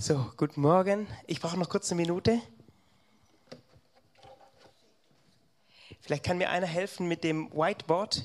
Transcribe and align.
So, 0.00 0.30
guten 0.36 0.60
Morgen. 0.60 1.08
Ich 1.26 1.40
brauche 1.40 1.58
noch 1.58 1.68
kurz 1.68 1.90
eine 1.90 2.00
Minute. 2.00 2.40
Vielleicht 6.00 6.22
kann 6.22 6.38
mir 6.38 6.50
einer 6.50 6.68
helfen 6.68 7.08
mit 7.08 7.24
dem 7.24 7.50
Whiteboard. 7.50 8.24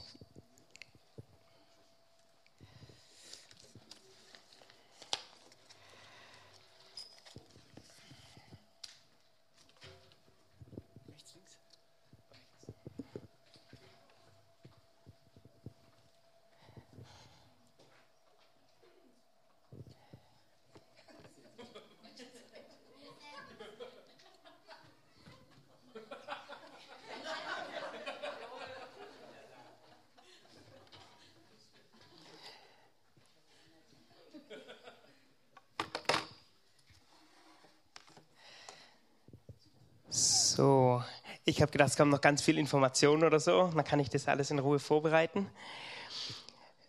So, 40.55 41.03
ich 41.45 41.62
habe 41.62 41.62
gedacht, 41.73 41.89
es 41.89 41.97
kommen 41.97 42.11
noch 42.11 42.21
ganz 42.21 42.41
viel 42.41 42.57
Informationen 42.57 43.23
oder 43.23 43.39
so. 43.39 43.67
Dann 43.75 43.83
kann 43.83 43.99
ich 43.99 44.09
das 44.09 44.27
alles 44.27 44.51
in 44.51 44.59
Ruhe 44.59 44.79
vorbereiten. 44.79 45.49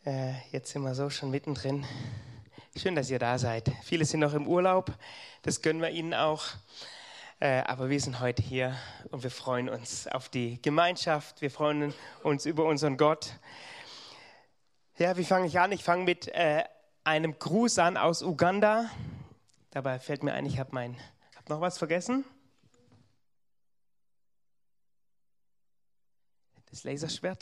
Äh, 0.04 0.34
jetzt 0.52 0.70
sind 0.70 0.82
wir 0.82 0.94
so 0.94 1.08
schon 1.08 1.30
mittendrin. 1.30 1.86
Schön, 2.76 2.94
dass 2.94 3.08
ihr 3.08 3.18
da 3.18 3.38
seid. 3.38 3.72
Viele 3.82 4.04
sind 4.04 4.20
noch 4.20 4.34
im 4.34 4.46
Urlaub. 4.46 4.92
Das 5.42 5.62
gönnen 5.62 5.80
wir 5.80 5.88
ihnen 5.88 6.12
auch. 6.12 6.44
Äh, 7.40 7.62
aber 7.62 7.88
wir 7.88 7.98
sind 7.98 8.20
heute 8.20 8.42
hier 8.42 8.76
und 9.10 9.22
wir 9.22 9.30
freuen 9.30 9.70
uns 9.70 10.06
auf 10.06 10.28
die 10.28 10.60
Gemeinschaft. 10.60 11.40
Wir 11.40 11.50
freuen 11.50 11.94
uns 12.22 12.44
über 12.44 12.66
unseren 12.66 12.98
Gott. 12.98 13.32
Ja, 14.98 15.16
wie 15.16 15.24
fange 15.24 15.46
ich 15.46 15.58
an? 15.58 15.72
Ich 15.72 15.82
fange 15.82 16.04
mit 16.04 16.28
äh, 16.28 16.62
einem 17.04 17.38
Gruß 17.38 17.78
an 17.78 17.96
aus 17.96 18.22
Uganda. 18.22 18.90
Dabei 19.70 19.98
fällt 19.98 20.22
mir 20.22 20.34
ein, 20.34 20.44
ich 20.44 20.58
habe 20.58 20.78
hab 21.36 21.48
noch 21.48 21.62
was 21.62 21.78
vergessen. 21.78 22.26
Das 26.74 26.82
Laserschwert. 26.82 27.38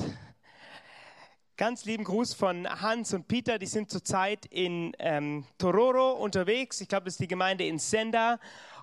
Ganz 1.56 1.86
lieben 1.86 2.04
Gruß 2.04 2.34
von 2.34 2.68
Hans 2.68 3.14
und 3.14 3.28
Peter, 3.28 3.58
die 3.58 3.64
sind 3.64 3.90
zurzeit 3.90 4.44
in 4.44 4.94
ähm, 4.98 5.46
Tororo 5.56 6.12
unterwegs. 6.22 6.82
Ich 6.82 6.88
glaube, 6.88 7.06
das 7.06 7.14
ist 7.14 7.20
die 7.20 7.28
Gemeinde 7.28 7.64
in 7.66 7.78
Senda. 7.78 8.38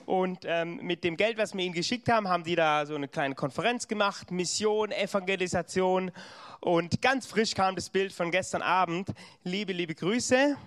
Und 0.07 0.39
ähm, 0.45 0.77
mit 0.77 1.03
dem 1.03 1.17
Geld, 1.17 1.37
was 1.37 1.53
wir 1.53 1.63
ihnen 1.63 1.75
geschickt 1.75 2.09
haben, 2.09 2.27
haben 2.27 2.43
die 2.43 2.55
da 2.55 2.87
so 2.87 2.95
eine 2.95 3.07
kleine 3.07 3.35
Konferenz 3.35 3.87
gemacht, 3.87 4.31
Mission, 4.31 4.91
Evangelisation. 4.91 6.11
Und 6.61 6.99
ganz 6.99 7.27
frisch 7.27 7.53
kam 7.53 7.75
das 7.75 7.91
Bild 7.91 8.11
von 8.11 8.31
gestern 8.31 8.63
Abend. 8.63 9.09
Liebe, 9.43 9.71
liebe 9.71 9.93
Grüße. 9.93 10.57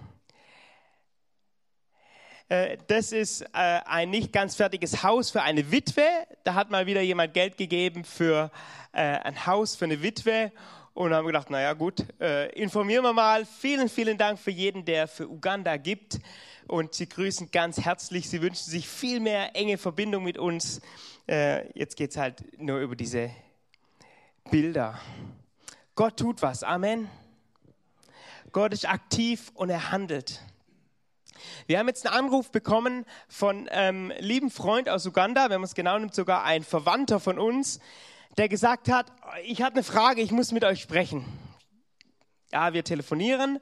Äh, 2.53 2.77
das 2.87 3.13
ist 3.13 3.41
äh, 3.41 3.47
ein 3.55 4.11
nicht 4.11 4.31
ganz 4.31 4.57
fertiges 4.57 5.03
Haus 5.03 5.31
für 5.31 5.41
eine 5.41 5.73
Witwe. 5.73 6.07
Da 6.45 6.53
hat 6.53 6.71
mal 6.71 6.85
wieder 6.85 7.01
jemand 7.01 7.33
Geld 7.33 7.57
gegeben 7.57 8.05
für 8.05 8.51
äh, 8.93 9.01
ein 9.01 9.47
Haus 9.47 9.75
für 9.75 9.87
eine 9.87 10.03
Witwe 10.03 10.53
und 10.93 11.15
haben 11.15 11.27
gedacht, 11.27 11.49
naja 11.49 11.73
gut, 11.73 12.05
informieren 12.53 13.03
wir 13.03 13.15
mal. 13.15 13.47
Vielen, 13.47 13.89
vielen 13.89 14.19
Dank 14.19 14.39
für 14.39 14.51
jeden, 14.51 14.85
der 14.85 15.09
für 15.09 15.27
Uganda 15.27 15.79
gibt. 15.79 16.19
Und 16.69 16.93
sie 16.93 17.09
grüßen 17.09 17.51
ganz 17.51 17.81
herzlich. 17.81 18.29
Sie 18.29 18.43
wünschen 18.43 18.71
sich 18.71 18.87
viel 18.87 19.19
mehr 19.19 19.57
enge 19.57 19.79
Verbindung 19.79 20.23
mit 20.23 20.37
uns. 20.37 20.83
Jetzt 21.73 21.97
geht 21.97 22.11
es 22.11 22.19
halt 22.19 22.61
nur 22.61 22.81
über 22.81 22.95
diese 22.95 23.31
Bilder. 24.51 25.01
Gott 25.95 26.19
tut 26.19 26.43
was. 26.43 26.63
Amen. 26.63 27.09
Gott 28.53 28.75
ist 28.75 28.87
aktiv 28.87 29.51
und 29.55 29.71
er 29.71 29.93
handelt. 29.93 30.43
Wir 31.67 31.79
haben 31.79 31.89
jetzt 31.89 32.07
einen 32.07 32.17
Anruf 32.17 32.51
bekommen 32.51 33.05
von 33.29 33.69
einem 33.69 34.11
ähm, 34.11 34.19
lieben 34.21 34.51
Freund 34.51 34.89
aus 34.89 35.07
Uganda, 35.07 35.51
wenn 35.51 35.61
man 35.61 35.65
es 35.65 35.75
genau 35.75 35.99
nimmt, 35.99 36.15
sogar 36.15 36.45
ein 36.45 36.65
Verwandter 36.65 37.21
von 37.21 37.39
uns, 37.39 37.81
der 38.37 38.49
gesagt 38.49 38.89
hat, 38.89 39.07
ich 39.45 39.63
habe 39.63 39.75
eine 39.75 39.85
Frage, 39.85 40.23
ich 40.23 40.31
muss 40.31 40.53
mit 40.53 40.65
euch 40.65 40.81
sprechen. 40.81 41.25
Ja, 42.53 42.73
wir 42.73 42.85
telefonieren. 42.85 43.59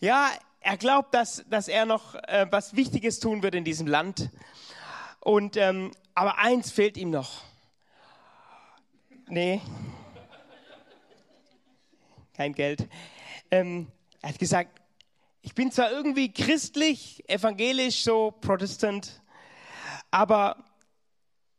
Ja, 0.00 0.30
er 0.60 0.76
glaubt, 0.76 1.14
dass, 1.14 1.44
dass 1.48 1.68
er 1.68 1.86
noch 1.86 2.14
äh, 2.14 2.46
was 2.50 2.74
Wichtiges 2.74 3.20
tun 3.20 3.42
wird 3.42 3.54
in 3.54 3.64
diesem 3.64 3.86
Land. 3.86 4.30
Und, 5.20 5.56
ähm, 5.56 5.92
aber 6.14 6.38
eins 6.38 6.70
fehlt 6.70 6.96
ihm 6.96 7.10
noch. 7.10 7.42
Nee. 9.26 9.60
Kein 12.34 12.52
Geld. 12.52 12.88
Ähm, 13.50 13.86
er 14.20 14.30
hat 14.30 14.38
gesagt, 14.38 14.80
ich 15.44 15.54
bin 15.54 15.70
zwar 15.70 15.90
irgendwie 15.90 16.32
christlich, 16.32 17.22
evangelisch, 17.28 18.02
so 18.02 18.30
Protestant, 18.30 19.20
aber 20.10 20.64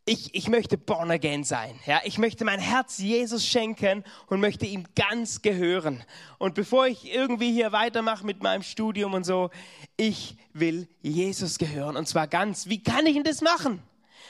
ich, 0.07 0.33
ich 0.33 0.49
möchte 0.49 0.75
born 0.75 1.11
again 1.11 1.43
sein. 1.43 1.79
Ja, 1.85 2.01
ich 2.03 2.17
möchte 2.17 2.45
mein 2.45 2.59
Herz 2.59 2.97
Jesus 2.97 3.45
schenken 3.45 4.03
und 4.25 4.39
möchte 4.39 4.65
ihm 4.65 4.85
ganz 4.95 5.43
gehören. 5.43 6.03
Und 6.39 6.55
bevor 6.55 6.87
ich 6.87 7.13
irgendwie 7.13 7.51
hier 7.51 7.71
weitermache 7.73 8.25
mit 8.25 8.41
meinem 8.41 8.63
Studium 8.63 9.13
und 9.13 9.23
so, 9.23 9.51
ich 9.97 10.35
will 10.53 10.87
Jesus 11.03 11.59
gehören. 11.59 11.95
Und 11.95 12.07
zwar 12.07 12.27
ganz. 12.27 12.67
Wie 12.67 12.81
kann 12.81 13.05
ich 13.05 13.13
denn 13.13 13.23
das 13.23 13.41
machen? 13.41 13.83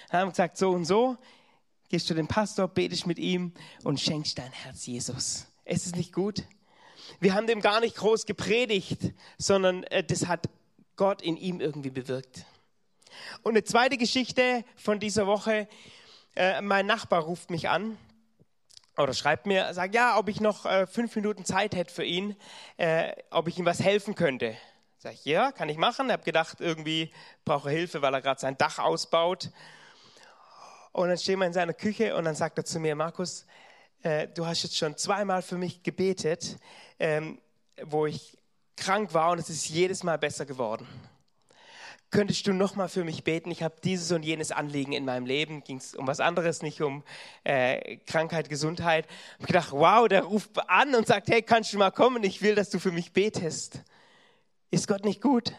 Dann 0.10 0.20
haben 0.20 0.30
gesagt, 0.32 0.58
so 0.58 0.72
und 0.72 0.84
so. 0.84 1.18
Gehst 1.88 2.10
du 2.10 2.14
den 2.14 2.28
Pastor, 2.28 2.68
betest 2.68 3.08
mit 3.08 3.20
ihm 3.20 3.54
und 3.86 4.02
schenkst 4.02 4.38
dein 4.38 4.52
Herz 4.52 4.86
Jesus. 4.86 5.48
Ist 5.64 5.86
es 5.86 5.96
nicht 5.96 6.12
gut? 6.12 6.44
Wir 7.20 7.34
haben 7.34 7.48
dem 7.48 7.62
gar 7.62 7.80
nicht 7.80 7.96
groß 7.96 8.26
gepredigt, 8.26 9.14
sondern 9.38 9.84
äh, 9.84 10.04
das 10.04 10.28
hat 10.28 10.50
Gott 10.96 11.22
in 11.22 11.38
ihm 11.38 11.60
irgendwie 11.60 11.90
bewirkt. 11.90 12.46
Und 13.44 13.54
eine 13.54 13.64
zweite 13.64 13.98
Geschichte 13.98 14.64
von 14.76 15.00
dieser 15.00 15.28
Woche. 15.28 15.68
Äh, 16.36 16.62
mein 16.62 16.86
Nachbar 16.86 17.24
ruft 17.24 17.50
mich 17.50 17.70
an 17.70 17.98
oder 18.98 19.14
schreibt 19.14 19.46
mir, 19.46 19.74
sagt, 19.74 19.96
ja, 19.96 20.18
ob 20.18 20.30
ich 20.30 20.42
noch 20.42 20.66
äh, 20.66 20.88
fünf 20.88 21.16
Minuten 21.16 21.46
Zeit 21.46 21.76
hätte 21.76 21.94
für 21.94 22.04
ihn, 22.04 22.36
äh, 22.78 23.14
ob 23.30 23.48
ich 23.48 23.58
ihm 23.58 23.66
was 23.66 23.82
helfen 23.82 24.16
könnte. 24.16 24.56
Sag 24.98 25.14
ich, 25.14 25.26
ja, 25.26 25.52
kann 25.52 25.70
ich 25.70 25.78
machen. 25.78 26.08
Ich 26.08 26.14
habe 26.14 26.24
gedacht, 26.24 26.62
irgendwie 26.62 27.12
brauche 27.44 27.70
er 27.70 27.76
Hilfe, 27.76 28.02
weil 28.02 28.14
er 28.14 28.22
gerade 28.22 28.40
sein 28.40 28.58
Dach 28.58 28.80
ausbaut. 28.80 29.52
Und 30.92 31.10
dann 31.10 31.18
stehen 31.18 31.40
wir 31.40 31.46
in 31.46 31.54
seiner 31.54 31.74
Küche 31.74 32.16
und 32.16 32.26
dann 32.26 32.36
sagt 32.36 32.58
er 32.58 32.66
zu 32.66 32.80
mir, 32.80 32.96
Markus, 32.96 33.46
äh, 34.06 34.28
du 34.28 34.46
hast 34.46 34.64
jetzt 34.64 34.78
schon 34.78 34.96
zweimal 34.98 35.42
für 35.42 35.58
mich 35.58 35.84
gebetet, 35.84 36.58
ähm, 37.00 37.40
wo 37.84 38.06
ich 38.06 38.38
krank 38.78 39.14
war 39.14 39.32
und 39.32 39.40
es 39.40 39.50
ist 39.50 39.68
jedes 39.70 40.04
Mal 40.04 40.18
besser 40.18 40.46
geworden 40.46 40.88
könntest 42.12 42.48
du 42.48 42.54
noch 42.54 42.78
mal 42.78 42.88
für 42.88 43.04
mich 43.04 43.26
beten? 43.26 43.52
Ich 43.52 43.62
habe 43.62 43.76
dieses 43.84 44.10
und 44.14 44.24
jenes 44.24 44.54
Anliegen 44.54 44.94
in 44.94 45.04
meinem 45.04 45.26
Leben. 45.26 45.66
Ging 45.66 45.78
es 45.78 45.96
um 45.96 46.08
was 46.08 46.22
anderes, 46.22 46.62
nicht 46.62 46.82
um 46.82 47.04
äh, 47.44 47.98
Krankheit, 48.06 48.48
Gesundheit. 48.48 49.06
Ich 49.08 49.34
habe 49.34 49.48
gedacht, 49.48 49.72
wow, 49.74 50.08
der 50.08 50.24
ruft 50.24 50.52
an 50.70 50.96
und 50.96 51.08
sagt, 51.08 51.28
hey, 51.28 51.42
kannst 51.42 51.74
du 51.74 51.78
mal 51.78 51.92
kommen? 51.92 52.24
Ich 52.24 52.42
will, 52.42 52.56
dass 52.56 52.70
du 52.70 52.80
für 52.80 52.94
mich 52.94 53.12
betest. 53.12 53.82
Ist 54.72 54.88
Gott 54.88 55.04
nicht 55.04 55.22
gut? 55.22 55.52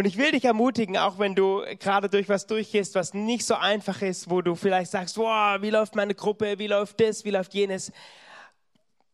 Und 0.00 0.06
ich 0.06 0.16
will 0.16 0.32
dich 0.32 0.46
ermutigen, 0.46 0.96
auch 0.96 1.18
wenn 1.18 1.34
du 1.34 1.62
gerade 1.78 2.08
durch 2.08 2.30
was 2.30 2.46
durchgehst, 2.46 2.94
was 2.94 3.12
nicht 3.12 3.44
so 3.44 3.54
einfach 3.54 4.00
ist, 4.00 4.30
wo 4.30 4.40
du 4.40 4.54
vielleicht 4.54 4.90
sagst, 4.90 5.18
wow, 5.18 5.60
wie 5.60 5.68
läuft 5.68 5.94
meine 5.94 6.14
Gruppe, 6.14 6.58
wie 6.58 6.68
läuft 6.68 7.02
das, 7.02 7.26
wie 7.26 7.30
läuft 7.30 7.52
jenes. 7.52 7.92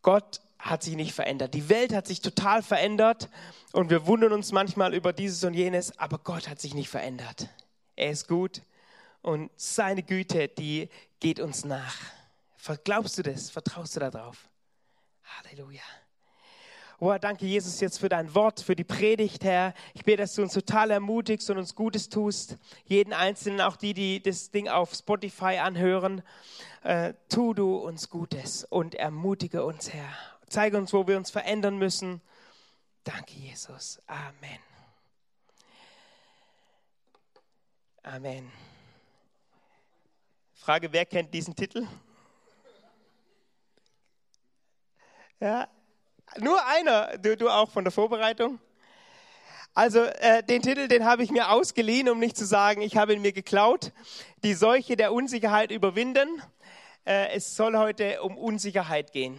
Gott 0.02 0.41
hat 0.60 0.84
sich 0.84 0.94
nicht 0.94 1.12
verändert. 1.12 1.54
Die 1.54 1.69
Welt 1.69 1.92
hat 1.92 2.06
sich 2.06 2.20
total 2.20 2.62
verändert 2.62 3.28
und 3.72 3.91
wir 3.91 4.06
wundern 4.06 4.32
uns 4.32 4.52
manchmal 4.52 4.94
über 4.94 5.12
dieses 5.12 5.42
und 5.42 5.54
jenes, 5.54 5.98
aber 5.98 6.19
Gott 6.19 6.48
hat 6.48 6.60
sich 6.60 6.72
nicht 6.72 6.88
verändert. 6.88 7.48
Er 7.97 8.12
ist 8.12 8.28
gut 8.28 8.62
und 9.22 9.50
seine 9.56 10.04
Güte, 10.04 10.47
die 10.47 10.89
geht 11.18 11.41
uns 11.41 11.65
nach. 11.65 11.97
Glaubst 12.84 13.18
du 13.18 13.24
das? 13.24 13.50
Vertraust 13.50 13.97
du 13.97 13.98
darauf? 13.98 14.48
Halleluja. 15.24 15.82
Oh, 16.98 17.15
danke 17.21 17.45
Jesus 17.45 17.78
jetzt 17.81 17.98
für 17.98 18.09
dein 18.09 18.34
Wort, 18.34 18.60
für 18.60 18.75
die 18.75 18.83
Predigt, 18.83 19.45
Herr. 19.45 19.75
Ich 19.93 20.03
bete, 20.03 20.22
dass 20.22 20.34
du 20.34 20.41
uns 20.41 20.54
total 20.54 20.91
ermutigst 20.91 21.51
und 21.51 21.59
uns 21.59 21.75
Gutes 21.75 22.09
tust. 22.09 22.57
Jeden 22.87 23.13
Einzelnen, 23.13 23.60
auch 23.60 23.77
die, 23.77 23.93
die 23.93 24.22
das 24.22 24.51
Ding 24.51 24.69
auf 24.69 24.95
Spotify 24.95 25.59
anhören. 25.59 26.22
Äh, 26.84 27.13
tu 27.28 27.53
du 27.53 27.77
uns 27.77 28.09
Gutes 28.09 28.65
und 28.65 28.95
ermutige 28.95 29.63
uns, 29.66 29.93
Herr. 29.93 30.09
Zeige 30.48 30.78
uns, 30.78 30.95
wo 30.95 31.07
wir 31.07 31.19
uns 31.19 31.31
verändern 31.31 31.77
müssen. 31.77 32.22
Danke, 33.04 33.34
Jesus. 33.34 34.01
Amen. 34.07 34.59
Amen. 38.04 38.51
Frage, 40.54 40.91
wer 40.95 41.04
kennt 41.04 41.34
diesen 41.34 41.54
Titel? 41.54 41.87
Ja, 45.39 45.69
nur 46.39 46.65
einer, 46.67 47.19
du, 47.19 47.37
du 47.37 47.49
auch 47.49 47.71
von 47.71 47.84
der 47.84 47.93
Vorbereitung. 47.93 48.59
Also 49.75 50.01
äh, 50.01 50.43
den 50.43 50.63
Titel, 50.63 50.89
den 50.89 51.05
habe 51.05 51.23
ich 51.23 51.31
mir 51.31 51.51
ausgeliehen, 51.51 52.09
um 52.09 52.19
nicht 52.19 52.37
zu 52.37 52.47
sagen, 52.47 52.81
ich 52.81 52.97
habe 52.97 53.13
ihn 53.13 53.21
mir 53.21 53.33
geklaut. 53.33 53.93
Die 54.43 54.55
Seuche 54.55 54.97
der 54.97 55.13
Unsicherheit 55.13 55.71
überwinden. 55.71 56.43
Äh, 57.05 57.34
es 57.34 57.57
soll 57.57 57.77
heute 57.77 58.23
um 58.23 58.39
Unsicherheit 58.39 59.13
gehen. 59.13 59.39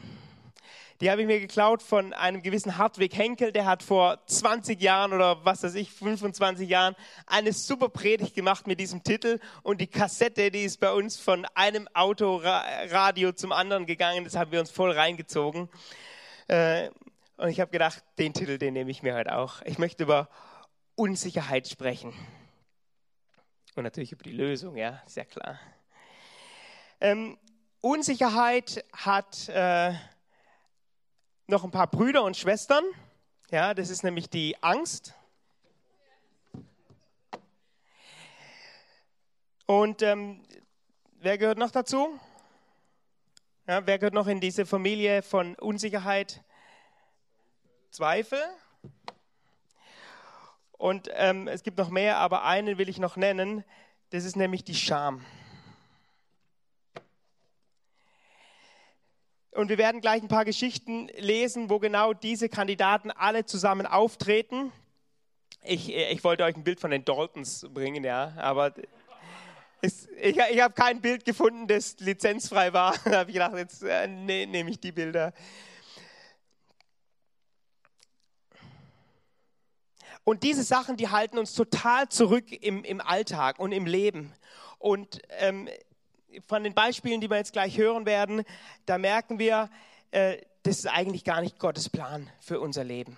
Die 1.01 1.11
habe 1.11 1.21
ich 1.21 1.27
mir 1.27 1.39
geklaut 1.39 1.83
von 1.83 2.11
einem 2.13 2.41
gewissen 2.41 2.79
Hartwig 2.79 3.15
Henkel, 3.15 3.51
der 3.51 3.65
hat 3.65 3.83
vor 3.83 4.17
20 4.25 4.81
Jahren 4.81 5.13
oder 5.13 5.45
was 5.45 5.61
weiß 5.61 5.75
ich, 5.75 5.91
25 5.91 6.67
Jahren 6.67 6.95
eine 7.27 7.53
super 7.53 7.89
Predigt 7.89 8.33
gemacht 8.33 8.65
mit 8.65 8.79
diesem 8.79 9.03
Titel 9.03 9.39
und 9.61 9.79
die 9.79 9.85
Kassette, 9.85 10.49
die 10.49 10.63
ist 10.63 10.79
bei 10.79 10.91
uns 10.91 11.19
von 11.19 11.45
einem 11.53 11.87
Autoradio 11.93 13.31
zum 13.31 13.51
anderen 13.51 13.85
gegangen, 13.85 14.23
das 14.23 14.35
haben 14.35 14.51
wir 14.51 14.59
uns 14.59 14.71
voll 14.71 14.91
reingezogen. 14.91 15.69
Äh, 16.47 16.89
und 17.37 17.49
ich 17.49 17.59
habe 17.59 17.71
gedacht, 17.71 18.03
den 18.17 18.33
Titel, 18.33 18.57
den 18.57 18.73
nehme 18.73 18.89
ich 18.89 19.03
mir 19.03 19.15
heute 19.15 19.37
auch. 19.37 19.61
Ich 19.63 19.77
möchte 19.77 20.03
über 20.03 20.29
Unsicherheit 20.95 21.67
sprechen. 21.67 22.13
Und 23.75 23.83
natürlich 23.83 24.11
über 24.11 24.23
die 24.23 24.31
Lösung, 24.31 24.75
ja, 24.75 25.01
sehr 25.05 25.25
klar. 25.25 25.59
Ähm, 26.99 27.37
Unsicherheit 27.81 28.83
hat 28.91 29.49
äh, 29.49 29.93
noch 31.45 31.63
ein 31.63 31.71
paar 31.71 31.87
Brüder 31.87 32.23
und 32.23 32.35
Schwestern. 32.35 32.83
Ja, 33.51 33.73
das 33.73 33.89
ist 33.89 34.03
nämlich 34.03 34.29
die 34.29 34.61
Angst. 34.63 35.13
Und 39.67 40.01
ähm, 40.01 40.43
wer 41.19 41.37
gehört 41.37 41.57
noch 41.57 41.71
dazu? 41.71 42.19
Ja, 43.69 43.85
wer 43.85 43.99
gehört 43.99 44.13
noch 44.13 44.27
in 44.27 44.39
diese 44.39 44.65
Familie 44.65 45.21
von 45.21 45.55
Unsicherheit? 45.55 46.41
Zweifel. 47.89 48.39
Und 50.71 51.09
ähm, 51.11 51.49
es 51.49 51.63
gibt 51.63 51.77
noch 51.77 51.89
mehr, 51.89 52.15
aber 52.17 52.45
einen 52.45 52.77
will 52.77 52.87
ich 52.87 52.97
noch 52.97 53.17
nennen. 53.17 53.65
Das 54.11 54.23
ist 54.23 54.37
nämlich 54.37 54.63
die 54.63 54.73
Scham. 54.73 55.25
Und 59.51 59.67
wir 59.67 59.77
werden 59.77 59.99
gleich 59.99 60.21
ein 60.21 60.29
paar 60.29 60.45
Geschichten 60.45 61.09
lesen, 61.17 61.69
wo 61.69 61.79
genau 61.79 62.13
diese 62.13 62.47
Kandidaten 62.47 63.11
alle 63.11 63.43
zusammen 63.43 63.85
auftreten. 63.85 64.71
Ich, 65.61 65.93
ich 65.93 66.23
wollte 66.23 66.45
euch 66.45 66.55
ein 66.55 66.63
Bild 66.63 66.79
von 66.79 66.91
den 66.91 67.03
Daltons 67.03 67.67
bringen, 67.73 68.05
ja, 68.05 68.31
aber 68.37 68.73
es, 69.87 70.07
ich, 70.21 70.37
ich 70.37 70.61
habe 70.61 70.73
kein 70.73 71.01
Bild 71.01 71.25
gefunden, 71.25 71.67
das 71.67 71.99
lizenzfrei 71.99 72.73
war. 72.73 72.95
Da 73.05 73.19
habe 73.19 73.29
ich 73.29 73.33
gedacht, 73.33 73.55
jetzt 73.55 73.83
äh, 73.83 74.07
nee, 74.07 74.45
nehme 74.45 74.69
ich 74.69 74.79
die 74.79 74.91
Bilder. 74.91 75.33
Und 80.23 80.43
diese 80.43 80.63
Sachen, 80.63 80.97
die 80.97 81.07
halten 81.07 81.37
uns 81.37 81.53
total 81.53 82.09
zurück 82.09 82.51
im, 82.51 82.83
im 82.83 82.99
Alltag 82.99 83.59
und 83.59 83.71
im 83.71 83.85
Leben. 83.85 84.33
Und 84.77 85.21
ähm, 85.39 85.69
von 86.47 86.63
den 86.63 86.73
Beispielen, 86.73 87.21
die 87.21 87.29
wir 87.29 87.37
jetzt 87.37 87.53
gleich 87.53 87.77
hören 87.77 88.05
werden, 88.05 88.43
da 88.85 88.97
merken 88.97 89.39
wir, 89.39 89.69
äh, 90.11 90.37
das 90.63 90.79
ist 90.79 90.87
eigentlich 90.87 91.23
gar 91.23 91.39
nicht 91.39 91.59
Gottes 91.59 91.89
Plan 91.89 92.29
für 92.41 92.59
unser 92.59 92.83
Leben. 92.83 93.15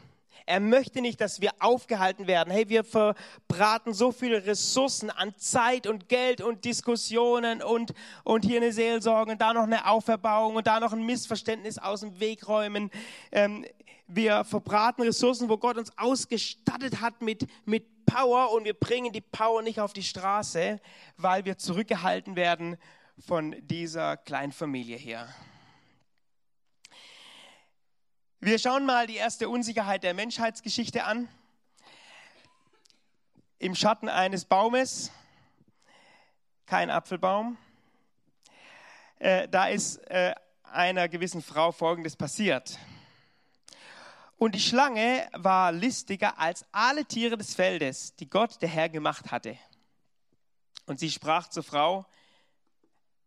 Er 0.49 0.59
möchte 0.59 1.01
nicht, 1.01 1.21
dass 1.21 1.41
wir 1.41 1.51
aufgehalten 1.59 2.25
werden. 2.25 2.51
Hey, 2.51 2.69
wir 2.69 2.83
verbraten 2.83 3.93
so 3.93 4.11
viele 4.11 4.47
Ressourcen 4.47 5.11
an 5.11 5.35
Zeit 5.37 5.85
und 5.85 6.09
Geld 6.09 6.41
und 6.41 6.65
Diskussionen 6.65 7.61
und, 7.61 7.93
und 8.23 8.45
hier 8.45 8.57
eine 8.57 8.73
Seelsorge 8.73 9.33
und 9.33 9.41
da 9.41 9.53
noch 9.53 9.61
eine 9.61 9.85
Auferbauung 9.85 10.55
und 10.55 10.65
da 10.65 10.79
noch 10.79 10.91
ein 10.91 11.05
Missverständnis 11.05 11.77
aus 11.77 11.99
dem 11.99 12.19
Weg 12.19 12.47
räumen. 12.47 12.89
Ähm, 13.31 13.63
wir 14.07 14.43
verbraten 14.43 15.03
Ressourcen, 15.03 15.49
wo 15.49 15.57
Gott 15.59 15.77
uns 15.77 15.95
ausgestattet 15.99 16.99
hat 16.99 17.21
mit, 17.21 17.45
mit 17.65 18.07
Power 18.07 18.51
und 18.51 18.65
wir 18.65 18.73
bringen 18.73 19.13
die 19.13 19.21
Power 19.21 19.61
nicht 19.61 19.79
auf 19.79 19.93
die 19.93 20.01
Straße, 20.01 20.79
weil 21.17 21.45
wir 21.45 21.59
zurückgehalten 21.59 22.35
werden 22.35 22.77
von 23.19 23.55
dieser 23.67 24.17
kleinen 24.17 24.51
Familie 24.51 24.97
hier. 24.97 25.27
Wir 28.41 28.57
schauen 28.57 28.85
mal 28.85 29.05
die 29.05 29.17
erste 29.17 29.49
Unsicherheit 29.49 30.03
der 30.03 30.13
Menschheitsgeschichte 30.13 31.03
an. 31.03 31.27
Im 33.57 33.75
Schatten 33.75 34.07
eines 34.07 34.45
Baumes, 34.45 35.11
kein 36.65 36.89
Apfelbaum, 36.89 37.57
äh, 39.17 39.49
da 39.49 39.67
ist 39.67 39.97
äh, 40.09 40.33
einer 40.63 41.09
gewissen 41.09 41.41
Frau 41.41 41.73
Folgendes 41.73 42.15
passiert. 42.15 42.79
Und 44.37 44.55
die 44.55 44.61
Schlange 44.61 45.27
war 45.33 45.73
listiger 45.73 46.39
als 46.39 46.65
alle 46.71 47.03
Tiere 47.03 47.35
des 47.35 47.55
Feldes, 47.55 48.15
die 48.15 48.29
Gott 48.29 48.61
der 48.61 48.69
Herr 48.69 48.87
gemacht 48.87 49.31
hatte. 49.33 49.57
Und 50.85 51.01
sie 51.01 51.11
sprach 51.11 51.49
zur 51.49 51.63
Frau, 51.63 52.05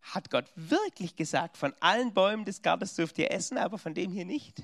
hat 0.00 0.30
Gott 0.30 0.50
wirklich 0.54 1.16
gesagt, 1.16 1.58
von 1.58 1.74
allen 1.80 2.14
Bäumen 2.14 2.46
des 2.46 2.62
Gartens 2.62 2.94
dürft 2.94 3.18
ihr 3.18 3.30
essen, 3.30 3.58
aber 3.58 3.76
von 3.76 3.92
dem 3.92 4.10
hier 4.10 4.24
nicht? 4.24 4.62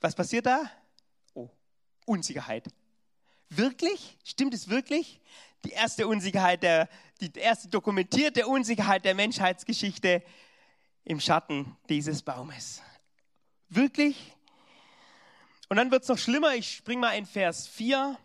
Was 0.00 0.14
passiert 0.14 0.46
da? 0.46 0.70
Oh, 1.34 1.48
Unsicherheit. 2.04 2.68
Wirklich? 3.48 4.18
Stimmt 4.24 4.54
es 4.54 4.68
wirklich? 4.68 5.20
Die 5.64 5.70
erste 5.70 6.06
Unsicherheit, 6.06 6.62
der, 6.62 6.88
die 7.20 7.32
erste 7.32 7.68
dokumentierte 7.68 8.46
Unsicherheit 8.46 9.04
der 9.04 9.14
Menschheitsgeschichte 9.14 10.22
im 11.04 11.20
Schatten 11.20 11.76
dieses 11.88 12.22
Baumes. 12.22 12.82
Wirklich? 13.68 14.34
Und 15.68 15.76
dann 15.76 15.90
wird 15.90 16.02
es 16.02 16.08
noch 16.08 16.18
schlimmer. 16.18 16.54
Ich 16.54 16.76
springe 16.76 17.00
mal 17.00 17.12
in 17.12 17.26
Vers 17.26 17.66
4. 17.68 18.16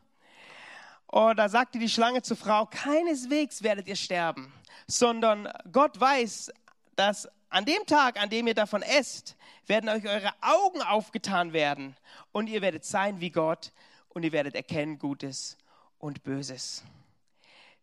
Oh, 1.08 1.34
da 1.36 1.50
sagte 1.50 1.80
die 1.80 1.90
Schlange 1.90 2.22
zur 2.22 2.38
Frau, 2.38 2.66
keineswegs 2.66 3.64
werdet 3.64 3.88
ihr 3.88 3.96
sterben 3.96 4.54
sondern 4.88 5.50
Gott 5.72 6.00
weiß, 6.00 6.52
dass 6.96 7.30
an 7.52 7.66
dem 7.66 7.86
Tag, 7.86 8.20
an 8.20 8.30
dem 8.30 8.48
ihr 8.48 8.56
davon 8.56 8.82
esst, 8.82 9.36
werden 9.68 9.90
euch 9.90 10.08
eure 10.08 10.34
Augen 10.42 10.82
aufgetan 10.82 11.54
werden 11.54 11.96
und 12.32 12.48
ihr 12.48 12.62
werdet 12.62 12.86
sein 12.86 13.20
wie 13.20 13.30
Gott 13.30 13.74
und 14.10 14.24
ihr 14.24 14.32
werdet 14.32 14.56
erkennen 14.56 14.98
Gutes 14.98 15.58
und 16.00 16.24
Böses. 16.24 16.84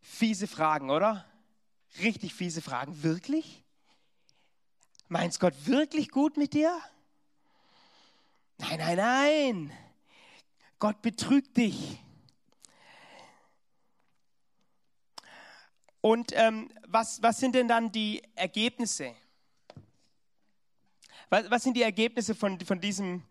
Fiese 0.00 0.47
Fragen, 0.47 0.91
oder? 0.91 1.25
Richtig 2.00 2.35
fiese 2.35 2.62
Fragen. 2.62 3.03
Wirklich? 3.03 3.62
Meinst 5.09 5.38
Gott 5.38 5.55
wirklich 5.67 6.11
gut 6.11 6.38
mit 6.38 6.55
dir? 6.55 6.76
Nein, 8.56 8.79
nein, 8.79 8.97
nein. 8.97 9.73
Gott 10.79 11.03
betrügt 11.03 11.56
dich. 11.56 12.00
Und 16.00 16.33
ähm, 16.35 16.71
was, 16.87 17.23
was 17.23 17.38
sind 17.38 17.54
denn 17.54 17.69
dann 17.69 17.92
die 17.92 18.23
Ergebnisse? 18.35 19.14
Was, 21.30 21.50
was 21.50 21.62
sind 21.62 21.76
die 21.76 21.82
Ergebnisse 21.82 22.35
von, 22.35 22.58
von 22.61 22.80
diesem 22.80 23.23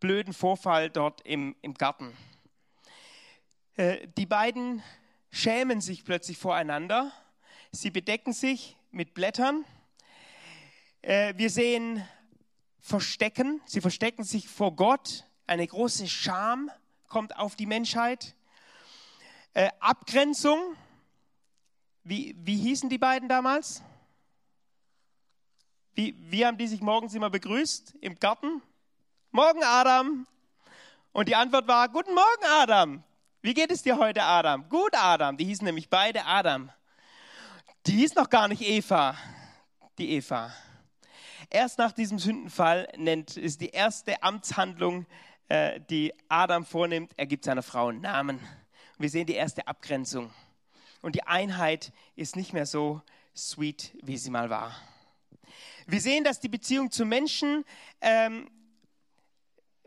blöden 0.00 0.32
Vorfall 0.32 0.88
dort 0.88 1.20
im, 1.26 1.54
im 1.60 1.74
Garten? 1.74 2.16
Äh, 3.76 4.08
die 4.16 4.24
beiden 4.24 4.82
schämen 5.30 5.82
sich 5.82 6.04
plötzlich 6.04 6.38
voreinander. 6.38 7.12
Sie 7.70 7.90
bedecken 7.90 8.32
sich 8.32 8.78
mit 8.90 9.12
Blättern. 9.12 9.66
Äh, 11.02 11.34
wir 11.36 11.50
sehen 11.50 12.02
Verstecken. 12.78 13.60
Sie 13.66 13.82
verstecken 13.82 14.24
sich 14.24 14.48
vor 14.48 14.74
Gott. 14.74 15.26
Eine 15.46 15.66
große 15.66 16.08
Scham 16.08 16.70
kommt 17.06 17.36
auf 17.36 17.54
die 17.54 17.66
Menschheit. 17.66 18.34
Äh, 19.52 19.68
Abgrenzung. 19.78 20.74
Wie, 22.02 22.34
wie 22.38 22.56
hießen 22.56 22.88
die 22.88 22.98
beiden 22.98 23.28
damals? 23.28 23.82
Wie, 25.94 26.14
wie 26.18 26.46
haben 26.46 26.56
die 26.56 26.66
sich 26.66 26.80
morgens 26.80 27.14
immer 27.14 27.28
begrüßt? 27.28 27.96
Im 28.00 28.18
Garten? 28.18 28.62
Morgen, 29.30 29.62
Adam. 29.62 30.26
Und 31.12 31.28
die 31.28 31.36
Antwort 31.36 31.68
war, 31.68 31.88
guten 31.90 32.14
Morgen, 32.14 32.44
Adam. 32.60 33.04
Wie 33.42 33.52
geht 33.52 33.70
es 33.70 33.82
dir 33.82 33.98
heute, 33.98 34.22
Adam? 34.22 34.68
Gut, 34.70 34.94
Adam. 34.94 35.36
Die 35.36 35.44
hießen 35.44 35.66
nämlich 35.66 35.90
beide 35.90 36.24
Adam. 36.24 36.70
Die 37.86 37.92
hieß 37.92 38.14
noch 38.14 38.30
gar 38.30 38.48
nicht 38.48 38.62
Eva, 38.62 39.16
die 39.98 40.12
Eva. 40.12 40.54
Erst 41.50 41.76
nach 41.76 41.92
diesem 41.92 42.18
Sündenfall 42.18 42.88
nennt, 42.96 43.36
ist 43.36 43.60
die 43.60 43.70
erste 43.70 44.22
Amtshandlung, 44.22 45.04
äh, 45.48 45.80
die 45.90 46.14
Adam 46.28 46.64
vornimmt, 46.64 47.12
er 47.18 47.26
gibt 47.26 47.44
seiner 47.44 47.62
Frau 47.62 47.88
einen 47.88 48.00
Namen. 48.00 48.40
Wir 48.96 49.10
sehen 49.10 49.26
die 49.26 49.34
erste 49.34 49.66
Abgrenzung 49.66 50.30
und 51.02 51.16
die 51.16 51.24
Einheit 51.24 51.92
ist 52.14 52.36
nicht 52.36 52.54
mehr 52.54 52.64
so 52.64 53.02
sweet, 53.36 53.94
wie 54.02 54.16
sie 54.16 54.30
mal 54.30 54.48
war. 54.48 54.74
Wir 55.86 56.00
sehen, 56.00 56.24
dass 56.24 56.40
die 56.40 56.48
Beziehung 56.48 56.90
zu 56.90 57.04
Menschen 57.04 57.64
ähm, 58.00 58.50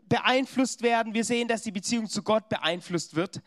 beeinflusst 0.08 0.82
werden. 0.82 1.14
Wir 1.14 1.24
sehen, 1.24 1.48
dass 1.48 1.62
die 1.62 1.72
Beziehung 1.72 2.08
zu 2.08 2.22
Gott 2.22 2.48
beeinflusst 2.48 3.14
wird. 3.14 3.42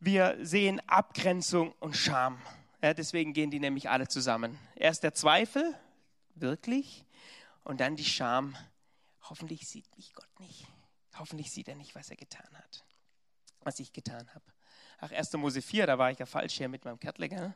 Wir 0.00 0.38
sehen 0.40 0.80
Abgrenzung 0.88 1.72
und 1.80 1.96
Scham. 1.96 2.40
Ja, 2.82 2.94
deswegen 2.94 3.32
gehen 3.32 3.50
die 3.50 3.58
nämlich 3.58 3.90
alle 3.90 4.06
zusammen. 4.06 4.58
Erst 4.76 5.02
der 5.02 5.12
Zweifel, 5.12 5.74
wirklich, 6.36 7.04
und 7.64 7.80
dann 7.80 7.96
die 7.96 8.04
Scham. 8.04 8.56
Hoffentlich 9.28 9.68
sieht 9.68 9.94
mich 9.96 10.14
Gott 10.14 10.40
nicht. 10.40 10.66
Hoffentlich 11.18 11.50
sieht 11.50 11.68
er 11.68 11.74
nicht, 11.74 11.94
was 11.94 12.10
er 12.10 12.16
getan 12.16 12.48
hat. 12.56 12.84
was 13.62 13.80
ich 13.80 13.92
getan 13.92 14.26
habe. 14.32 14.44
Ach, 15.00 15.10
1. 15.10 15.32
Mose 15.34 15.60
4, 15.60 15.86
da 15.86 15.98
war 15.98 16.10
ich 16.10 16.18
ja 16.18 16.26
falsch 16.26 16.54
hier 16.54 16.68
mit 16.68 16.84
meinem 16.84 16.98
Kettler. 16.98 17.54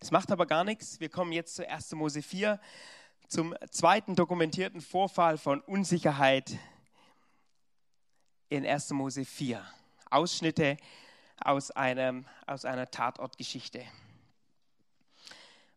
Das 0.00 0.12
macht 0.12 0.30
aber 0.30 0.46
gar 0.46 0.62
nichts. 0.62 1.00
Wir 1.00 1.08
kommen 1.08 1.32
jetzt 1.32 1.56
zu 1.56 1.68
1. 1.68 1.92
Mose 1.92 2.22
4, 2.22 2.60
zum 3.26 3.54
zweiten 3.70 4.14
dokumentierten 4.14 4.80
Vorfall 4.80 5.38
von 5.38 5.60
Unsicherheit 5.60 6.56
in 8.48 8.64
1. 8.64 8.90
Mose 8.90 9.24
4. 9.24 9.64
Ausschnitte 10.08 10.76
aus, 11.40 11.72
einem, 11.72 12.26
aus 12.46 12.64
einer 12.64 12.90
Tatortgeschichte. 12.90 13.84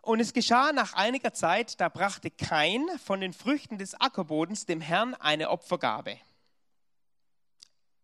Und 0.02 0.20
es 0.20 0.34
geschah 0.34 0.72
nach 0.72 0.94
einiger 0.94 1.34
Zeit, 1.34 1.82
da 1.82 1.90
brachte 1.90 2.30
Kain 2.30 2.88
von 3.04 3.22
den 3.22 3.34
Früchten 3.34 3.80
des 3.80 4.00
Ackerbodens 4.00 4.68
dem 4.68 4.82
Herrn 4.82 5.16
eine 5.16 5.50
Opfergabe. 5.50 6.20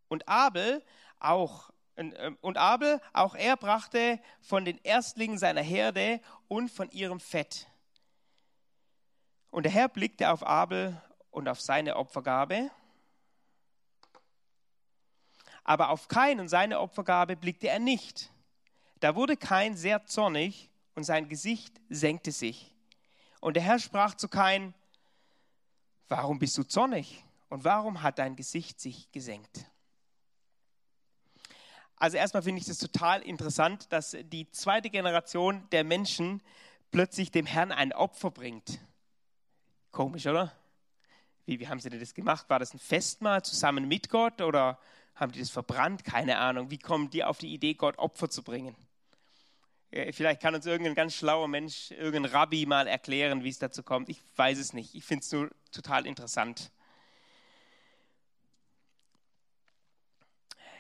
Und 0.08 0.28
Abel 0.28 0.84
auch 1.20 1.70
und 2.42 2.58
Abel, 2.58 3.02
auch 3.14 3.34
er 3.36 3.58
brachte 3.58 4.20
von 4.40 4.66
den 4.66 4.78
Erstlingen 4.84 5.38
seiner 5.38 5.62
Herde 5.62 6.22
und 6.48 6.70
von 6.70 6.90
ihrem 6.92 7.20
Fett. 7.20 7.68
Und 9.50 9.64
der 9.64 9.72
Herr 9.72 9.90
blickte 9.90 10.30
auf 10.30 10.46
Abel 10.46 11.02
und 11.32 11.48
auf 11.50 11.60
seine 11.60 11.96
Opfergabe, 11.96 12.70
aber 15.64 15.90
auf 15.90 16.08
Kain 16.08 16.40
und 16.40 16.48
seine 16.48 16.80
Opfergabe 16.80 17.36
blickte 17.36 17.68
er 17.68 17.80
nicht. 17.80 18.32
Da 19.00 19.16
wurde 19.16 19.36
Kain 19.36 19.76
sehr 19.76 20.06
zornig 20.06 20.70
und 20.96 21.04
sein 21.04 21.28
Gesicht 21.28 21.82
senkte 21.90 22.32
sich. 22.32 22.74
Und 23.42 23.56
der 23.56 23.64
Herr 23.64 23.80
sprach 23.80 24.16
zu 24.16 24.30
Kain, 24.30 24.74
warum 26.08 26.40
bist 26.40 26.58
du 26.58 26.64
zornig 26.64 27.24
und 27.50 27.64
warum 27.64 28.02
hat 28.02 28.18
dein 28.20 28.36
Gesicht 28.36 28.80
sich 28.80 29.12
gesenkt? 29.12 29.66
Also 31.98 32.18
erstmal 32.18 32.44
finde 32.44 32.62
ich 32.62 32.68
es 32.68 32.78
total 32.78 33.22
interessant, 33.24 33.92
dass 33.92 34.16
die 34.26 34.50
zweite 34.52 34.90
Generation 34.90 35.68
der 35.72 35.84
Menschen 35.84 36.44
plötzlich 36.92 37.32
dem 37.32 37.48
Herrn 37.48 37.72
ein 37.72 37.92
Opfer 37.92 38.30
bringt. 38.30 38.80
Komisch, 39.92 40.28
oder? 40.28 40.52
Wie, 41.48 41.60
wie 41.60 41.68
haben 41.68 41.80
sie 41.80 41.90
denn 41.90 42.00
das 42.00 42.14
gemacht? 42.14 42.50
War 42.50 42.60
das 42.60 42.74
ein 42.74 42.80
Festmahl 42.80 43.44
zusammen 43.44 43.88
mit 43.88 44.10
Gott 44.10 44.42
oder 44.42 44.80
haben 45.16 45.32
die 45.32 45.40
das 45.40 45.50
verbrannt? 45.50 46.04
Keine 46.04 46.38
Ahnung. 46.38 46.70
Wie 46.70 46.78
kommen 46.78 47.10
die 47.10 47.24
auf 47.24 47.40
die 47.40 47.52
Idee, 47.52 47.74
Gott 47.74 47.98
Opfer 47.98 48.30
zu 48.30 48.44
bringen? 48.44 48.76
Vielleicht 49.90 50.42
kann 50.42 50.54
uns 50.54 50.66
irgendein 50.66 50.96
ganz 50.96 51.16
schlauer 51.16 51.48
Mensch, 51.48 51.92
irgendein 51.92 52.32
Rabbi 52.32 52.66
mal 52.66 52.88
erklären, 52.88 53.44
wie 53.44 53.50
es 53.50 53.58
dazu 53.58 53.82
kommt. 53.82 54.10
Ich 54.10 54.22
weiß 54.36 54.60
es 54.60 54.74
nicht. 54.74 54.94
Ich 54.94 55.06
finde 55.06 55.24
es 55.24 55.32
nur 55.32 55.50
total 55.72 56.06
interessant. 56.06 56.70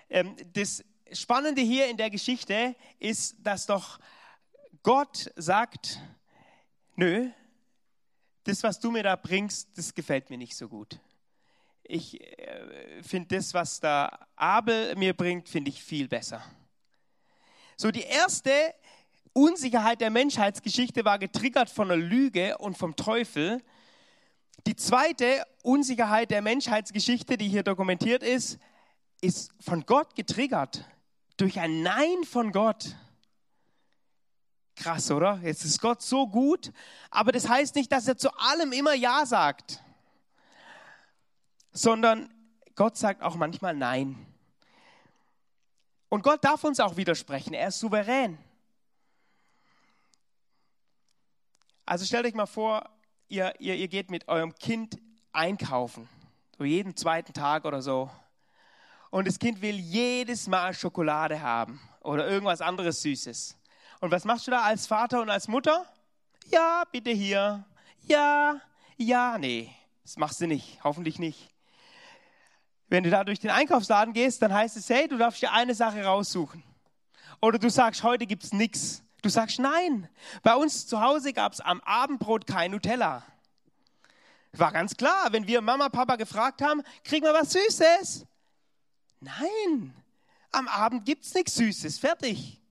Ähm, 0.09 0.36
das 0.53 0.83
Spannende 1.13 1.61
hier 1.61 1.87
in 1.87 1.97
der 1.97 2.09
Geschichte 2.09 2.75
ist, 2.99 3.35
dass 3.39 3.65
doch 3.65 3.99
Gott 4.83 5.31
sagt, 5.35 5.99
nö, 6.95 7.29
das, 8.43 8.63
was 8.63 8.79
du 8.79 8.91
mir 8.91 9.03
da 9.03 9.15
bringst, 9.15 9.77
das 9.77 9.93
gefällt 9.93 10.29
mir 10.29 10.37
nicht 10.37 10.55
so 10.55 10.69
gut. 10.69 10.99
Ich 11.83 12.21
äh, 12.21 13.03
finde 13.03 13.35
das, 13.35 13.53
was 13.53 13.79
da 13.79 14.27
Abel 14.35 14.95
mir 14.95 15.13
bringt, 15.13 15.49
finde 15.49 15.69
ich 15.69 15.83
viel 15.83 16.07
besser. 16.07 16.43
So, 17.75 17.91
die 17.91 18.03
erste 18.03 18.51
Unsicherheit 19.33 20.01
der 20.01 20.09
Menschheitsgeschichte 20.09 21.05
war 21.05 21.19
getriggert 21.19 21.69
von 21.69 21.91
einer 21.91 22.01
Lüge 22.01 22.57
und 22.57 22.77
vom 22.77 22.95
Teufel. 22.95 23.61
Die 24.65 24.75
zweite 24.75 25.45
Unsicherheit 25.63 26.31
der 26.31 26.41
Menschheitsgeschichte, 26.41 27.37
die 27.37 27.47
hier 27.47 27.63
dokumentiert 27.63 28.23
ist, 28.23 28.57
ist 29.21 29.51
von 29.59 29.85
Gott 29.85 30.15
getriggert 30.15 30.85
durch 31.38 31.60
ein 31.60 31.84
Nein 31.84 32.24
von 32.24 32.51
Gott. 32.51 32.96
Krass, 34.75 35.10
oder? 35.10 35.39
Jetzt 35.44 35.63
ist 35.63 35.82
Gott 35.82 36.01
so 36.01 36.27
gut, 36.27 36.72
aber 37.10 37.32
das 37.32 37.48
heißt 37.48 37.75
nicht, 37.75 37.91
dass 37.91 38.08
er 38.08 38.17
zu 38.17 38.32
allem 38.38 38.72
immer 38.74 38.94
Ja 38.94 39.25
sagt, 39.25 39.82
sondern 41.72 42.32
Gott 42.75 42.98
sagt 42.98 43.24
auch 43.24 43.36
manchmal 43.36 43.75
Nein. 43.75 44.24
Und 46.10 46.24
Gott 46.24 46.44
darf 46.44 46.63
uns 46.63 46.79
auch 46.79 46.96
widersprechen, 46.96 47.53
er 47.53 47.70
ist 47.70 47.79
souverän. 47.79 48.38
Also 51.86 52.06
stellt 52.06 52.25
euch 52.25 52.34
mal 52.34 52.46
vor, 52.46 52.89
ihr, 53.29 53.53
ihr, 53.60 53.75
ihr 53.75 53.88
geht 53.88 54.12
mit 54.12 54.27
eurem 54.27 54.53
Kind 54.56 55.00
einkaufen, 55.32 56.08
so 56.58 56.63
jeden 56.63 56.96
zweiten 56.96 57.34
Tag 57.34 57.65
oder 57.65 57.82
so 57.82 58.10
und 59.09 59.27
das 59.27 59.39
Kind 59.39 59.61
will 59.61 59.75
jedes 59.75 60.47
Mal 60.47 60.73
Schokolade 60.73 61.41
haben 61.41 61.79
oder 62.01 62.27
irgendwas 62.27 62.61
anderes 62.61 63.01
Süßes. 63.01 63.57
Und 63.99 64.11
was 64.11 64.25
machst 64.25 64.47
du 64.47 64.51
da 64.51 64.61
als 64.61 64.87
Vater 64.87 65.21
und 65.21 65.29
als 65.29 65.47
Mutter? 65.47 65.85
Ja, 66.47 66.83
bitte 66.91 67.11
hier. 67.11 67.65
Ja, 68.01 68.61
ja, 68.95 69.37
nee, 69.37 69.71
das 70.03 70.17
machst 70.17 70.39
du 70.41 70.47
nicht, 70.47 70.79
hoffentlich 70.83 71.19
nicht. 71.19 71.49
Wenn 72.87 73.03
du 73.03 73.09
da 73.09 73.23
durch 73.23 73.39
den 73.39 73.49
Einkaufsladen 73.49 74.13
gehst, 74.13 74.41
dann 74.41 74.53
heißt 74.53 74.77
es, 74.77 74.89
hey, 74.89 75.07
du 75.07 75.17
darfst 75.17 75.41
dir 75.41 75.51
eine 75.51 75.75
Sache 75.75 76.03
raussuchen. 76.03 76.63
Oder 77.41 77.59
du 77.59 77.69
sagst, 77.69 78.03
heute 78.03 78.25
gibt 78.25 78.43
es 78.43 78.53
nichts. 78.53 79.03
Du 79.21 79.29
sagst, 79.29 79.59
nein, 79.59 80.07
bei 80.41 80.55
uns 80.55 80.87
zu 80.87 81.01
Hause 81.01 81.33
gab 81.33 81.53
es 81.53 81.59
am 81.59 81.81
Abendbrot 81.81 82.47
kein 82.47 82.71
Nutella. 82.71 83.23
War 84.53 84.71
ganz 84.71 84.95
klar, 84.95 85.27
wenn 85.31 85.47
wir 85.47 85.61
Mama, 85.61 85.89
Papa 85.89 86.15
gefragt 86.15 86.61
haben, 86.61 86.81
kriegen 87.03 87.25
wir 87.25 87.33
was 87.33 87.51
Süßes? 87.51 88.25
Nein, 89.19 89.93
am 90.51 90.67
Abend 90.67 91.05
gibt 91.05 91.25
es 91.25 91.33
nichts 91.33 91.55
Süßes, 91.55 91.97
fertig. 92.00 92.62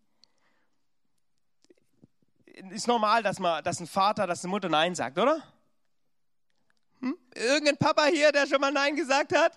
Ist 2.71 2.87
normal, 2.87 3.23
dass, 3.23 3.39
man, 3.39 3.63
dass 3.65 3.81
ein 3.81 3.87
Vater, 3.87 4.27
dass 4.27 4.43
eine 4.45 4.51
Mutter 4.51 4.69
Nein 4.69 4.95
sagt, 4.95 5.19
oder? 5.19 5.43
Hm? 7.01 7.19
Irgendein 7.35 7.77
Papa 7.77 8.07
hier, 8.07 8.33
der 8.33 8.47
schon 8.47 8.61
mal 8.61 8.73
Nein 8.73 8.97
gesagt 8.97 9.37
hat? 9.37 9.57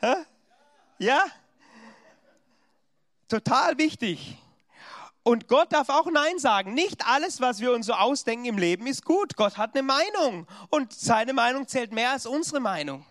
Hä? 0.00 0.14
Ja? 0.98 1.24
Total 3.28 3.78
wichtig. 3.78 4.38
Und 5.22 5.48
Gott 5.48 5.72
darf 5.72 5.88
auch 5.88 6.10
Nein 6.10 6.38
sagen. 6.38 6.74
Nicht 6.74 7.06
alles, 7.06 7.40
was 7.40 7.60
wir 7.60 7.72
uns 7.72 7.86
so 7.86 7.94
ausdenken 7.94 8.44
im 8.44 8.58
Leben, 8.58 8.86
ist 8.86 9.04
gut. 9.06 9.36
Gott 9.36 9.56
hat 9.56 9.74
eine 9.74 9.82
Meinung 9.82 10.46
und 10.68 10.92
seine 10.92 11.32
Meinung 11.32 11.66
zählt 11.66 11.92
mehr 11.92 12.10
als 12.10 12.26
unsere 12.26 12.60
Meinung. 12.60 13.06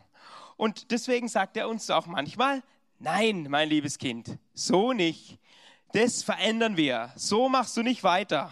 Und 0.64 0.92
deswegen 0.92 1.28
sagt 1.28 1.58
er 1.58 1.68
uns 1.68 1.90
auch 1.90 2.06
manchmal, 2.06 2.64
nein, 2.98 3.48
mein 3.50 3.68
liebes 3.68 3.98
Kind, 3.98 4.38
so 4.54 4.94
nicht. 4.94 5.38
Das 5.92 6.24
verändern 6.24 6.78
wir. 6.78 7.12
So 7.18 7.50
machst 7.50 7.76
du 7.76 7.84
nicht 7.84 8.02
weiter. 8.02 8.50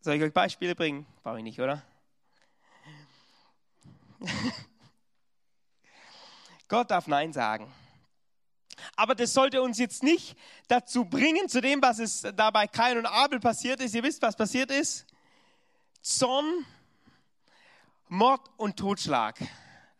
Soll 0.00 0.14
ich 0.14 0.22
euch 0.24 0.32
Beispiele 0.32 0.74
bringen? 0.74 1.06
Brauche 1.22 1.38
ich 1.38 1.44
nicht, 1.44 1.60
oder? 1.60 1.80
Gott 6.66 6.90
darf 6.90 7.06
Nein 7.06 7.32
sagen. 7.32 7.72
Aber 8.96 9.14
das 9.14 9.32
sollte 9.32 9.62
uns 9.62 9.78
jetzt 9.78 10.02
nicht 10.02 10.36
dazu 10.66 11.04
bringen, 11.04 11.48
zu 11.48 11.60
dem, 11.60 11.80
was 11.80 12.00
es 12.00 12.22
da 12.34 12.50
bei 12.50 12.66
Kain 12.66 12.98
und 12.98 13.06
Abel 13.06 13.38
passiert 13.38 13.80
ist. 13.80 13.94
Ihr 13.94 14.02
wisst, 14.02 14.20
was 14.22 14.34
passiert 14.34 14.72
ist? 14.72 15.06
Zorn, 16.00 16.66
Mord 18.08 18.50
und 18.56 18.76
Totschlag. 18.76 19.38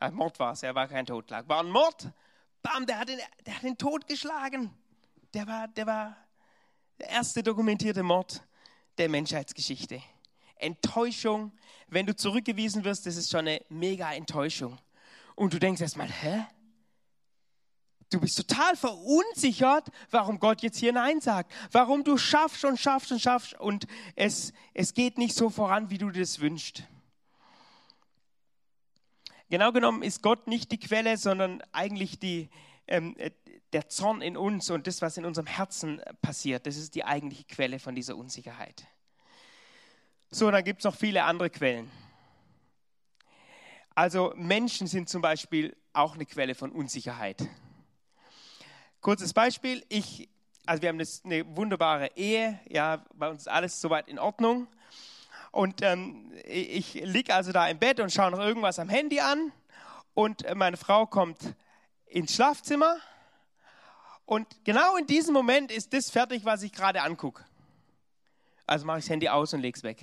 Ein 0.02 0.14
Mord 0.14 0.36
war 0.40 0.52
es, 0.52 0.64
er 0.64 0.74
war 0.74 0.88
kein 0.88 1.06
Totschlag. 1.06 1.48
War 1.48 1.60
ein 1.60 1.70
Mord. 1.70 2.10
Bam, 2.60 2.86
der 2.86 2.98
hat 2.98 3.08
ihn, 3.08 3.20
der 3.46 3.54
hat 3.54 3.62
ihn 3.62 3.78
totgeschlagen. 3.78 4.70
Der 5.32 5.46
war, 5.46 5.68
der 5.68 5.86
war 5.86 6.16
der 6.98 7.08
erste 7.08 7.44
dokumentierte 7.44 8.02
Mord 8.02 8.42
der 8.98 9.08
Menschheitsgeschichte. 9.08 10.02
Enttäuschung, 10.56 11.52
wenn 11.86 12.06
du 12.06 12.16
zurückgewiesen 12.16 12.82
wirst, 12.82 13.06
das 13.06 13.16
ist 13.16 13.30
schon 13.30 13.46
eine 13.46 13.60
mega 13.68 14.12
Enttäuschung. 14.12 14.76
Und 15.36 15.54
du 15.54 15.60
denkst 15.60 15.80
erstmal, 15.80 16.08
hä? 16.08 16.46
Du 18.10 18.20
bist 18.20 18.36
total 18.36 18.76
verunsichert, 18.76 19.88
warum 20.10 20.40
Gott 20.40 20.62
jetzt 20.62 20.78
hier 20.78 20.92
Nein 20.92 21.20
sagt. 21.20 21.52
Warum 21.70 22.02
du 22.02 22.18
schaffst 22.18 22.64
und 22.64 22.78
schaffst 22.78 23.12
und 23.12 23.20
schaffst 23.20 23.54
und 23.54 23.86
es, 24.16 24.52
es 24.74 24.94
geht 24.94 25.16
nicht 25.16 25.36
so 25.36 25.48
voran, 25.48 25.90
wie 25.90 25.98
du 25.98 26.10
dir 26.10 26.22
das 26.22 26.40
wünschst. 26.40 26.82
Genau 29.52 29.70
genommen 29.70 30.02
ist 30.02 30.22
Gott 30.22 30.46
nicht 30.46 30.72
die 30.72 30.80
Quelle, 30.80 31.18
sondern 31.18 31.62
eigentlich 31.72 32.18
die, 32.18 32.48
ähm, 32.88 33.14
äh, 33.18 33.32
der 33.74 33.86
Zorn 33.86 34.22
in 34.22 34.38
uns 34.38 34.70
und 34.70 34.86
das, 34.86 35.02
was 35.02 35.18
in 35.18 35.26
unserem 35.26 35.46
Herzen 35.46 36.00
passiert. 36.22 36.66
Das 36.66 36.78
ist 36.78 36.94
die 36.94 37.04
eigentliche 37.04 37.44
Quelle 37.44 37.78
von 37.78 37.94
dieser 37.94 38.16
Unsicherheit. 38.16 38.86
So, 40.30 40.50
dann 40.50 40.64
gibt 40.64 40.78
es 40.78 40.84
noch 40.84 40.94
viele 40.94 41.24
andere 41.24 41.50
Quellen. 41.50 41.90
Also 43.94 44.32
Menschen 44.36 44.86
sind 44.86 45.10
zum 45.10 45.20
Beispiel 45.20 45.76
auch 45.92 46.14
eine 46.14 46.24
Quelle 46.24 46.54
von 46.54 46.72
Unsicherheit. 46.72 47.46
Kurzes 49.02 49.34
Beispiel, 49.34 49.84
ich, 49.90 50.30
also 50.64 50.80
wir 50.80 50.88
haben 50.88 51.02
eine 51.24 51.56
wunderbare 51.56 52.10
Ehe, 52.16 52.58
ja, 52.70 53.04
bei 53.12 53.28
uns 53.28 53.42
ist 53.42 53.48
alles 53.48 53.78
soweit 53.78 54.08
in 54.08 54.18
Ordnung. 54.18 54.66
Und 55.52 55.82
ähm, 55.82 56.32
ich 56.44 56.94
liege 56.94 57.34
also 57.34 57.52
da 57.52 57.68
im 57.68 57.78
Bett 57.78 58.00
und 58.00 58.10
schaue 58.10 58.30
noch 58.30 58.40
irgendwas 58.40 58.78
am 58.78 58.88
Handy 58.88 59.20
an 59.20 59.52
und 60.14 60.44
meine 60.54 60.78
Frau 60.78 61.06
kommt 61.06 61.54
ins 62.06 62.34
Schlafzimmer 62.34 62.96
und 64.24 64.64
genau 64.64 64.96
in 64.96 65.06
diesem 65.06 65.34
Moment 65.34 65.70
ist 65.70 65.92
das 65.92 66.10
fertig, 66.10 66.46
was 66.46 66.62
ich 66.62 66.72
gerade 66.72 67.02
angucke. 67.02 67.44
Also 68.66 68.86
mache 68.86 69.00
ich 69.00 69.04
das 69.04 69.10
Handy 69.10 69.28
aus 69.28 69.52
und 69.52 69.60
lege 69.60 69.76
es 69.76 69.82
weg. 69.82 69.98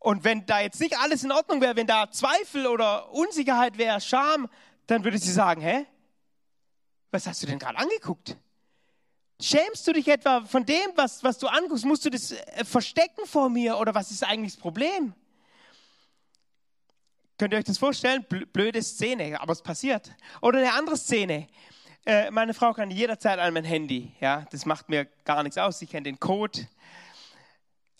Und 0.00 0.24
wenn 0.24 0.44
da 0.44 0.60
jetzt 0.60 0.80
nicht 0.80 0.98
alles 0.98 1.22
in 1.22 1.30
Ordnung 1.30 1.60
wäre, 1.60 1.76
wenn 1.76 1.86
da 1.86 2.10
Zweifel 2.10 2.66
oder 2.66 3.12
Unsicherheit 3.12 3.78
wäre, 3.78 4.00
Scham, 4.00 4.48
dann 4.88 5.04
würde 5.04 5.18
sie 5.18 5.32
sagen, 5.32 5.60
hä? 5.60 5.86
Was 7.12 7.26
hast 7.28 7.42
du 7.44 7.46
denn 7.46 7.60
gerade 7.60 7.78
angeguckt? 7.78 8.36
Schämst 9.40 9.86
du 9.86 9.92
dich 9.92 10.08
etwa 10.08 10.42
von 10.46 10.64
dem, 10.64 10.92
was, 10.94 11.22
was 11.22 11.36
du 11.38 11.46
anguckst? 11.46 11.84
Musst 11.84 12.04
du 12.04 12.10
das 12.10 12.32
äh, 12.32 12.64
verstecken 12.64 13.26
vor 13.26 13.50
mir 13.50 13.76
oder 13.76 13.94
was 13.94 14.10
ist 14.10 14.24
eigentlich 14.24 14.54
das 14.54 14.60
Problem? 14.60 15.12
Könnt 17.38 17.52
ihr 17.52 17.58
euch 17.58 17.64
das 17.64 17.76
vorstellen? 17.76 18.24
Blöde 18.52 18.82
Szene, 18.82 19.38
aber 19.38 19.52
es 19.52 19.62
passiert. 19.62 20.10
Oder 20.40 20.60
eine 20.60 20.72
andere 20.72 20.96
Szene. 20.96 21.48
Äh, 22.06 22.30
meine 22.30 22.54
Frau 22.54 22.72
kann 22.72 22.90
jederzeit 22.90 23.38
an 23.38 23.52
mein 23.52 23.64
Handy. 23.64 24.14
Ja, 24.20 24.46
das 24.50 24.64
macht 24.64 24.88
mir 24.88 25.04
gar 25.24 25.42
nichts 25.42 25.58
aus. 25.58 25.78
Sie 25.78 25.86
kennt 25.86 26.06
den 26.06 26.18
Code. 26.18 26.66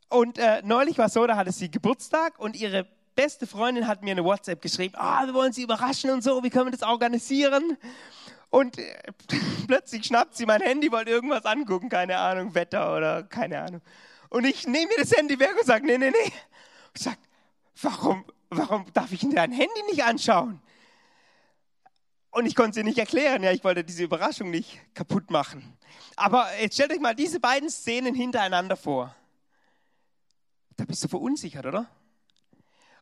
Und 0.09 0.39
äh, 0.39 0.63
neulich 0.65 0.97
war 0.97 1.07
es 1.07 1.13
so, 1.13 1.27
da 1.27 1.37
hatte 1.37 1.53
sie 1.53 1.71
Geburtstag 1.71 2.39
und 2.39 2.57
ihre 2.57 2.87
beste 3.15 3.47
Freundin 3.47 3.87
hat 3.87 4.03
mir 4.03 4.13
eine 4.13 4.25
WhatsApp 4.25 4.63
geschrieben. 4.63 4.95
Ah, 4.97 5.23
oh, 5.23 5.27
wir 5.27 5.35
wollen 5.35 5.53
sie 5.53 5.63
überraschen 5.63 6.11
und 6.11 6.23
so. 6.23 6.43
Wie 6.43 6.49
können 6.49 6.67
wir 6.67 6.79
das 6.79 6.83
organisieren? 6.83 7.77
Und 8.51 8.79
äh, 8.79 8.95
plötzlich 9.67 10.07
schnappt 10.07 10.37
sie 10.37 10.47
mein 10.47 10.61
Handy, 10.61 10.91
wollte 10.93 11.11
irgendwas 11.11 11.45
angucken, 11.45 11.89
keine 11.89 12.19
Ahnung, 12.19 12.55
Wetter 12.55 12.97
oder 12.97 13.23
keine 13.23 13.61
Ahnung. 13.61 13.83
Und 14.29 14.45
ich 14.45 14.67
nehme 14.67 14.89
mir 14.89 14.99
das 14.99 15.13
Handy 15.17 15.39
weg 15.39 15.55
und 15.59 15.67
sage, 15.67 15.87
nee, 15.87 15.99
nee, 15.99 16.11
nee. 16.11 16.33
Ich 16.95 17.03
sage, 17.03 17.19
warum, 17.83 18.25
warum 18.51 18.85
darf 18.93 19.13
ich 19.13 19.21
dein 19.21 19.53
Handy 19.53 19.83
nicht 19.91 20.05
anschauen? 20.05 20.61
Und 22.31 22.45
ich 22.45 22.55
konnte 22.55 22.75
sie 22.75 22.85
nicht 22.85 22.99
erklären, 22.99 23.43
ja, 23.43 23.53
ich 23.53 23.65
wollte 23.65 23.83
diese 23.83 24.05
Überraschung 24.05 24.51
nicht 24.51 24.79
kaputt 24.95 25.31
machen. 25.31 25.77
Aber 26.17 26.47
jetzt 26.61 26.75
stellt 26.75 26.93
euch 26.93 27.01
mal 27.01 27.15
diese 27.15 27.41
beiden 27.41 27.71
Szenen 27.71 28.15
hintereinander 28.15 28.77
vor. 28.77 29.15
Da 30.77 30.85
bist 30.85 31.03
du 31.03 31.09
verunsichert, 31.09 31.65
oder? 31.65 31.89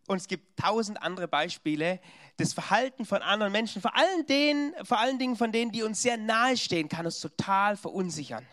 Und 0.06 0.16
es 0.18 0.28
gibt 0.28 0.58
tausend 0.58 1.02
andere 1.02 1.28
Beispiele. 1.28 2.00
Das 2.37 2.52
Verhalten 2.52 3.04
von 3.04 3.23
anderen 3.23 3.52
Menschen, 3.52 3.80
vor 3.80 3.96
allen, 3.96 4.26
denen, 4.26 4.75
vor 4.84 4.99
allen 4.99 5.18
Dingen 5.18 5.37
von 5.37 5.50
denen, 5.52 5.73
die 5.73 5.82
uns 5.82 6.02
sehr 6.02 6.16
nahe 6.16 6.56
stehen, 6.56 6.88
kann 6.88 7.06
uns 7.06 7.20
total 7.20 7.76
verunsichern. 7.76 8.46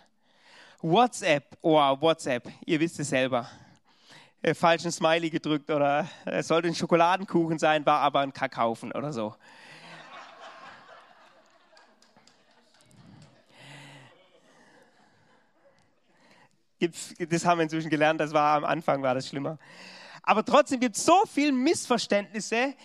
WhatsApp, 0.81 1.57
oh, 1.61 1.77
WhatsApp, 1.99 2.49
ihr 2.65 2.79
wisst 2.79 2.99
es 2.99 3.09
selber 3.09 3.49
äh, 4.41 4.53
falschen 4.53 4.91
Smiley 4.91 5.29
gedrückt 5.29 5.69
oder 5.69 6.07
es 6.25 6.47
sollte 6.47 6.67
ein 6.67 6.75
Schokoladenkuchen 6.75 7.59
sein, 7.59 7.85
war 7.85 7.99
aber 7.99 8.21
ein 8.21 8.33
Kakaufen 8.33 8.91
oder 8.91 9.13
so. 9.13 9.35
Das 17.29 17.45
haben 17.45 17.59
wir 17.59 17.63
inzwischen 17.63 17.91
gelernt, 17.91 18.19
das 18.19 18.33
war 18.33 18.57
am 18.57 18.65
Anfang, 18.65 19.03
war 19.03 19.13
das 19.13 19.27
schlimmer. 19.27 19.59
Aber 20.23 20.45
trotzdem 20.45 20.79
gibt 20.79 20.97
es 20.97 21.05
so 21.05 21.23
viele 21.31 21.51
Missverständnisse 21.51 22.75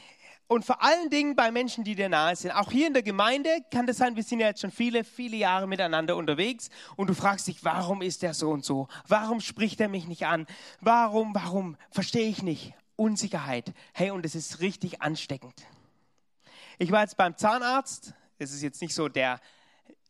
und 0.49 0.65
vor 0.65 0.83
allen 0.83 1.11
Dingen 1.11 1.35
bei 1.35 1.51
Menschen, 1.51 1.83
die 1.83 1.95
dir 1.95 2.09
nahe 2.09 2.37
sind. 2.37 2.53
Auch 2.53 2.71
hier 2.71 2.87
in 2.87 2.93
der 2.93 3.03
Gemeinde 3.03 3.51
kann 3.71 3.87
das 3.87 3.97
sein, 3.97 4.15
wir 4.15 4.23
sind 4.23 4.41
ja 4.41 4.47
jetzt 4.47 4.61
schon 4.61 4.71
viele, 4.71 5.03
viele 5.03 5.37
Jahre 5.37 5.67
miteinander 5.67 6.17
unterwegs 6.17 6.71
und 6.95 7.09
du 7.09 7.15
fragst 7.15 7.49
dich, 7.49 7.65
warum 7.65 8.01
ist 8.01 8.23
der 8.23 8.33
so 8.33 8.51
und 8.51 8.65
so? 8.65 8.89
Warum 9.09 9.41
spricht 9.41 9.81
er 9.81 9.89
mich 9.89 10.07
nicht 10.07 10.27
an? 10.27 10.47
Warum, 10.81 11.35
warum? 11.35 11.77
Verstehe 11.91 12.29
ich 12.29 12.43
nicht. 12.43 12.75
Unsicherheit. 12.95 13.75
Hey, 13.93 14.11
und 14.11 14.25
es 14.25 14.35
ist 14.35 14.61
richtig 14.61 15.03
ansteckend. 15.03 15.67
Ich 16.79 16.93
war 16.93 17.03
jetzt 17.03 17.17
beim 17.17 17.37
Zahnarzt. 17.37 18.15
Es 18.39 18.53
ist 18.53 18.63
jetzt 18.63 18.81
nicht 18.81 18.95
so 18.95 19.09
der 19.09 19.41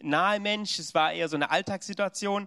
nahe 0.01 0.39
Mensch, 0.41 0.79
es 0.79 0.95
war 0.95 1.13
eher 1.13 1.29
so 1.29 1.37
eine 1.37 1.51
Alltagssituation. 1.51 2.47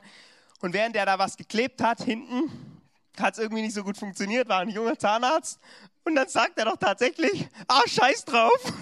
Und 0.62 0.74
während 0.74 0.96
der 0.96 1.06
da 1.06 1.18
was 1.20 1.38
geklebt 1.38 1.82
hat, 1.82 2.02
hinten, 2.02 2.79
hat 3.22 3.34
es 3.34 3.40
irgendwie 3.40 3.62
nicht 3.62 3.74
so 3.74 3.84
gut 3.84 3.98
funktioniert, 3.98 4.48
war 4.50 4.60
ein 4.60 4.70
junger 4.70 4.98
Zahnarzt. 4.98 5.60
Und 6.04 6.16
dann 6.16 6.28
sagt 6.28 6.58
er 6.58 6.66
doch 6.66 6.78
tatsächlich, 6.78 7.48
ah, 7.68 7.82
scheiß 7.86 8.26
drauf. 8.26 8.60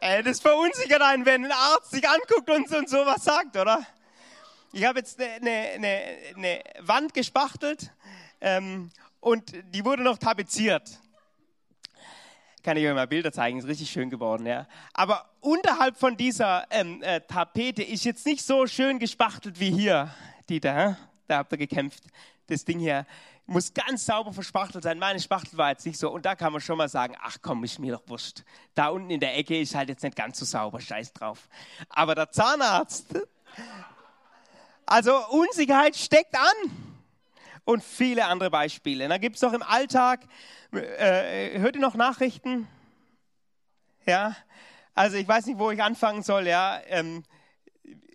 Ey, 0.00 0.22
das 0.22 0.40
verunsichert 0.40 1.02
einen, 1.02 1.26
wenn 1.26 1.46
ein 1.46 1.52
Arzt 1.52 1.90
sich 1.90 2.08
anguckt 2.08 2.48
und, 2.50 2.70
und 2.70 2.88
sowas 2.88 3.24
sagt, 3.24 3.56
oder? 3.56 3.84
Ich 4.72 4.84
habe 4.84 4.98
jetzt 4.98 5.20
eine, 5.20 5.50
eine, 5.50 6.02
eine, 6.36 6.62
Wand 6.80 7.14
gespachtelt 7.14 7.90
ähm, 8.40 8.90
und 9.20 9.52
die 9.74 9.84
wurde 9.84 10.02
noch 10.02 10.18
tapeziert. 10.18 11.00
Kann 12.66 12.76
ich 12.76 12.84
euch 12.84 12.94
mal 12.94 13.06
Bilder 13.06 13.30
zeigen, 13.30 13.60
ist 13.60 13.68
richtig 13.68 13.88
schön 13.88 14.10
geworden, 14.10 14.44
ja. 14.44 14.66
Aber 14.92 15.24
unterhalb 15.40 15.96
von 15.96 16.16
dieser 16.16 16.66
ähm, 16.70 17.00
äh, 17.00 17.20
Tapete 17.20 17.84
ist 17.84 18.04
jetzt 18.04 18.26
nicht 18.26 18.44
so 18.44 18.66
schön 18.66 18.98
gespachtelt 18.98 19.60
wie 19.60 19.70
hier, 19.70 20.12
Dieter. 20.48 20.98
Da 21.28 21.38
habt 21.38 21.52
ihr 21.52 21.58
gekämpft 21.58 22.02
das 22.48 22.64
Ding 22.64 22.80
hier 22.80 23.06
muss 23.46 23.72
ganz 23.72 24.04
sauber 24.04 24.32
verspachtelt 24.32 24.82
sein. 24.82 24.98
Meine 24.98 25.20
Spachtel 25.20 25.56
war 25.56 25.70
jetzt 25.70 25.86
nicht 25.86 25.96
so. 25.96 26.10
Und 26.10 26.26
da 26.26 26.34
kann 26.34 26.52
man 26.52 26.60
schon 26.60 26.76
mal 26.76 26.88
sagen, 26.88 27.14
ach 27.22 27.36
komm, 27.40 27.62
ist 27.62 27.78
mir 27.78 27.92
doch 27.92 28.02
wurscht. 28.08 28.42
Da 28.74 28.88
unten 28.88 29.10
in 29.10 29.20
der 29.20 29.38
Ecke 29.38 29.60
ist 29.60 29.76
halt 29.76 29.88
jetzt 29.88 30.02
nicht 30.02 30.16
ganz 30.16 30.40
so 30.40 30.44
sauber, 30.44 30.80
scheiß 30.80 31.12
drauf. 31.12 31.48
Aber 31.88 32.16
der 32.16 32.32
Zahnarzt, 32.32 33.06
also 34.84 35.16
Unsicherheit 35.28 35.94
steckt 35.94 36.34
an. 36.34 36.95
Und 37.66 37.82
viele 37.82 38.26
andere 38.26 38.48
Beispiele. 38.48 39.08
Da 39.08 39.18
gibt 39.18 39.34
es 39.34 39.42
noch 39.42 39.52
im 39.52 39.62
Alltag, 39.62 40.20
äh, 40.70 41.58
hört 41.58 41.74
ihr 41.74 41.82
noch 41.82 41.96
Nachrichten? 41.96 42.68
Ja, 44.06 44.36
also 44.94 45.16
ich 45.16 45.26
weiß 45.26 45.46
nicht, 45.46 45.58
wo 45.58 45.72
ich 45.72 45.82
anfangen 45.82 46.22
soll. 46.22 46.46
Ja, 46.46 46.80
ähm, 46.86 47.24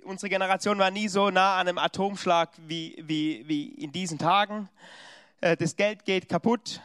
unsere 0.05 0.29
Generation 0.29 0.79
war 0.79 0.89
nie 0.89 1.09
so 1.09 1.31
nah 1.31 1.59
an 1.59 1.67
einem 1.67 1.79
Atomschlag 1.79 2.49
wie, 2.65 3.03
wie, 3.05 3.45
wie 3.45 3.65
in 3.73 3.91
diesen 3.91 4.17
Tagen. 4.17 4.69
Äh, 5.41 5.57
das 5.57 5.75
Geld 5.75 6.05
geht 6.05 6.29
kaputt. 6.29 6.79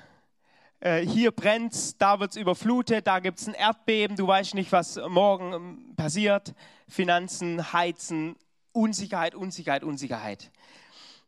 Äh, 0.80 1.06
hier 1.06 1.30
brennt 1.30 2.02
da 2.02 2.18
wird 2.18 2.32
es 2.32 2.36
überflutet, 2.36 3.06
da 3.06 3.20
gibt 3.20 3.38
es 3.38 3.46
ein 3.46 3.54
Erdbeben, 3.54 4.16
du 4.16 4.26
weißt 4.26 4.54
nicht, 4.54 4.72
was 4.72 5.00
morgen 5.08 5.52
ähm, 5.52 5.94
passiert. 5.96 6.52
Finanzen, 6.88 7.72
Heizen, 7.72 8.34
Unsicherheit, 8.72 9.36
Unsicherheit, 9.36 9.84
Unsicherheit. 9.84 10.50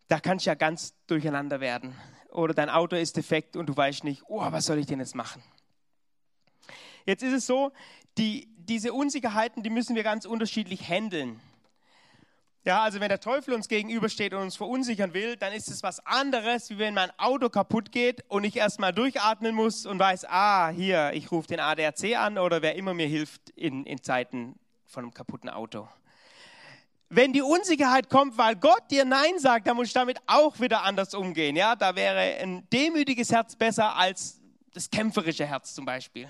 Da 0.09 0.21
kannst 0.21 0.47
du 0.47 0.51
ja 0.51 0.55
ganz 0.55 0.95
durcheinander 1.07 1.61
werden. 1.61 1.95
Oder 2.31 2.55
dein 2.55 2.71
Auto 2.71 2.97
ist 2.97 3.17
defekt 3.17 3.57
und 3.57 3.67
du 3.67 3.77
weißt 3.77 4.05
nicht, 4.05 4.23
oh, 4.27 4.41
was 4.41 4.67
soll 4.67 4.79
ich 4.79 4.87
denn 4.87 5.01
jetzt 5.01 5.15
machen? 5.15 5.43
Jetzt 7.07 7.23
ist 7.23 7.33
es 7.33 7.47
so, 7.47 7.73
die, 8.19 8.49
diese 8.57 8.93
Unsicherheiten, 8.93 9.63
die 9.63 9.71
müssen 9.71 9.97
wir 9.97 10.03
ganz 10.03 10.25
unterschiedlich 10.25 10.89
handeln. 10.89 11.41
Ja, 12.65 12.83
also 12.83 13.01
wenn 13.01 13.09
der 13.09 13.21
Teufel 13.21 13.55
uns 13.55 13.69
gegenübersteht 13.69 14.35
und 14.35 14.43
uns 14.43 14.57
verunsichern 14.57 15.15
will, 15.15 15.37
dann 15.37 15.55
ist 15.55 15.69
es 15.69 15.83
was 15.83 16.05
anderes, 16.05 16.69
wie 16.69 16.79
wenn 16.79 16.93
mein 16.93 17.11
Auto 17.19 17.49
kaputt 17.49 17.93
geht 17.93 18.25
und 18.29 18.45
ich 18.45 18.57
erstmal 18.57 18.93
durchatmen 18.93 19.55
muss 19.55 19.87
und 19.87 19.99
weiß, 19.99 20.27
ah, 20.29 20.69
hier, 20.69 21.13
ich 21.15 21.33
rufe 21.33 21.49
den 21.49 21.61
ADAC 21.61 22.17
an 22.19 22.37
oder 22.37 22.61
wer 22.61 22.75
immer 22.77 22.93
mir 22.93 23.07
hilft 23.07 23.49
in, 23.51 23.87
in 23.87 24.03
Zeiten 24.03 24.59
von 24.85 25.05
einem 25.05 25.15
kaputten 25.15 25.49
Auto. 25.49 25.89
Wenn 27.11 27.33
die 27.33 27.41
Unsicherheit 27.41 28.11
kommt, 28.11 28.37
weil 28.37 28.55
Gott 28.57 28.91
dir 28.91 29.07
Nein 29.07 29.39
sagt, 29.39 29.67
dann 29.67 29.77
muss 29.77 29.89
ich 29.89 29.95
damit 29.95 30.19
auch 30.27 30.61
wieder 30.61 30.83
anders 30.83 31.15
umgehen. 31.15 31.57
Ja, 31.57 31.75
da 31.75 31.97
wäre 31.97 32.19
ein 32.43 32.69
demütiges 32.71 33.33
Herz 33.33 33.57
besser 33.57 33.97
als 33.97 34.41
das 34.75 34.91
kämpferische 34.91 35.47
Herz 35.47 35.75
zum 35.75 35.87
Beispiel. 35.87 36.29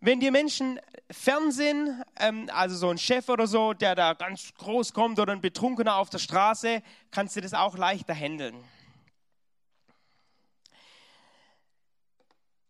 Wenn 0.00 0.18
dir 0.18 0.32
Menschen 0.32 0.80
fern 1.10 1.52
sind, 1.52 2.04
ähm, 2.18 2.50
also 2.52 2.76
so 2.76 2.90
ein 2.90 2.98
Chef 2.98 3.28
oder 3.28 3.46
so, 3.46 3.72
der 3.72 3.94
da 3.94 4.14
ganz 4.14 4.52
groß 4.54 4.92
kommt 4.92 5.20
oder 5.20 5.32
ein 5.32 5.40
Betrunkener 5.40 5.96
auf 5.96 6.10
der 6.10 6.18
Straße, 6.18 6.82
kannst 7.12 7.36
du 7.36 7.40
das 7.40 7.54
auch 7.54 7.78
leichter 7.78 8.14
handeln. 8.14 8.56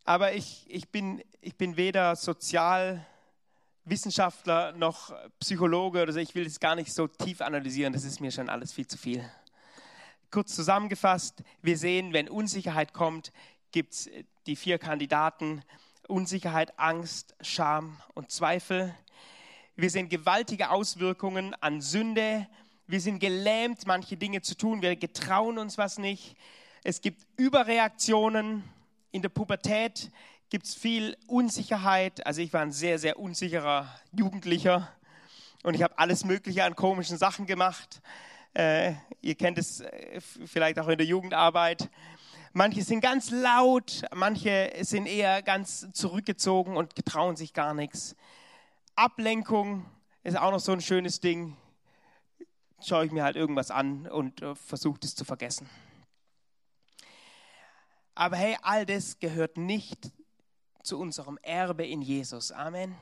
Aber 0.05 0.35
ich, 0.35 0.67
ich, 0.69 0.91
bin, 0.91 1.25
ich 1.41 1.57
bin 1.57 1.79
weder 1.79 2.15
Sozialwissenschaftler 3.85 4.73
noch 4.73 5.15
Psychologe 5.41 6.03
oder 6.03 6.13
so. 6.13 6.19
Ich 6.19 6.35
will 6.35 6.45
das 6.45 6.59
gar 6.59 6.75
nicht 6.75 6.91
so 6.91 7.07
tief 7.07 7.43
analysieren. 7.43 7.93
Das 7.93 8.05
ist 8.05 8.19
mir 8.19 8.31
schon 8.31 8.49
alles 8.49 8.73
viel 8.73 8.87
zu 8.87 8.97
viel. 8.97 9.23
Kurz 10.31 10.55
zusammengefasst, 10.55 11.43
wir 11.61 11.77
sehen, 11.77 12.15
wenn 12.15 12.31
Unsicherheit 12.31 12.95
kommt, 12.95 13.31
gibt 13.73 13.93
es 13.93 14.09
die 14.47 14.57
vier 14.57 14.79
Kandidaten 14.79 15.63
Unsicherheit, 16.09 16.79
Angst, 16.79 17.35
Scham 17.43 18.01
und 18.15 18.31
Zweifel. 18.31 18.95
Wir 19.77 19.91
sehen 19.91 20.09
gewaltige 20.09 20.71
Auswirkungen 20.71 21.55
an 21.61 21.83
Sünde. 21.83 22.47
Wir 22.87 23.03
sind 23.03 23.19
gelähmt, 23.19 23.87
manche 23.87 24.17
Dinge 24.17 24.41
zu 24.41 24.57
tun. 24.57 24.81
Wir 24.81 24.97
getrauen 24.97 25.59
uns 25.59 25.77
was 25.77 25.99
nicht. 25.99 26.37
Es 26.85 27.03
gibt 27.03 27.27
Überreaktionen. 27.37 28.65
In 29.13 29.23
der 29.23 29.29
Pubertät 29.29 30.11
gibt 30.55 30.67
es 30.67 30.77
viel 30.77 31.17
Unsicherheit. 31.27 32.25
Also 32.29 32.41
ich 32.41 32.53
war 32.53 32.61
ein 32.61 32.71
sehr, 32.71 33.01
sehr 33.01 33.19
unsicherer 33.19 33.93
Jugendlicher 34.13 34.89
und 35.65 35.75
ich 35.75 35.83
habe 35.83 35.99
alles 35.99 36.25
Mögliche 36.25 36.63
an 36.63 36.77
komischen 36.77 37.19
Sachen 37.19 37.47
gemacht. 37.47 38.01
Äh, 38.53 38.93
ihr 39.21 39.35
kennt 39.35 39.59
es 39.59 39.81
äh, 39.81 40.21
vielleicht 40.21 40.79
auch 40.79 40.87
in 40.87 40.97
der 40.97 41.09
Jugendarbeit 41.09 41.91
Manche 42.53 42.83
sind 42.83 43.01
ganz 43.01 43.33
laut, 43.33 44.03
manche 44.15 44.73
sind 44.83 45.07
eher 45.07 45.43
ganz 45.43 45.89
zurückgezogen 45.93 46.77
und 46.77 46.95
getrauen 46.95 47.35
sich 47.35 47.53
gar 47.53 47.75
nichts. 47.75 48.15
Ablenkung 48.95 49.85
ist 50.23 50.39
auch 50.39 50.53
noch 50.53 50.61
so 50.61 50.71
ein 50.71 50.81
schönes 50.81 51.19
Ding. 51.19 51.57
Schaue 52.81 53.07
ich 53.07 53.11
mir 53.11 53.25
halt 53.25 53.35
irgendwas 53.35 53.73
an 53.73 54.07
und 54.07 54.41
äh, 54.41 54.55
versuche 54.55 55.01
es 55.03 55.17
zu 55.17 55.25
vergessen. 55.25 55.69
Aber 58.15 58.37
hey, 58.37 58.57
all 58.63 58.87
das 58.87 59.19
gehört 59.19 59.57
nicht 59.57 60.13
zu 60.85 60.99
unserem 60.99 61.39
Erbe 61.43 61.87
in 61.87 62.03
Jesus. 62.03 62.53
Amen. 62.53 62.95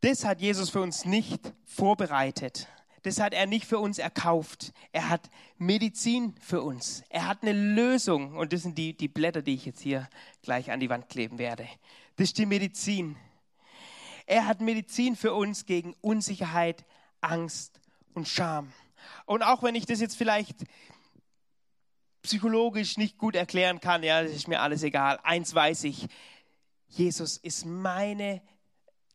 Das 0.00 0.24
hat 0.24 0.40
Jesus 0.40 0.70
für 0.70 0.80
uns 0.80 1.04
nicht 1.04 1.52
vorbereitet. 1.64 2.66
Das 3.02 3.20
hat 3.20 3.34
er 3.34 3.46
nicht 3.46 3.66
für 3.66 3.78
uns 3.78 3.98
erkauft. 3.98 4.72
Er 4.90 5.08
hat 5.08 5.30
Medizin 5.58 6.34
für 6.40 6.62
uns. 6.62 7.04
Er 7.10 7.26
hat 7.26 7.42
eine 7.42 7.52
Lösung. 7.52 8.36
Und 8.36 8.52
das 8.52 8.62
sind 8.62 8.78
die, 8.78 8.96
die 8.96 9.08
Blätter, 9.08 9.42
die 9.42 9.54
ich 9.54 9.66
jetzt 9.66 9.80
hier 9.80 10.08
gleich 10.42 10.70
an 10.70 10.80
die 10.80 10.88
Wand 10.88 11.08
kleben 11.08 11.38
werde. 11.38 11.68
Das 12.16 12.28
ist 12.28 12.38
die 12.38 12.46
Medizin. 12.46 13.16
Er 14.26 14.46
hat 14.46 14.60
Medizin 14.60 15.14
für 15.14 15.34
uns 15.34 15.66
gegen 15.66 15.94
Unsicherheit, 16.00 16.84
Angst 17.20 17.80
und 18.14 18.28
Scham. 18.28 18.72
Und 19.26 19.42
auch 19.42 19.62
wenn 19.62 19.74
ich 19.74 19.86
das 19.86 20.00
jetzt 20.00 20.16
vielleicht 20.16 20.64
psychologisch 22.22 22.96
nicht 22.96 23.18
gut 23.18 23.34
erklären 23.34 23.80
kann, 23.80 24.02
ja, 24.02 24.22
das 24.22 24.32
ist 24.32 24.48
mir 24.48 24.60
alles 24.60 24.82
egal. 24.82 25.18
Eins 25.22 25.54
weiß 25.54 25.84
ich, 25.84 26.08
Jesus 26.88 27.36
ist 27.36 27.66
meine 27.66 28.42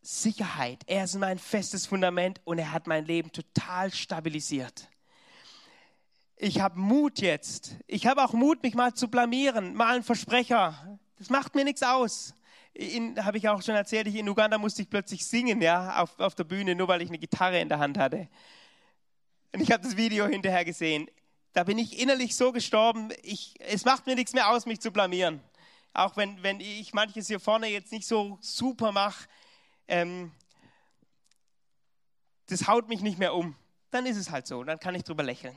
Sicherheit. 0.02 0.84
Er 0.86 1.06
ist 1.06 1.16
mein 1.16 1.40
festes 1.40 1.86
Fundament 1.86 2.42
und 2.44 2.60
er 2.60 2.72
hat 2.72 2.88
mein 2.88 3.06
Leben 3.06 3.32
total 3.32 3.92
stabilisiert. 3.92 4.90
Ich 6.36 6.60
habe 6.60 6.80
Mut 6.80 7.20
jetzt. 7.20 7.78
Ich 7.88 8.06
habe 8.06 8.24
auch 8.24 8.34
Mut, 8.34 8.64
mich 8.64 8.74
mal 8.74 8.94
zu 8.94 9.08
blamieren, 9.08 9.76
mal 9.76 9.96
ein 9.96 10.04
Versprecher. 10.04 11.00
Das 11.18 11.30
macht 11.30 11.56
mir 11.56 11.64
nichts 11.64 11.84
aus. 11.84 12.34
Habe 13.18 13.38
ich 13.38 13.48
auch 13.48 13.62
schon 13.62 13.76
erzählt, 13.76 14.08
ich, 14.08 14.16
in 14.16 14.28
Uganda 14.28 14.58
musste 14.58 14.82
ich 14.82 14.90
plötzlich 14.90 15.26
singen, 15.26 15.62
ja, 15.62 16.02
auf, 16.02 16.20
auf 16.20 16.36
der 16.36 16.44
Bühne, 16.44 16.76
nur 16.76 16.88
weil 16.88 17.02
ich 17.02 17.10
eine 17.10 17.20
Gitarre 17.20 17.60
in 17.60 17.70
der 17.70 17.80
Hand 17.80 17.98
hatte. 17.98 18.28
Und 19.54 19.62
ich 19.62 19.72
habe 19.72 19.84
das 19.84 19.96
Video 19.96 20.26
hinterher 20.26 20.66
gesehen 20.66 21.08
da 21.54 21.64
bin 21.64 21.78
ich 21.78 22.00
innerlich 22.00 22.36
so 22.36 22.52
gestorben, 22.52 23.12
ich, 23.22 23.54
es 23.60 23.86
macht 23.86 24.08
mir 24.08 24.16
nichts 24.16 24.34
mehr 24.34 24.50
aus, 24.50 24.66
mich 24.66 24.82
zu 24.82 24.92
blamieren. 24.92 25.42
Auch 25.94 26.18
wenn, 26.18 26.42
wenn 26.42 26.60
ich 26.60 26.94
manches 26.94 27.28
hier 27.28 27.40
vorne 27.40 27.68
jetzt 27.68 27.92
nicht 27.92 28.08
so 28.08 28.40
super 28.42 28.92
mache, 28.92 29.28
ähm, 29.88 30.32
das 32.48 32.68
haut 32.68 32.90
mich 32.90 33.02
nicht 33.02 33.20
mehr 33.20 33.36
um. 33.36 33.56
Dann 33.92 34.08
ist 34.08 34.18
es 34.18 34.32
halt 34.32 34.48
so, 34.48 34.64
dann 34.64 34.80
kann 34.80 34.96
ich 34.96 35.04
drüber 35.04 35.22
lächeln. 35.22 35.56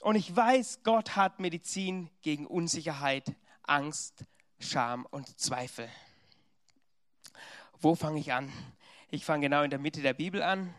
Und 0.00 0.16
ich 0.16 0.34
weiß, 0.34 0.80
Gott 0.82 1.14
hat 1.14 1.38
Medizin 1.38 2.10
gegen 2.22 2.46
Unsicherheit, 2.46 3.32
Angst, 3.62 4.24
Scham 4.58 5.06
und 5.06 5.38
Zweifel. 5.38 5.88
Wo 7.78 7.94
fange 7.94 8.18
ich 8.18 8.32
an? 8.32 8.52
Ich 9.10 9.24
fange 9.24 9.46
genau 9.46 9.62
in 9.62 9.70
der 9.70 9.78
Mitte 9.78 10.02
der 10.02 10.14
Bibel 10.14 10.42
an, 10.42 10.74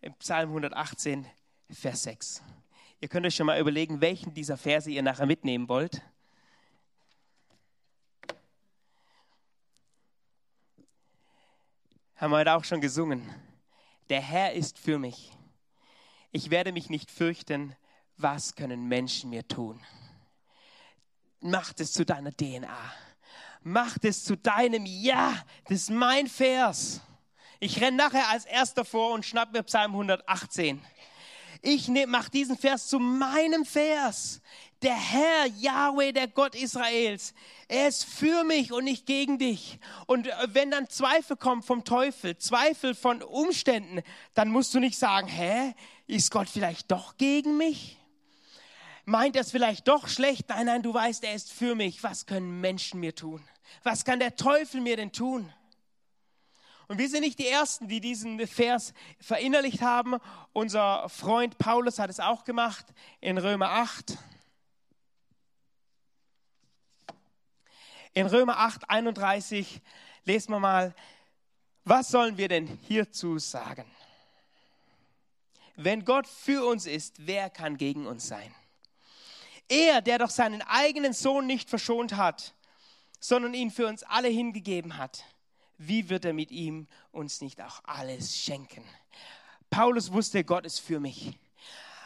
im 0.00 0.14
Psalm 0.14 0.50
118, 0.50 1.26
Vers 1.70 2.04
6. 2.04 2.42
Ihr 3.02 3.08
könnt 3.08 3.26
euch 3.26 3.34
schon 3.34 3.46
mal 3.46 3.58
überlegen, 3.58 4.00
welchen 4.00 4.32
dieser 4.32 4.56
Verse 4.56 4.88
ihr 4.88 5.02
nachher 5.02 5.26
mitnehmen 5.26 5.68
wollt. 5.68 6.00
Haben 12.14 12.30
wir 12.30 12.36
heute 12.36 12.52
auch 12.54 12.62
schon 12.62 12.80
gesungen. 12.80 13.28
Der 14.08 14.20
Herr 14.20 14.52
ist 14.52 14.78
für 14.78 15.00
mich. 15.00 15.32
Ich 16.30 16.50
werde 16.50 16.70
mich 16.70 16.90
nicht 16.90 17.10
fürchten. 17.10 17.74
Was 18.18 18.54
können 18.54 18.86
Menschen 18.86 19.30
mir 19.30 19.48
tun? 19.48 19.84
Macht 21.40 21.80
es 21.80 21.92
zu 21.92 22.04
deiner 22.04 22.30
DNA. 22.30 22.92
Macht 23.62 24.04
es 24.04 24.22
zu 24.22 24.36
deinem 24.36 24.86
Ja. 24.86 25.44
Das 25.64 25.78
ist 25.78 25.90
mein 25.90 26.28
Vers. 26.28 27.00
Ich 27.58 27.80
renne 27.80 27.96
nachher 27.96 28.28
als 28.28 28.44
erster 28.44 28.84
vor 28.84 29.12
und 29.12 29.26
schnapp 29.26 29.52
mir 29.52 29.64
Psalm 29.64 29.90
118. 29.90 30.80
Ich 31.64 31.88
mache 31.88 32.30
diesen 32.30 32.58
Vers 32.58 32.88
zu 32.88 32.98
meinem 32.98 33.64
Vers. 33.64 34.40
Der 34.82 34.96
Herr, 34.96 35.46
Yahweh, 35.46 36.10
der 36.10 36.26
Gott 36.26 36.56
Israels, 36.56 37.34
er 37.68 37.86
ist 37.86 38.04
für 38.04 38.42
mich 38.42 38.72
und 38.72 38.82
nicht 38.82 39.06
gegen 39.06 39.38
dich. 39.38 39.78
Und 40.06 40.26
äh, 40.26 40.32
wenn 40.48 40.72
dann 40.72 40.88
Zweifel 40.88 41.36
kommt 41.36 41.64
vom 41.64 41.84
Teufel, 41.84 42.36
Zweifel 42.36 42.96
von 42.96 43.22
Umständen, 43.22 44.02
dann 44.34 44.48
musst 44.48 44.74
du 44.74 44.80
nicht 44.80 44.98
sagen, 44.98 45.28
hä, 45.28 45.72
ist 46.08 46.32
Gott 46.32 46.48
vielleicht 46.48 46.90
doch 46.90 47.16
gegen 47.16 47.56
mich? 47.56 47.96
Meint 49.04 49.36
er 49.36 49.42
es 49.42 49.52
vielleicht 49.52 49.86
doch 49.86 50.08
schlecht? 50.08 50.48
Nein, 50.48 50.66
nein, 50.66 50.82
du 50.82 50.92
weißt, 50.92 51.22
er 51.22 51.34
ist 51.34 51.52
für 51.52 51.76
mich. 51.76 52.02
Was 52.02 52.26
können 52.26 52.60
Menschen 52.60 52.98
mir 52.98 53.14
tun? 53.14 53.40
Was 53.84 54.04
kann 54.04 54.18
der 54.18 54.34
Teufel 54.34 54.80
mir 54.80 54.96
denn 54.96 55.12
tun? 55.12 55.52
Und 56.92 56.98
wir 56.98 57.08
sind 57.08 57.22
nicht 57.22 57.38
die 57.38 57.48
Ersten, 57.48 57.88
die 57.88 58.02
diesen 58.02 58.46
Vers 58.46 58.92
verinnerlicht 59.18 59.80
haben. 59.80 60.18
Unser 60.52 61.08
Freund 61.08 61.56
Paulus 61.56 61.98
hat 61.98 62.10
es 62.10 62.20
auch 62.20 62.44
gemacht 62.44 62.84
in 63.22 63.38
Römer 63.38 63.70
8. 63.70 64.18
In 68.12 68.26
Römer 68.26 68.58
8, 68.58 68.90
31 68.90 69.80
lesen 70.26 70.50
wir 70.52 70.60
mal, 70.60 70.94
was 71.84 72.10
sollen 72.10 72.36
wir 72.36 72.48
denn 72.48 72.66
hierzu 72.66 73.38
sagen? 73.38 73.90
Wenn 75.76 76.04
Gott 76.04 76.26
für 76.26 76.62
uns 76.66 76.84
ist, 76.84 77.26
wer 77.26 77.48
kann 77.48 77.78
gegen 77.78 78.06
uns 78.06 78.28
sein? 78.28 78.54
Er, 79.66 80.02
der 80.02 80.18
doch 80.18 80.28
seinen 80.28 80.60
eigenen 80.60 81.14
Sohn 81.14 81.46
nicht 81.46 81.70
verschont 81.70 82.16
hat, 82.16 82.52
sondern 83.18 83.54
ihn 83.54 83.70
für 83.70 83.86
uns 83.86 84.02
alle 84.02 84.28
hingegeben 84.28 84.98
hat 84.98 85.24
wie 85.86 86.08
wird 86.08 86.24
er 86.24 86.32
mit 86.32 86.50
ihm 86.50 86.86
uns 87.10 87.40
nicht 87.40 87.60
auch 87.60 87.80
alles 87.84 88.36
schenken? 88.36 88.82
Paulus 89.70 90.12
wusste, 90.12 90.44
Gott 90.44 90.66
ist 90.66 90.80
für 90.80 91.00
mich. 91.00 91.38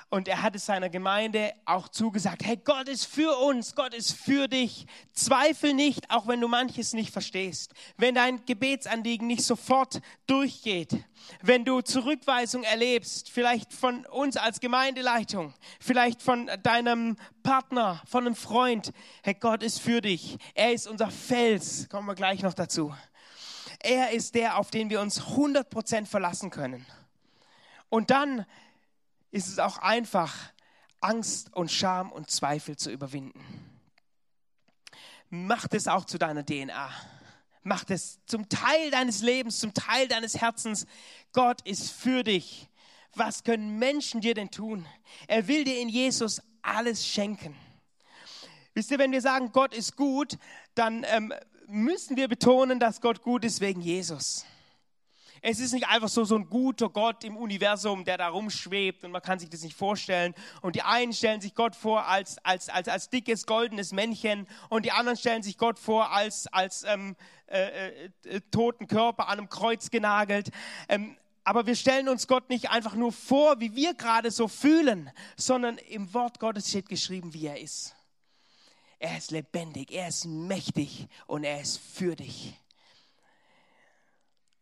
Und 0.08 0.28
er 0.28 0.42
hat 0.42 0.54
es 0.54 0.66
seiner 0.66 0.88
Gemeinde 0.88 1.52
auch 1.64 1.88
zugesagt, 1.88 2.44
hey, 2.44 2.56
Gott 2.56 2.88
ist 2.88 3.06
für 3.06 3.36
uns, 3.38 3.74
Gott 3.74 3.92
ist 3.92 4.12
für 4.12 4.46
dich. 4.46 4.86
Zweifel 5.12 5.74
nicht, 5.74 6.10
auch 6.12 6.28
wenn 6.28 6.40
du 6.40 6.46
manches 6.46 6.92
nicht 6.92 7.10
verstehst. 7.10 7.74
Wenn 7.96 8.14
dein 8.14 8.44
Gebetsanliegen 8.46 9.26
nicht 9.26 9.42
sofort 9.42 10.00
durchgeht. 10.28 11.04
Wenn 11.42 11.64
du 11.64 11.80
Zurückweisung 11.80 12.62
erlebst, 12.62 13.30
vielleicht 13.30 13.72
von 13.72 14.06
uns 14.06 14.36
als 14.36 14.60
Gemeindeleitung, 14.60 15.52
vielleicht 15.80 16.22
von 16.22 16.48
deinem 16.62 17.16
Partner, 17.42 18.00
von 18.06 18.26
einem 18.26 18.36
Freund. 18.36 18.92
Hey, 19.24 19.34
Gott 19.34 19.64
ist 19.64 19.80
für 19.80 20.00
dich. 20.00 20.38
Er 20.54 20.72
ist 20.72 20.86
unser 20.86 21.10
Fels. 21.10 21.88
Kommen 21.88 22.06
wir 22.06 22.14
gleich 22.14 22.42
noch 22.42 22.54
dazu. 22.54 22.94
Er 23.86 24.10
ist 24.10 24.34
der, 24.34 24.58
auf 24.58 24.72
den 24.72 24.90
wir 24.90 25.00
uns 25.00 25.20
100% 25.20 26.06
verlassen 26.06 26.50
können. 26.50 26.84
Und 27.88 28.10
dann 28.10 28.44
ist 29.30 29.46
es 29.46 29.60
auch 29.60 29.78
einfach, 29.78 30.34
Angst 31.00 31.54
und 31.54 31.70
Scham 31.70 32.10
und 32.10 32.28
Zweifel 32.28 32.76
zu 32.76 32.90
überwinden. 32.90 33.40
Mach 35.30 35.68
das 35.68 35.86
auch 35.86 36.04
zu 36.04 36.18
deiner 36.18 36.44
DNA. 36.44 36.90
Mach 37.62 37.84
das 37.84 38.18
zum 38.26 38.48
Teil 38.48 38.90
deines 38.90 39.22
Lebens, 39.22 39.60
zum 39.60 39.72
Teil 39.72 40.08
deines 40.08 40.40
Herzens. 40.40 40.86
Gott 41.32 41.60
ist 41.62 41.92
für 41.92 42.24
dich. 42.24 42.68
Was 43.14 43.44
können 43.44 43.78
Menschen 43.78 44.20
dir 44.20 44.34
denn 44.34 44.50
tun? 44.50 44.84
Er 45.28 45.46
will 45.46 45.62
dir 45.62 45.80
in 45.80 45.88
Jesus 45.88 46.42
alles 46.60 47.06
schenken. 47.06 47.56
Wisst 48.74 48.90
ihr, 48.90 48.98
wenn 48.98 49.12
wir 49.12 49.22
sagen, 49.22 49.52
Gott 49.52 49.74
ist 49.74 49.94
gut, 49.94 50.38
dann 50.74 51.04
ähm, 51.08 51.32
müssen 51.68 52.16
wir 52.16 52.28
betonen, 52.28 52.78
dass 52.78 53.00
Gott 53.00 53.22
gut 53.22 53.44
ist 53.44 53.60
wegen 53.60 53.80
Jesus. 53.80 54.44
Es 55.42 55.60
ist 55.60 55.72
nicht 55.72 55.86
einfach 55.86 56.08
so, 56.08 56.24
so 56.24 56.34
ein 56.34 56.48
guter 56.48 56.88
Gott 56.88 57.22
im 57.22 57.36
Universum, 57.36 58.04
der 58.04 58.18
da 58.18 58.28
rumschwebt 58.28 59.04
und 59.04 59.12
man 59.12 59.22
kann 59.22 59.38
sich 59.38 59.48
das 59.48 59.62
nicht 59.62 59.76
vorstellen. 59.76 60.34
Und 60.62 60.76
die 60.76 60.82
einen 60.82 61.12
stellen 61.12 61.40
sich 61.40 61.54
Gott 61.54 61.76
vor 61.76 62.06
als, 62.06 62.38
als, 62.44 62.68
als, 62.68 62.88
als 62.88 63.10
dickes, 63.10 63.46
goldenes 63.46 63.92
Männchen 63.92 64.46
und 64.70 64.84
die 64.84 64.92
anderen 64.92 65.16
stellen 65.16 65.42
sich 65.42 65.58
Gott 65.58 65.78
vor 65.78 66.10
als, 66.10 66.46
als 66.48 66.84
ähm, 66.84 67.16
äh, 67.46 68.06
äh, 68.24 68.40
toten 68.50 68.86
Körper 68.86 69.28
an 69.28 69.38
einem 69.38 69.48
Kreuz 69.48 69.90
genagelt. 69.90 70.50
Ähm, 70.88 71.16
aber 71.44 71.66
wir 71.66 71.76
stellen 71.76 72.08
uns 72.08 72.26
Gott 72.26 72.48
nicht 72.48 72.70
einfach 72.70 72.94
nur 72.94 73.12
vor, 73.12 73.60
wie 73.60 73.76
wir 73.76 73.94
gerade 73.94 74.32
so 74.32 74.48
fühlen, 74.48 75.10
sondern 75.36 75.78
im 75.78 76.12
Wort 76.12 76.40
Gottes 76.40 76.68
steht 76.68 76.88
geschrieben, 76.88 77.34
wie 77.34 77.46
er 77.46 77.60
ist. 77.60 77.95
Er 78.98 79.18
ist 79.18 79.30
lebendig, 79.30 79.92
er 79.92 80.08
ist 80.08 80.24
mächtig 80.24 81.08
und 81.26 81.44
er 81.44 81.60
ist 81.60 81.78
für 81.78 82.16
dich. 82.16 82.58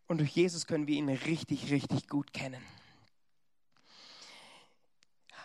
Und 0.07 0.19
durch 0.19 0.31
Jesus 0.31 0.67
können 0.67 0.87
wir 0.87 0.97
ihn 0.97 1.09
richtig, 1.09 1.71
richtig 1.71 2.09
gut 2.09 2.33
kennen. 2.33 2.63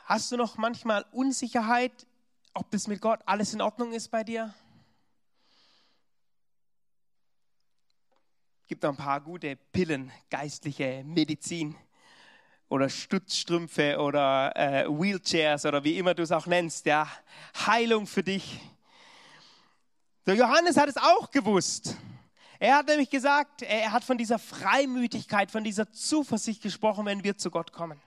Hast 0.05 0.31
du 0.31 0.37
noch 0.37 0.57
manchmal 0.57 1.05
Unsicherheit, 1.11 2.07
ob 2.53 2.71
das 2.71 2.87
mit 2.87 2.99
Gott 2.99 3.21
alles 3.25 3.53
in 3.53 3.61
Ordnung 3.61 3.93
ist 3.93 4.09
bei 4.09 4.23
dir? 4.23 4.53
Gibt 8.67 8.83
ein 8.85 8.97
paar 8.97 9.21
gute 9.21 9.55
Pillen, 9.55 10.11
geistliche 10.29 11.03
Medizin, 11.03 11.75
oder 12.69 12.87
Stutzstrümpfe 12.87 13.97
oder 13.99 14.55
äh, 14.55 14.87
Wheelchairs 14.87 15.65
oder 15.65 15.83
wie 15.83 15.97
immer 15.97 16.13
du 16.13 16.23
es 16.23 16.31
auch 16.31 16.45
nennst, 16.45 16.85
ja, 16.85 17.07
Heilung 17.65 18.05
für 18.07 18.23
dich. 18.23 18.59
Der 20.29 20.35
Johannes 20.35 20.77
hat 20.77 20.87
es 20.87 20.97
auch 20.97 21.31
gewusst. 21.31 21.95
Er 22.59 22.75
hat 22.75 22.87
nämlich 22.87 23.09
gesagt, 23.09 23.63
er 23.63 23.91
hat 23.91 24.03
von 24.03 24.15
dieser 24.15 24.37
Freimütigkeit, 24.37 25.49
von 25.49 25.63
dieser 25.63 25.91
Zuversicht 25.91 26.61
gesprochen, 26.61 27.07
wenn 27.07 27.23
wir 27.23 27.35
zu 27.35 27.49
Gott 27.49 27.71
kommen. 27.71 27.99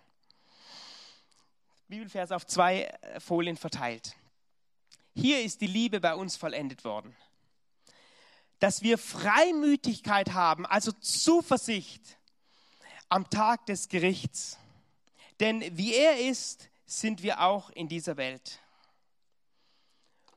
Bibelvers 1.89 2.31
auf 2.31 2.47
zwei 2.47 2.83
äh, 2.85 3.19
Folien 3.19 3.57
verteilt. 3.57 4.15
Hier 5.17 5.43
ist 5.43 5.63
die 5.63 5.67
Liebe 5.67 5.99
bei 5.99 6.15
uns 6.15 6.37
vollendet 6.37 6.85
worden. 6.85 7.13
Dass 8.61 8.83
wir 8.83 8.99
Freimütigkeit 8.99 10.33
haben, 10.33 10.65
also 10.65 10.93
Zuversicht 10.93 12.21
am 13.09 13.29
Tag 13.31 13.67
des 13.67 13.89
Gerichts. 13.89 14.59
Denn 15.41 15.77
wie 15.77 15.93
er 15.97 16.21
ist, 16.21 16.71
sind 16.87 17.25
wir 17.25 17.41
auch 17.41 17.71
in 17.71 17.89
dieser 17.89 18.17
Welt. 18.17 18.61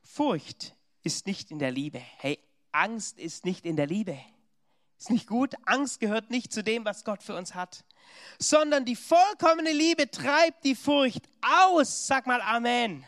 Furcht 0.02 0.75
ist 1.06 1.28
nicht 1.28 1.52
in 1.52 1.60
der 1.60 1.72
Liebe. 1.72 2.00
Hey, 2.18 2.40
Angst 2.72 3.20
ist 3.20 3.46
nicht 3.46 3.66
in 3.66 3.76
der 3.76 3.88
Liebe. 3.88 4.18
Ist 4.98 5.12
nicht 5.12 5.28
gut? 5.28 5.54
Angst 5.66 6.00
gehört 6.00 6.32
nicht 6.32 6.52
zu 6.52 6.64
dem, 6.64 6.84
was 6.84 7.04
Gott 7.04 7.22
für 7.22 7.36
uns 7.36 7.54
hat. 7.54 7.86
Sondern 8.40 8.86
die 8.86 8.96
vollkommene 8.96 9.72
Liebe 9.72 10.10
treibt 10.10 10.64
die 10.64 10.76
Furcht 10.76 11.22
aus. 11.42 12.08
Sag 12.08 12.26
mal 12.28 12.42
Amen. 12.42 13.06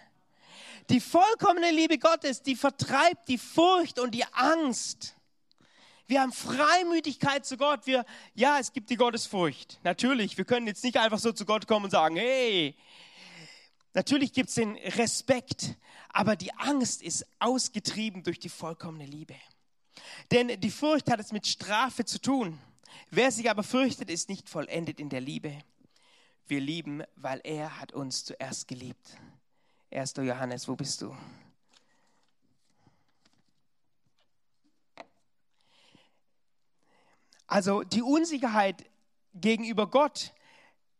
Die 0.89 0.99
vollkommene 0.99 1.71
Liebe 1.71 1.97
Gottes, 1.97 2.43
die 2.43 2.55
vertreibt 2.55 3.27
die 3.27 3.37
Furcht 3.37 3.99
und 3.99 4.11
die 4.11 4.25
Angst. 4.31 5.15
Wir 6.05 6.21
haben 6.21 6.31
Freimütigkeit 6.31 7.45
zu 7.45 7.57
Gott. 7.57 7.81
Wir, 7.85 8.05
ja, 8.33 8.59
es 8.59 8.71
gibt 8.71 8.89
die 8.89 8.95
Gottesfurcht. 8.95 9.79
Natürlich, 9.83 10.37
wir 10.37 10.45
können 10.45 10.67
jetzt 10.67 10.83
nicht 10.83 10.97
einfach 10.97 11.19
so 11.19 11.33
zu 11.33 11.45
Gott 11.45 11.67
kommen 11.67 11.85
und 11.85 11.91
sagen, 11.91 12.15
hey, 12.15 12.75
natürlich 13.97 14.31
gibt 14.31 14.49
es 14.49 14.55
den 14.55 14.75
Respekt, 14.75 15.75
aber 16.09 16.35
die 16.35 16.53
Angst 16.53 17.01
ist 17.01 17.25
ausgetrieben 17.39 18.21
durch 18.21 18.39
die 18.39 18.47
vollkommene 18.47 19.05
Liebe. 19.05 19.35
Denn 20.31 20.59
die 20.61 20.69
Furcht 20.69 21.09
hat 21.09 21.19
es 21.19 21.31
mit 21.31 21.47
Strafe 21.47 22.05
zu 22.05 22.21
tun. 22.21 22.59
Wer 23.09 23.31
sich 23.31 23.49
aber 23.49 23.63
fürchtet, 23.63 24.11
ist 24.11 24.29
nicht 24.29 24.49
vollendet 24.49 24.99
in 24.99 25.09
der 25.09 25.21
Liebe. 25.21 25.57
Wir 26.45 26.61
lieben, 26.61 27.01
weil 27.15 27.41
er 27.43 27.79
hat 27.79 27.91
uns 27.91 28.23
zuerst 28.23 28.67
geliebt. 28.67 29.17
Erster 29.89 30.21
Johannes, 30.21 30.67
wo 30.67 30.75
bist 30.75 31.01
du? 31.01 31.17
Also 37.47 37.81
die 37.81 38.03
Unsicherheit 38.03 38.85
gegenüber 39.33 39.89
Gott, 39.89 40.33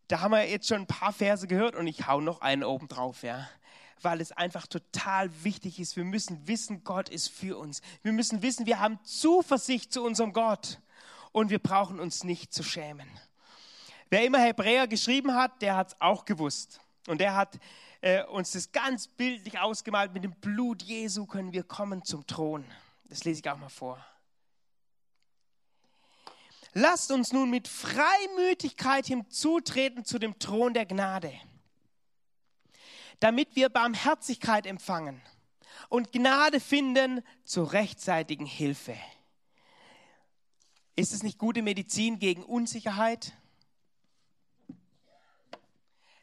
da 0.07 0.21
haben 0.21 0.31
wir 0.31 0.47
jetzt 0.49 0.67
schon 0.67 0.81
ein 0.81 0.87
paar 0.87 1.13
Verse 1.13 1.47
gehört 1.47 1.75
und 1.75 1.87
ich 1.87 2.07
hau 2.07 2.21
noch 2.21 2.41
einen 2.41 2.63
oben 2.63 2.87
drauf, 2.87 3.23
ja. 3.23 3.47
Weil 4.01 4.21
es 4.21 4.31
einfach 4.31 4.67
total 4.67 5.29
wichtig 5.43 5.79
ist. 5.79 5.97
Wir 5.97 6.05
müssen 6.05 6.47
wissen, 6.47 6.83
Gott 6.83 7.09
ist 7.09 7.29
für 7.29 7.57
uns. 7.57 7.81
Wir 8.03 8.13
müssen 8.13 8.41
wissen, 8.41 8.65
wir 8.65 8.79
haben 8.79 8.99
Zuversicht 9.03 9.91
zu 9.91 10.03
unserem 10.03 10.33
Gott 10.33 10.79
und 11.31 11.49
wir 11.49 11.59
brauchen 11.59 11.99
uns 11.99 12.23
nicht 12.23 12.53
zu 12.53 12.63
schämen. 12.63 13.09
Wer 14.09 14.25
immer 14.25 14.39
Hebräer 14.39 14.87
geschrieben 14.87 15.33
hat, 15.33 15.61
der 15.61 15.75
hat 15.75 15.89
es 15.89 16.01
auch 16.01 16.25
gewusst. 16.25 16.79
Und 17.07 17.19
der 17.19 17.35
hat 17.35 17.59
äh, 18.01 18.23
uns 18.23 18.51
das 18.51 18.71
ganz 18.71 19.07
bildlich 19.07 19.59
ausgemalt. 19.59 20.13
Mit 20.13 20.23
dem 20.23 20.33
Blut 20.33 20.83
Jesu 20.83 21.25
können 21.25 21.51
wir 21.51 21.63
kommen 21.63 22.05
zum 22.05 22.25
Thron. 22.27 22.63
Das 23.09 23.23
lese 23.23 23.41
ich 23.41 23.49
auch 23.49 23.57
mal 23.57 23.69
vor. 23.69 24.05
Lasst 26.73 27.11
uns 27.11 27.31
nun 27.31 27.49
mit 27.49 27.67
Freimütigkeit 27.67 29.07
hinzutreten 29.07 30.05
zu 30.05 30.19
dem 30.19 30.37
Thron 30.39 30.73
der 30.73 30.85
Gnade, 30.85 31.33
damit 33.19 33.55
wir 33.55 33.69
Barmherzigkeit 33.69 34.65
empfangen 34.65 35.21
und 35.89 36.11
Gnade 36.11 36.59
finden 36.59 37.23
zur 37.43 37.73
rechtzeitigen 37.73 38.45
Hilfe. 38.45 38.95
Ist 40.95 41.13
es 41.13 41.23
nicht 41.23 41.37
gute 41.37 41.61
Medizin 41.61 42.19
gegen 42.19 42.43
Unsicherheit? 42.43 43.33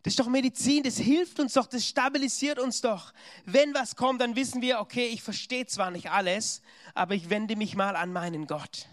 Das 0.02 0.12
ist 0.12 0.20
doch 0.20 0.28
Medizin, 0.28 0.82
das 0.82 0.98
hilft 0.98 1.40
uns 1.40 1.54
doch, 1.54 1.66
das 1.66 1.86
stabilisiert 1.86 2.58
uns 2.58 2.82
doch. 2.82 3.14
Wenn 3.46 3.72
was 3.72 3.96
kommt, 3.96 4.20
dann 4.20 4.36
wissen 4.36 4.60
wir, 4.60 4.80
okay, 4.80 5.06
ich 5.06 5.22
verstehe 5.22 5.64
zwar 5.64 5.90
nicht 5.90 6.10
alles, 6.10 6.60
aber 6.92 7.14
ich 7.14 7.30
wende 7.30 7.56
mich 7.56 7.74
mal 7.74 7.96
an 7.96 8.12
meinen 8.12 8.46
Gott. 8.46 8.86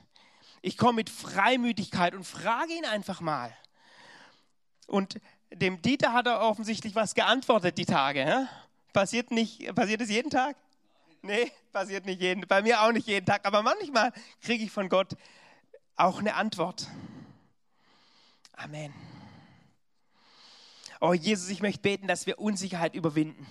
Ich 0.62 0.78
komme 0.78 0.98
mit 0.98 1.10
Freimütigkeit 1.10 2.14
und 2.14 2.24
frage 2.24 2.74
ihn 2.74 2.86
einfach 2.86 3.22
mal. 3.22 3.56
Und 4.88 5.20
dem 5.52 5.82
Dieter 5.82 6.14
hat 6.14 6.28
er 6.28 6.42
offensichtlich 6.42 6.96
was 6.96 7.16
geantwortet 7.16 7.78
die 7.78 7.86
Tage. 7.86 8.26
Hä? 8.26 8.48
Passiert, 8.94 9.32
nicht, 9.32 9.74
passiert 9.74 10.02
es 10.02 10.10
jeden 10.10 10.30
Tag? 10.30 10.56
Nee, 11.22 11.52
passiert 11.72 12.06
nicht 12.06 12.22
jeden, 12.22 12.48
bei 12.48 12.62
mir 12.62 12.82
auch 12.82 12.92
nicht 12.92 13.08
jeden 13.08 13.26
Tag, 13.26 13.46
aber 13.46 13.62
manchmal 13.62 14.12
kriege 14.42 14.64
ich 14.64 14.72
von 14.72 14.90
Gott 14.90 15.16
auch 15.96 16.20
eine 16.20 16.36
Antwort. 16.36 16.88
Amen. 18.54 18.94
Oh 21.00 21.14
Jesus, 21.14 21.50
ich 21.50 21.62
möchte 21.62 21.82
beten, 21.82 22.08
dass 22.08 22.26
wir 22.26 22.40
Unsicherheit 22.40 22.96
überwinden 22.96 23.48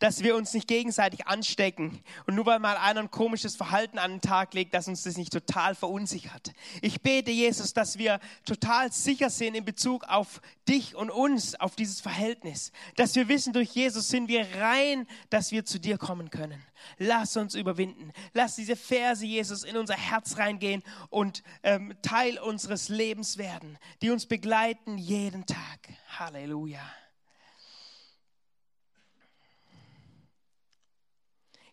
dass 0.00 0.22
wir 0.22 0.36
uns 0.36 0.52
nicht 0.54 0.68
gegenseitig 0.68 1.26
anstecken 1.26 2.02
und 2.26 2.34
nur 2.34 2.46
weil 2.46 2.58
mal 2.58 2.76
einer 2.76 3.00
ein 3.00 3.10
komisches 3.10 3.56
Verhalten 3.56 3.98
an 3.98 4.12
den 4.12 4.20
Tag 4.20 4.54
legt, 4.54 4.74
dass 4.74 4.88
uns 4.88 5.02
das 5.02 5.16
nicht 5.16 5.32
total 5.32 5.74
verunsichert. 5.74 6.52
Ich 6.82 7.00
bete, 7.02 7.30
Jesus, 7.30 7.72
dass 7.72 7.98
wir 7.98 8.20
total 8.44 8.92
sicher 8.92 9.30
sind 9.30 9.54
in 9.54 9.64
Bezug 9.64 10.04
auf 10.04 10.40
dich 10.68 10.94
und 10.94 11.10
uns, 11.10 11.54
auf 11.54 11.76
dieses 11.76 12.00
Verhältnis. 12.00 12.72
Dass 12.96 13.14
wir 13.14 13.28
wissen, 13.28 13.52
durch 13.52 13.70
Jesus 13.70 14.08
sind 14.08 14.28
wir 14.28 14.46
rein, 14.56 15.06
dass 15.30 15.52
wir 15.52 15.64
zu 15.64 15.78
dir 15.78 15.98
kommen 15.98 16.30
können. 16.30 16.62
Lass 16.98 17.36
uns 17.36 17.54
überwinden. 17.54 18.12
Lass 18.32 18.56
diese 18.56 18.76
Verse, 18.76 19.24
Jesus, 19.24 19.64
in 19.64 19.76
unser 19.76 19.96
Herz 19.96 20.38
reingehen 20.38 20.82
und 21.10 21.42
ähm, 21.62 21.94
Teil 22.02 22.38
unseres 22.38 22.88
Lebens 22.88 23.38
werden, 23.38 23.78
die 24.02 24.10
uns 24.10 24.26
begleiten 24.26 24.98
jeden 24.98 25.46
Tag. 25.46 25.88
Halleluja. 26.18 26.82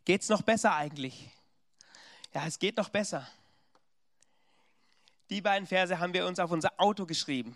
Geht 0.06 0.22
es 0.22 0.30
noch 0.30 0.42
besser 0.42 0.76
eigentlich? 0.76 1.30
Ja, 2.34 2.46
es 2.48 2.58
geht 2.58 2.78
noch 2.78 2.90
besser. 2.90 3.28
Die 5.30 5.42
beiden 5.42 5.68
Verse 5.68 6.00
haben 6.00 6.14
wir 6.14 6.26
uns 6.26 6.40
auf 6.40 6.52
unser 6.52 6.72
Auto 6.78 7.06
geschrieben, 7.06 7.56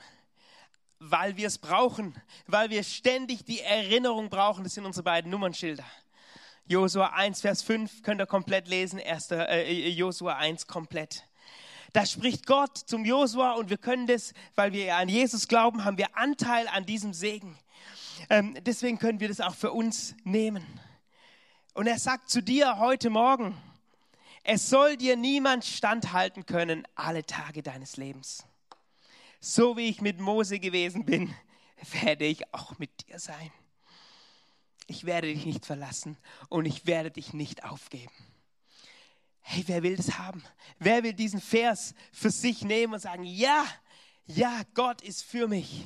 weil 1.00 1.36
wir 1.38 1.48
es 1.48 1.58
brauchen, 1.58 2.16
weil 2.48 2.70
wir 2.70 2.84
ständig 2.84 3.46
die 3.46 3.62
Erinnerung 3.62 4.30
brauchen. 4.30 4.64
Das 4.64 4.76
sind 4.76 4.86
unsere 4.86 5.04
beiden 5.04 5.32
Nummernschilder. 5.32 5.86
Josua 6.68 7.08
1, 7.08 7.42
Vers 7.42 7.64
5 7.64 8.02
könnt 8.02 8.22
ihr 8.22 8.26
komplett 8.26 8.68
lesen, 8.68 8.98
erster, 8.98 9.50
äh, 9.50 9.90
Josua 9.90 10.36
1 10.38 10.68
komplett. 10.68 11.24
Da 11.94 12.06
spricht 12.06 12.46
Gott 12.46 12.78
zum 12.78 13.06
Josua 13.06 13.54
und 13.54 13.70
wir 13.70 13.78
können 13.78 14.08
das, 14.08 14.34
weil 14.56 14.74
wir 14.74 14.96
an 14.96 15.08
Jesus 15.08 15.48
glauben, 15.48 15.86
haben 15.86 15.98
wir 15.98 16.18
Anteil 16.18 16.68
an 16.68 16.86
diesem 16.86 17.14
Segen. 17.14 17.58
Ähm, 18.30 18.58
deswegen 18.66 19.00
können 19.00 19.20
wir 19.20 19.28
das 19.28 19.42
auch 19.42 19.56
für 19.56 19.72
uns 19.72 20.16
nehmen. 20.24 20.66
Und 21.76 21.88
er 21.88 22.00
sagt 22.00 22.30
zu 22.30 22.42
dir 22.42 22.78
heute 22.78 23.10
Morgen, 23.10 23.54
es 24.44 24.70
soll 24.70 24.96
dir 24.96 25.18
niemand 25.18 25.66
standhalten 25.66 26.46
können 26.46 26.88
alle 26.96 27.26
Tage 27.26 27.64
deines 27.64 27.98
Lebens. 27.98 28.46
So 29.42 29.76
wie 29.76 29.90
ich 29.90 30.00
mit 30.00 30.22
Mose 30.22 30.60
gewesen 30.60 31.04
bin, 31.04 31.36
werde 32.02 32.24
ich 32.24 32.54
auch 32.54 32.80
mit 32.80 33.06
dir 33.06 33.20
sein. 33.20 33.52
Ich 34.88 35.04
werde 35.04 35.28
dich 35.28 35.46
nicht 35.46 35.66
verlassen 35.66 36.16
und 36.48 36.64
ich 36.64 36.86
werde 36.86 37.12
dich 37.12 37.34
nicht 37.34 37.66
aufgeben. 37.66 38.14
Hey, 39.42 39.66
wer 39.68 39.84
will 39.84 39.98
das 39.98 40.18
haben? 40.18 40.46
Wer 40.80 41.04
will 41.04 41.14
diesen 41.14 41.42
Vers 41.42 41.94
für 42.14 42.32
sich 42.32 42.62
nehmen 42.64 42.94
und 42.94 43.02
sagen, 43.02 43.26
ja, 43.26 43.66
ja, 44.28 44.62
Gott 44.76 45.02
ist 45.02 45.24
für 45.24 45.50
mich. 45.50 45.86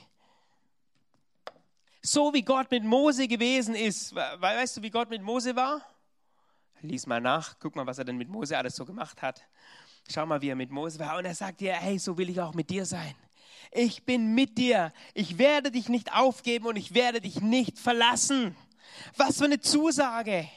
So 2.11 2.33
wie 2.33 2.41
Gott 2.41 2.71
mit 2.71 2.83
Mose 2.83 3.27
gewesen 3.27 3.75
ist. 3.75 4.15
Weißt 4.15 4.77
du, 4.77 4.81
wie 4.81 4.89
Gott 4.89 5.11
mit 5.11 5.21
Mose 5.21 5.55
war? 5.55 5.79
Lies 6.81 7.05
mal 7.05 7.21
nach, 7.21 7.59
guck 7.59 7.75
mal, 7.75 7.85
was 7.85 7.99
er 7.99 8.03
denn 8.03 8.17
mit 8.17 8.29
Mose 8.29 8.57
alles 8.57 8.75
so 8.75 8.83
gemacht 8.83 9.21
hat. 9.21 9.43
Schau 10.09 10.25
mal, 10.25 10.41
wie 10.41 10.49
er 10.49 10.55
mit 10.55 10.71
Mose 10.71 10.97
war. 10.97 11.19
Und 11.19 11.25
er 11.25 11.35
sagt 11.35 11.59
dir, 11.61 11.73
hey, 11.73 11.99
so 11.99 12.17
will 12.17 12.31
ich 12.31 12.41
auch 12.41 12.55
mit 12.55 12.71
dir 12.71 12.87
sein. 12.87 13.13
Ich 13.71 14.05
bin 14.05 14.33
mit 14.33 14.57
dir. 14.57 14.91
Ich 15.13 15.37
werde 15.37 15.69
dich 15.69 15.87
nicht 15.87 16.11
aufgeben 16.11 16.65
und 16.65 16.77
ich 16.77 16.95
werde 16.95 17.21
dich 17.21 17.41
nicht 17.41 17.77
verlassen. 17.77 18.55
Was 19.15 19.37
für 19.37 19.45
eine 19.45 19.59
Zusage. 19.59 20.49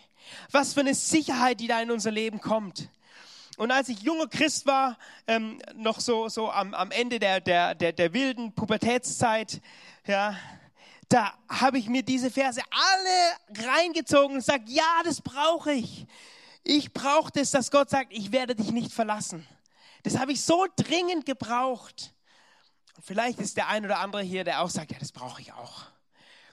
Was 0.53 0.73
für 0.73 0.81
eine 0.81 0.95
Sicherheit, 0.95 1.61
die 1.61 1.67
da 1.67 1.83
in 1.83 1.91
unser 1.91 2.13
Leben 2.13 2.41
kommt. 2.41 2.89
Und 3.59 3.73
als 3.73 3.91
ich 3.91 4.01
junger 4.01 4.29
Christ 4.29 4.65
war, 4.65 4.97
ähm, 5.27 5.61
noch 5.75 6.01
so, 6.01 6.31
so 6.31 6.51
am, 6.51 6.73
am 6.73 6.91
Ende 6.93 7.19
der, 7.19 7.43
der, 7.43 7.75
der, 7.75 7.93
der 7.93 8.15
wilden 8.15 8.55
Pubertätszeit, 8.55 9.61
ja, 10.07 10.35
da 11.13 11.35
habe 11.49 11.79
ich 11.79 11.89
mir 11.89 12.03
diese 12.03 12.31
Verse 12.31 12.63
alle 12.71 13.67
reingezogen 13.69 14.37
und 14.37 14.45
sage, 14.45 14.65
ja, 14.69 15.03
das 15.05 15.21
brauche 15.21 15.73
ich. 15.73 16.07
Ich 16.65 16.93
brauche 16.93 17.31
das, 17.33 17.51
dass 17.51 17.71
Gott 17.71 17.91
sagt, 17.91 18.13
ich 18.13 18.33
werde 18.33 18.55
dich 18.55 18.71
nicht 18.71 18.93
verlassen. 18.93 19.47
Das 20.05 20.19
habe 20.19 20.33
ich 20.33 20.43
so 20.43 20.67
dringend 20.77 21.27
gebraucht. 21.27 22.15
Und 22.97 23.05
vielleicht 23.05 23.41
ist 23.41 23.57
der 23.57 23.69
ein 23.69 23.85
oder 23.85 23.99
andere 23.99 24.23
hier, 24.23 24.45
der 24.45 24.63
auch 24.63 24.71
sagt, 24.71 24.93
ja, 24.93 24.99
das 24.99 25.13
brauche 25.13 25.43
ich 25.43 25.53
auch. 25.53 25.85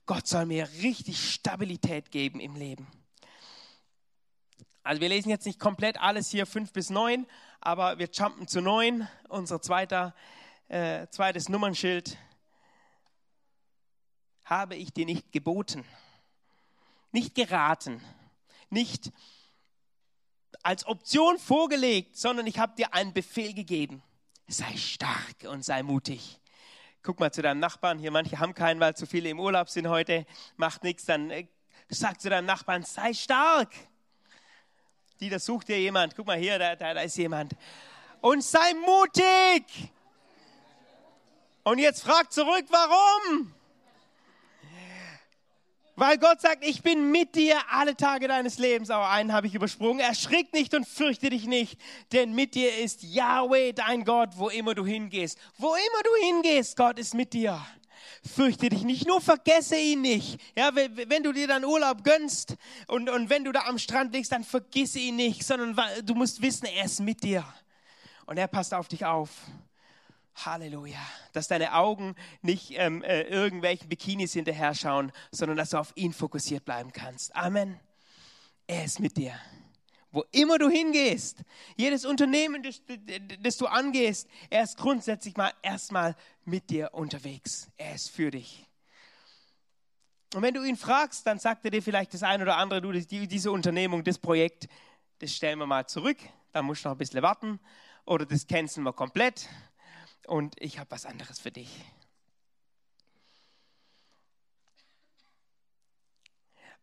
Gott 0.05 0.27
soll 0.27 0.45
mir 0.45 0.67
richtig 0.81 1.31
Stabilität 1.31 2.11
geben 2.11 2.39
im 2.39 2.55
Leben. 2.55 2.87
Also 4.83 5.01
wir 5.01 5.09
lesen 5.09 5.29
jetzt 5.29 5.45
nicht 5.45 5.59
komplett 5.59 6.01
alles 6.01 6.31
hier 6.31 6.45
5 6.45 6.73
bis 6.73 6.89
9, 6.89 7.27
aber 7.61 7.99
wir 7.99 8.09
jumpen 8.11 8.47
zu 8.47 8.61
9, 8.61 9.07
unser 9.27 9.61
zweiter, 9.61 10.15
äh, 10.67 11.07
zweites 11.11 11.47
Nummernschild. 11.47 12.17
Habe 14.49 14.75
ich 14.75 14.91
dir 14.91 15.05
nicht 15.05 15.31
geboten, 15.31 15.85
nicht 17.11 17.35
geraten, 17.35 18.01
nicht 18.71 19.11
als 20.63 20.87
Option 20.87 21.37
vorgelegt, 21.37 22.17
sondern 22.17 22.47
ich 22.47 22.57
habe 22.57 22.75
dir 22.75 22.91
einen 22.95 23.13
Befehl 23.13 23.53
gegeben. 23.53 24.01
Sei 24.47 24.75
stark 24.75 25.43
und 25.47 25.63
sei 25.63 25.83
mutig. 25.83 26.39
Guck 27.03 27.19
mal 27.19 27.31
zu 27.31 27.43
deinem 27.43 27.59
Nachbarn, 27.59 27.99
hier 27.99 28.09
manche 28.09 28.39
haben 28.39 28.55
keinen, 28.55 28.79
weil 28.79 28.95
zu 28.95 29.05
viele 29.05 29.29
im 29.29 29.39
Urlaub 29.39 29.69
sind 29.69 29.87
heute, 29.87 30.25
macht 30.57 30.83
nichts, 30.83 31.05
dann 31.05 31.29
äh, 31.29 31.47
sag 31.87 32.19
zu 32.19 32.29
deinem 32.31 32.45
Nachbarn, 32.47 32.81
sei 32.81 33.13
stark. 33.13 33.71
Die, 35.19 35.29
da 35.29 35.37
sucht 35.37 35.67
dir 35.67 35.79
jemand, 35.79 36.15
guck 36.15 36.25
mal 36.25 36.39
hier, 36.39 36.57
da, 36.57 36.75
da, 36.75 36.95
da 36.95 37.01
ist 37.01 37.17
jemand. 37.17 37.55
Und 38.19 38.43
sei 38.43 38.73
mutig. 38.73 39.91
Und 41.63 41.77
jetzt 41.77 42.01
frag 42.01 42.31
zurück, 42.33 42.65
warum? 42.69 43.53
Weil 45.99 46.17
Gott 46.17 46.39
sagt, 46.39 46.65
ich 46.65 46.81
bin 46.81 47.11
mit 47.11 47.35
dir 47.35 47.57
alle 47.69 47.93
Tage 47.93 48.29
deines 48.29 48.57
Lebens. 48.57 48.89
Aber 48.89 49.09
einen 49.09 49.33
habe 49.33 49.47
ich 49.47 49.55
übersprungen. 49.55 49.99
Erschrick 49.99 50.53
nicht 50.53 50.73
und 50.73 50.87
fürchte 50.87 51.29
dich 51.29 51.45
nicht, 51.45 51.77
denn 52.13 52.33
mit 52.33 52.55
dir 52.55 52.77
ist 52.77 53.03
Yahweh, 53.03 53.73
dein 53.73 54.05
Gott, 54.05 54.29
wo 54.37 54.47
immer 54.47 54.73
du 54.73 54.85
hingehst. 54.85 55.37
Wo 55.57 55.67
immer 55.67 56.03
du 56.03 56.25
hingehst, 56.27 56.77
Gott 56.77 56.97
ist 56.99 57.15
mit 57.15 57.33
dir. 57.33 57.59
Fürchte 58.23 58.69
dich 58.69 58.83
nicht, 58.83 59.07
nur 59.07 59.19
vergesse 59.19 59.75
ihn 59.75 60.01
nicht. 60.01 60.39
Ja, 60.55 60.73
wenn 60.73 61.21
du 61.21 61.33
dir 61.33 61.49
dann 61.49 61.65
Urlaub 61.65 62.05
gönnst 62.05 62.55
und, 62.87 63.09
und 63.09 63.29
wenn 63.29 63.43
du 63.43 63.51
da 63.51 63.65
am 63.65 63.77
Strand 63.77 64.13
liegst, 64.13 64.31
dann 64.31 64.45
vergisse 64.45 64.99
ihn 64.99 65.17
nicht, 65.17 65.45
sondern 65.45 65.77
du 66.05 66.15
musst 66.15 66.41
wissen, 66.41 66.65
er 66.65 66.85
ist 66.85 67.01
mit 67.01 67.23
dir. 67.23 67.43
Und 68.25 68.37
er 68.37 68.47
passt 68.47 68.73
auf 68.73 68.87
dich 68.87 69.03
auf. 69.03 69.29
Halleluja. 70.35 70.99
Dass 71.33 71.47
deine 71.47 71.73
Augen 71.73 72.15
nicht 72.41 72.71
ähm, 72.71 73.03
äh, 73.03 73.23
irgendwelchen 73.23 73.89
Bikinis 73.89 74.33
hinterher 74.33 74.73
schauen, 74.73 75.11
sondern 75.31 75.57
dass 75.57 75.71
du 75.71 75.77
auf 75.77 75.91
ihn 75.95 76.13
fokussiert 76.13 76.65
bleiben 76.65 76.91
kannst. 76.91 77.35
Amen. 77.35 77.79
Er 78.67 78.85
ist 78.85 78.99
mit 78.99 79.17
dir. 79.17 79.33
Wo 80.11 80.23
immer 80.31 80.57
du 80.57 80.69
hingehst, 80.69 81.43
jedes 81.75 82.03
Unternehmen, 82.03 82.63
das, 82.63 82.81
das 83.41 83.57
du 83.57 83.67
angehst, 83.67 84.27
er 84.49 84.63
ist 84.63 84.77
grundsätzlich 84.77 85.37
mal 85.37 85.51
erstmal 85.61 86.15
mit 86.45 86.69
dir 86.71 86.93
unterwegs. 86.93 87.69
Er 87.77 87.93
ist 87.93 88.09
für 88.09 88.31
dich. 88.31 88.65
Und 90.33 90.41
wenn 90.41 90.53
du 90.53 90.63
ihn 90.63 90.77
fragst, 90.77 91.25
dann 91.27 91.39
sagt 91.39 91.65
er 91.65 91.71
dir 91.71 91.81
vielleicht 91.81 92.13
das 92.13 92.23
eine 92.23 92.43
oder 92.43 92.57
andere, 92.57 92.81
du, 92.81 92.91
diese 92.91 93.51
Unternehmung, 93.51 94.03
das 94.03 94.17
Projekt, 94.17 94.67
das 95.19 95.33
stellen 95.33 95.59
wir 95.59 95.67
mal 95.67 95.87
zurück, 95.87 96.17
da 96.51 96.61
musst 96.61 96.85
du 96.85 96.89
noch 96.89 96.95
ein 96.95 96.99
bisschen 96.99 97.21
warten 97.21 97.59
oder 98.05 98.25
das 98.25 98.47
canceln 98.47 98.83
wir 98.83 98.93
komplett 98.93 99.47
und 100.29 100.55
ich 100.61 100.77
habe 100.79 100.91
was 100.91 101.05
anderes 101.05 101.39
für 101.39 101.51
dich. 101.51 101.83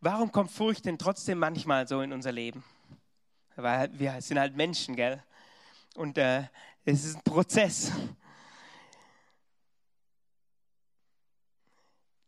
Warum 0.00 0.30
kommt 0.30 0.50
Furcht 0.50 0.84
denn 0.84 0.98
trotzdem 0.98 1.38
manchmal 1.38 1.86
so 1.88 2.00
in 2.00 2.12
unser 2.12 2.32
Leben? 2.32 2.64
Weil 3.54 3.96
wir 3.98 4.20
sind 4.20 4.38
halt 4.38 4.56
Menschen, 4.56 4.96
gell? 4.96 5.22
Und 5.94 6.18
äh, 6.18 6.44
es 6.84 7.04
ist 7.04 7.16
ein 7.16 7.22
Prozess. 7.22 7.92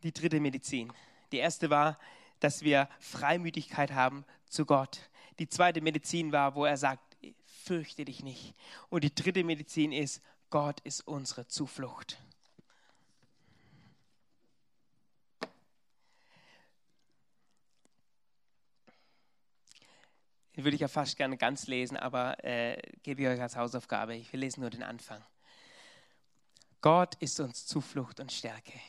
Die 0.02 0.12
dritte 0.12 0.40
Medizin. 0.40 0.92
Die 1.32 1.38
erste 1.38 1.68
war, 1.68 1.98
dass 2.40 2.62
wir 2.62 2.88
Freimütigkeit 3.00 3.92
haben 3.92 4.24
zu 4.46 4.64
Gott. 4.64 5.10
Die 5.38 5.48
zweite 5.48 5.80
Medizin 5.80 6.32
war, 6.32 6.54
wo 6.54 6.64
er 6.64 6.76
sagt, 6.76 7.16
fürchte 7.44 8.04
dich 8.04 8.22
nicht. 8.22 8.54
Und 8.88 9.04
die 9.04 9.14
dritte 9.14 9.44
Medizin 9.44 9.92
ist, 9.92 10.22
Gott 10.50 10.80
ist 10.80 11.06
unsere 11.06 11.46
Zuflucht. 11.46 12.18
Den 20.56 20.64
würde 20.64 20.74
ich 20.74 20.80
ja 20.80 20.88
fast 20.88 21.16
gerne 21.16 21.36
ganz 21.36 21.66
lesen, 21.66 21.96
aber 21.96 22.42
äh, 22.44 22.80
gebe 23.02 23.22
ich 23.22 23.28
euch 23.28 23.40
als 23.40 23.56
Hausaufgabe. 23.56 24.16
Ich 24.16 24.32
will 24.32 24.40
lesen 24.40 24.62
nur 24.62 24.70
den 24.70 24.82
Anfang. 24.82 25.22
Gott 26.80 27.14
ist 27.16 27.38
uns 27.40 27.66
Zuflucht 27.66 28.18
und 28.18 28.32
Stärke, 28.32 28.80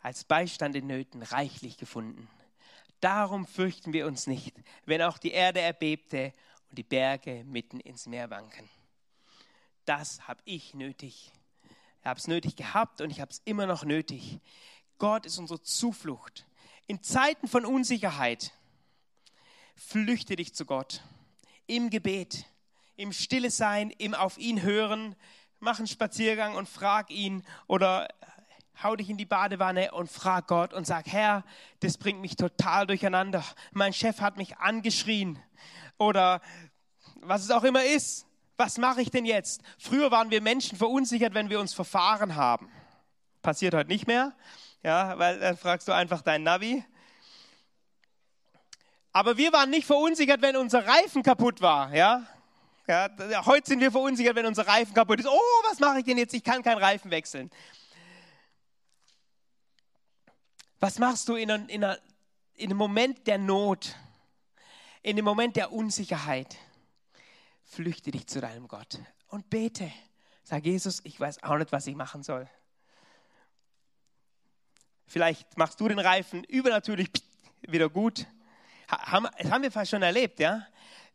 als 0.00 0.24
Beistand 0.24 0.74
in 0.74 0.86
Nöten 0.88 1.22
reichlich 1.22 1.76
gefunden. 1.76 2.28
Darum 3.00 3.46
fürchten 3.46 3.92
wir 3.92 4.06
uns 4.06 4.26
nicht, 4.26 4.54
wenn 4.84 5.02
auch 5.02 5.18
die 5.18 5.32
Erde 5.32 5.60
erbebte 5.60 6.34
und 6.68 6.78
die 6.78 6.82
Berge 6.82 7.44
mitten 7.44 7.80
ins 7.80 8.06
Meer 8.06 8.28
wanken 8.28 8.68
das 9.84 10.26
habe 10.28 10.40
ich 10.44 10.74
nötig. 10.74 11.32
Ich 12.00 12.06
habe 12.06 12.18
es 12.18 12.26
nötig 12.26 12.56
gehabt 12.56 13.00
und 13.00 13.10
ich 13.10 13.20
habe 13.20 13.30
es 13.30 13.42
immer 13.44 13.66
noch 13.66 13.84
nötig. 13.84 14.40
Gott 14.98 15.26
ist 15.26 15.38
unsere 15.38 15.62
Zuflucht. 15.62 16.46
In 16.86 17.02
Zeiten 17.02 17.48
von 17.48 17.64
Unsicherheit 17.64 18.52
flüchte 19.76 20.36
dich 20.36 20.54
zu 20.54 20.66
Gott. 20.66 21.02
Im 21.66 21.90
Gebet, 21.90 22.46
im 22.96 23.12
Stille 23.12 23.50
sein, 23.50 23.90
im 23.90 24.14
auf 24.14 24.38
ihn 24.38 24.62
hören. 24.62 25.16
Mach 25.60 25.78
einen 25.78 25.86
Spaziergang 25.86 26.56
und 26.56 26.68
frag 26.68 27.10
ihn 27.10 27.44
oder 27.66 28.08
hau 28.82 28.96
dich 28.96 29.10
in 29.10 29.16
die 29.16 29.26
Badewanne 29.26 29.92
und 29.92 30.10
frag 30.10 30.48
Gott 30.48 30.74
und 30.74 30.86
sag, 30.86 31.06
Herr, 31.06 31.44
das 31.80 31.98
bringt 31.98 32.20
mich 32.20 32.36
total 32.36 32.86
durcheinander. 32.86 33.44
Mein 33.70 33.92
Chef 33.92 34.20
hat 34.20 34.36
mich 34.36 34.56
angeschrien 34.58 35.38
oder 35.98 36.40
was 37.20 37.44
es 37.44 37.50
auch 37.50 37.62
immer 37.62 37.84
ist 37.84 38.26
was 38.62 38.78
mache 38.78 39.02
ich 39.02 39.10
denn 39.10 39.24
jetzt? 39.24 39.60
Früher 39.76 40.12
waren 40.12 40.30
wir 40.30 40.40
Menschen 40.40 40.78
verunsichert, 40.78 41.34
wenn 41.34 41.50
wir 41.50 41.58
uns 41.58 41.74
verfahren 41.74 42.36
haben. 42.36 42.70
Passiert 43.42 43.74
heute 43.74 43.88
nicht 43.88 44.06
mehr, 44.06 44.36
ja, 44.84 45.18
weil 45.18 45.40
dann 45.40 45.56
fragst 45.56 45.88
du 45.88 45.92
einfach 45.92 46.22
deinen 46.22 46.44
Navi. 46.44 46.84
Aber 49.12 49.36
wir 49.36 49.52
waren 49.52 49.68
nicht 49.68 49.84
verunsichert, 49.84 50.42
wenn 50.42 50.56
unser 50.56 50.86
Reifen 50.86 51.24
kaputt 51.24 51.60
war, 51.60 51.92
ja. 51.92 52.24
ja 52.86 53.10
heute 53.44 53.68
sind 53.68 53.80
wir 53.80 53.90
verunsichert, 53.90 54.36
wenn 54.36 54.46
unser 54.46 54.64
Reifen 54.64 54.94
kaputt 54.94 55.18
ist. 55.18 55.26
Oh, 55.26 55.68
was 55.68 55.80
mache 55.80 55.98
ich 55.98 56.04
denn 56.04 56.18
jetzt? 56.18 56.32
Ich 56.32 56.44
kann 56.44 56.62
keinen 56.62 56.78
Reifen 56.78 57.10
wechseln. 57.10 57.50
Was 60.78 61.00
machst 61.00 61.28
du 61.28 61.34
in, 61.34 61.50
in, 61.50 61.82
in 62.54 62.70
einem 62.70 62.76
Moment 62.76 63.26
der 63.26 63.38
Not, 63.38 63.96
in 65.02 65.16
dem 65.16 65.24
Moment 65.24 65.56
der 65.56 65.72
Unsicherheit? 65.72 66.56
Flüchte 67.72 68.10
dich 68.10 68.26
zu 68.26 68.42
deinem 68.42 68.68
Gott 68.68 68.98
und 69.28 69.48
bete. 69.48 69.90
Sag 70.44 70.66
Jesus, 70.66 71.00
ich 71.04 71.18
weiß 71.18 71.42
auch 71.42 71.56
nicht, 71.56 71.72
was 71.72 71.86
ich 71.86 71.96
machen 71.96 72.22
soll. 72.22 72.46
Vielleicht 75.06 75.56
machst 75.56 75.80
du 75.80 75.88
den 75.88 75.98
Reifen 75.98 76.44
übernatürlich 76.44 77.08
wieder 77.62 77.88
gut. 77.88 78.26
das 78.88 79.50
haben 79.50 79.62
wir 79.62 79.70
fast 79.70 79.90
schon 79.90 80.02
erlebt, 80.02 80.38
ja. 80.38 80.66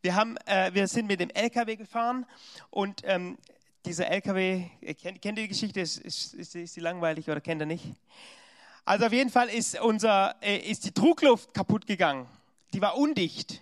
Wir, 0.02 0.16
haben, 0.16 0.36
äh, 0.46 0.74
wir 0.74 0.88
sind 0.88 1.06
mit 1.06 1.20
dem 1.20 1.30
LKW 1.30 1.76
gefahren 1.76 2.26
und 2.72 3.02
ähm, 3.04 3.38
dieser 3.86 4.08
LKW, 4.08 4.68
kennt, 5.00 5.22
kennt 5.22 5.38
ihr 5.38 5.44
die 5.44 5.48
Geschichte? 5.48 5.80
Ist, 5.80 5.98
ist, 5.98 6.34
ist, 6.34 6.56
ist 6.56 6.76
die 6.76 6.80
langweilig 6.80 7.30
oder 7.30 7.40
kennt 7.40 7.62
ihr 7.62 7.68
nicht? 7.68 7.86
Also 8.84 9.06
auf 9.06 9.14
jeden 9.14 9.30
Fall 9.30 9.50
ist, 9.50 9.80
unser, 9.80 10.36
äh, 10.42 10.58
ist 10.58 10.86
die 10.86 10.92
Trugluft 10.92 11.54
kaputt 11.54 11.86
gegangen. 11.86 12.28
Die 12.74 12.82
war 12.82 12.98
undicht. 12.98 13.62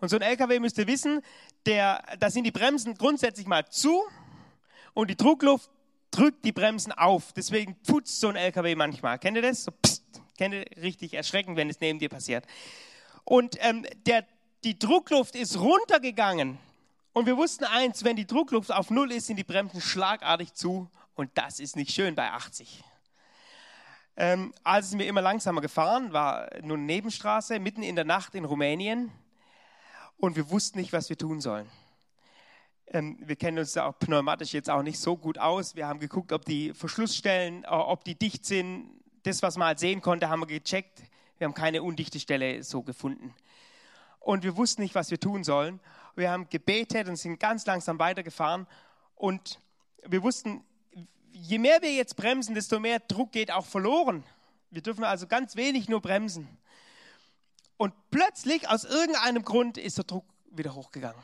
Und 0.00 0.08
so 0.08 0.16
ein 0.16 0.22
LKW 0.22 0.58
müsst 0.58 0.78
ihr 0.78 0.86
wissen, 0.86 1.22
der, 1.66 2.02
da 2.18 2.30
sind 2.30 2.44
die 2.44 2.50
Bremsen 2.50 2.94
grundsätzlich 2.94 3.46
mal 3.46 3.66
zu 3.68 4.02
und 4.94 5.10
die 5.10 5.16
Druckluft 5.16 5.70
drückt 6.10 6.44
die 6.44 6.52
Bremsen 6.52 6.92
auf. 6.92 7.32
Deswegen 7.32 7.76
putzt 7.82 8.20
so 8.20 8.28
ein 8.28 8.36
LKW 8.36 8.74
manchmal. 8.74 9.18
Kennt 9.18 9.36
ihr 9.36 9.42
das? 9.42 9.64
So, 9.64 9.72
pst, 9.72 10.02
kennt 10.36 10.54
ihr 10.54 10.64
richtig 10.82 11.14
erschreckend, 11.14 11.56
wenn 11.56 11.70
es 11.70 11.80
neben 11.80 11.98
dir 11.98 12.08
passiert. 12.08 12.44
Und 13.24 13.56
ähm, 13.60 13.86
der, 14.06 14.26
die 14.64 14.78
Druckluft 14.78 15.36
ist 15.36 15.58
runtergegangen. 15.58 16.58
Und 17.12 17.26
wir 17.26 17.36
wussten 17.36 17.64
eins, 17.64 18.04
wenn 18.04 18.16
die 18.16 18.26
Druckluft 18.26 18.72
auf 18.72 18.90
Null 18.90 19.12
ist, 19.12 19.26
sind 19.26 19.36
die 19.36 19.44
Bremsen 19.44 19.80
schlagartig 19.80 20.54
zu. 20.54 20.88
Und 21.14 21.30
das 21.34 21.60
ist 21.60 21.76
nicht 21.76 21.92
schön 21.92 22.14
bei 22.14 22.30
80. 22.30 22.82
Ähm, 24.16 24.52
also 24.64 24.90
sind 24.90 24.98
wir 24.98 25.06
immer 25.06 25.22
langsamer 25.22 25.60
gefahren, 25.60 26.12
war 26.12 26.48
nur 26.62 26.76
eine 26.76 26.86
Nebenstraße, 26.86 27.58
mitten 27.58 27.82
in 27.82 27.96
der 27.96 28.04
Nacht 28.04 28.34
in 28.34 28.44
Rumänien 28.44 29.12
und 30.20 30.36
wir 30.36 30.50
wussten 30.50 30.78
nicht, 30.78 30.92
was 30.92 31.08
wir 31.08 31.18
tun 31.18 31.40
sollen. 31.40 31.66
Ähm, 32.86 33.18
wir 33.20 33.36
kennen 33.36 33.58
uns 33.58 33.72
da 33.72 33.86
auch 33.86 33.98
pneumatisch 33.98 34.52
jetzt 34.52 34.68
auch 34.68 34.82
nicht 34.82 34.98
so 34.98 35.16
gut 35.16 35.38
aus. 35.38 35.74
Wir 35.74 35.86
haben 35.86 36.00
geguckt, 36.00 36.32
ob 36.32 36.44
die 36.44 36.74
Verschlussstellen, 36.74 37.64
äh, 37.64 37.68
ob 37.68 38.04
die 38.04 38.14
dicht 38.14 38.44
sind. 38.44 38.90
Das, 39.22 39.42
was 39.42 39.56
man 39.56 39.68
halt 39.68 39.78
sehen 39.78 40.02
konnte, 40.02 40.28
haben 40.28 40.40
wir 40.40 40.46
gecheckt. 40.46 41.02
Wir 41.38 41.46
haben 41.46 41.54
keine 41.54 41.82
undichte 41.82 42.20
Stelle 42.20 42.62
so 42.62 42.82
gefunden. 42.82 43.34
Und 44.18 44.44
wir 44.44 44.56
wussten 44.56 44.82
nicht, 44.82 44.94
was 44.94 45.10
wir 45.10 45.18
tun 45.18 45.44
sollen. 45.44 45.80
Wir 46.14 46.30
haben 46.30 46.48
gebetet 46.48 47.08
und 47.08 47.16
sind 47.16 47.40
ganz 47.40 47.64
langsam 47.64 47.98
weitergefahren. 47.98 48.66
Und 49.14 49.58
wir 50.06 50.22
wussten, 50.22 50.62
je 51.32 51.58
mehr 51.58 51.80
wir 51.80 51.94
jetzt 51.94 52.16
bremsen, 52.16 52.54
desto 52.54 52.78
mehr 52.78 53.00
Druck 53.00 53.32
geht 53.32 53.50
auch 53.50 53.64
verloren. 53.64 54.24
Wir 54.70 54.82
dürfen 54.82 55.04
also 55.04 55.26
ganz 55.26 55.56
wenig 55.56 55.88
nur 55.88 56.02
bremsen. 56.02 56.48
Und 57.80 57.94
plötzlich, 58.10 58.68
aus 58.68 58.84
irgendeinem 58.84 59.42
Grund, 59.42 59.78
ist 59.78 59.96
der 59.96 60.04
Druck 60.04 60.26
wieder 60.50 60.74
hochgegangen. 60.74 61.22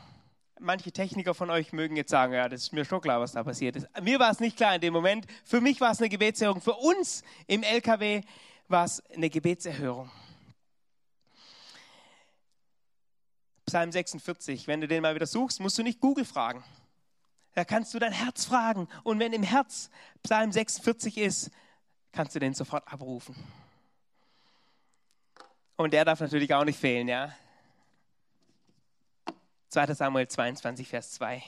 Manche 0.59 0.91
Techniker 0.91 1.35
von 1.35 1.51
euch 1.51 1.75
mögen 1.75 1.97
jetzt 1.97 2.11
sagen, 2.11 2.33
ja, 2.33 2.49
das 2.49 2.63
ist 2.63 2.73
mir 2.73 2.87
schon 2.87 3.03
klar, 3.03 3.21
was 3.21 3.33
da 3.33 3.45
passiert 3.45 3.77
ist. 3.77 3.87
Mir 4.01 4.19
war 4.19 4.31
es 4.31 4.41
nicht 4.41 4.57
klar 4.57 4.75
in 4.75 4.81
dem 4.81 4.95
Moment. 4.95 5.27
Für 5.45 5.61
mich 5.61 5.83
war 5.83 5.91
es 5.91 5.99
eine 5.99 6.09
Gebetserhörung. 6.09 6.63
Für 6.63 6.73
uns 6.73 7.23
im 7.47 7.63
LKW 7.63 8.23
war 8.69 8.87
es 8.87 9.05
eine 9.11 9.29
Gebetserhörung. 9.29 10.11
Psalm 13.67 13.93
46, 13.93 14.67
wenn 14.67 14.81
du 14.81 14.89
den 14.89 15.03
mal 15.03 15.15
wieder 15.15 15.27
suchst, 15.27 15.61
musst 15.61 15.77
du 15.77 15.83
nicht 15.83 16.01
Google 16.01 16.25
fragen. 16.25 16.65
Da 17.53 17.67
kannst 17.67 17.93
du 17.93 17.99
dein 17.99 18.13
Herz 18.13 18.47
fragen. 18.47 18.89
Und 19.03 19.19
wenn 19.19 19.35
im 19.35 19.43
Herz 19.43 19.91
Psalm 20.23 20.53
46 20.53 21.19
ist, 21.19 21.51
kannst 22.13 22.35
du 22.35 22.39
den 22.39 22.55
sofort 22.55 22.91
abrufen. 22.91 23.37
Und 25.77 25.93
der 25.93 26.05
darf 26.05 26.21
natürlich 26.21 26.55
auch 26.55 26.65
nicht 26.65 26.79
fehlen, 26.79 27.07
ja. 27.09 27.35
2. 29.69 29.93
Samuel 29.95 30.27
22, 30.27 30.89
Vers 30.89 31.13
2. 31.13 31.43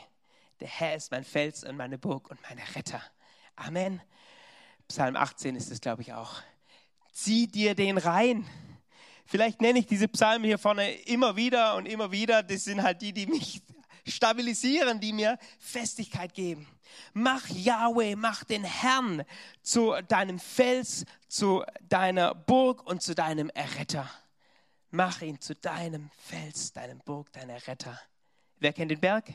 Der 0.61 0.69
Herr 0.69 0.97
ist 0.97 1.11
mein 1.11 1.25
Fels 1.25 1.65
und 1.65 1.77
meine 1.77 1.99
Burg 1.99 2.31
und 2.31 2.39
meine 2.43 2.63
Retter. 2.75 3.01
Amen. 3.57 4.03
Psalm 4.87 5.17
18 5.17 5.57
ist 5.57 5.71
es, 5.71 5.81
glaube 5.81 6.03
ich, 6.03 6.13
auch. 6.13 6.43
Zieh 7.13 7.47
dir 7.47 7.75
den 7.75 7.97
rein. 7.97 8.47
Vielleicht 9.25 9.61
nenne 9.61 9.79
ich 9.79 9.87
diese 9.87 10.09
Psalmen 10.09 10.45
hier 10.45 10.59
vorne 10.59 10.93
immer 11.03 11.37
wieder 11.37 11.77
und 11.77 11.87
immer 11.87 12.13
wieder. 12.13 12.43
Das 12.43 12.65
sind 12.65 12.83
halt 12.83 13.01
die, 13.01 13.13
die 13.13 13.27
mich 13.27 13.63
stabilisieren, 14.09 15.01
die 15.01 15.13
mir 15.13 15.39
Festigkeit 15.59 16.35
geben. 16.35 16.67
Mach 17.13 17.47
Yahweh, 17.49 18.17
mach 18.17 18.45
den 18.45 18.65
Herrn 18.65 19.25
zu 19.63 19.95
deinem 20.09 20.39
Fels, 20.39 21.05
zu 21.29 21.65
deiner 21.83 22.35
Burg 22.35 22.87
und 22.87 23.03
zu 23.03 23.15
deinem 23.15 23.51
Erretter. 23.51 24.11
Mach 24.91 25.21
ihn 25.21 25.41
zu 25.41 25.55
deinem 25.55 26.11
Fels, 26.17 26.73
deinem 26.73 26.99
Burg, 27.01 27.33
deiner 27.33 27.67
Retter. 27.67 28.01
Wer 28.59 28.73
kennt 28.73 28.91
den 28.91 29.01
Berg? 29.01 29.33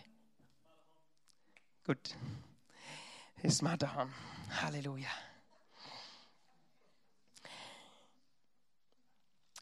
Gut. 1.85 2.15
Ist 3.43 3.61
Matterhorn. 3.61 4.13
Halleluja. 4.61 5.09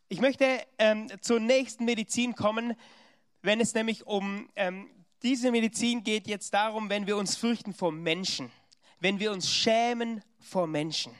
Ich 0.07 0.20
möchte 0.20 0.66
ähm, 0.78 1.09
zur 1.22 1.39
nächsten 1.39 1.86
Medizin 1.86 2.36
kommen, 2.36 2.76
wenn 3.41 3.59
es 3.59 3.74
nämlich 3.74 4.05
um 4.05 4.49
ähm, 4.55 4.89
diese 5.24 5.51
Medizin 5.51 6.03
geht 6.03 6.28
jetzt 6.28 6.53
darum, 6.53 6.89
wenn 6.89 7.07
wir 7.07 7.17
uns 7.17 7.36
fürchten 7.36 7.74
vor 7.74 7.91
Menschen, 7.91 8.51
wenn 8.99 9.19
wir 9.19 9.32
uns 9.32 9.51
schämen 9.51 10.24
vor 10.39 10.67
Menschen. 10.67 11.15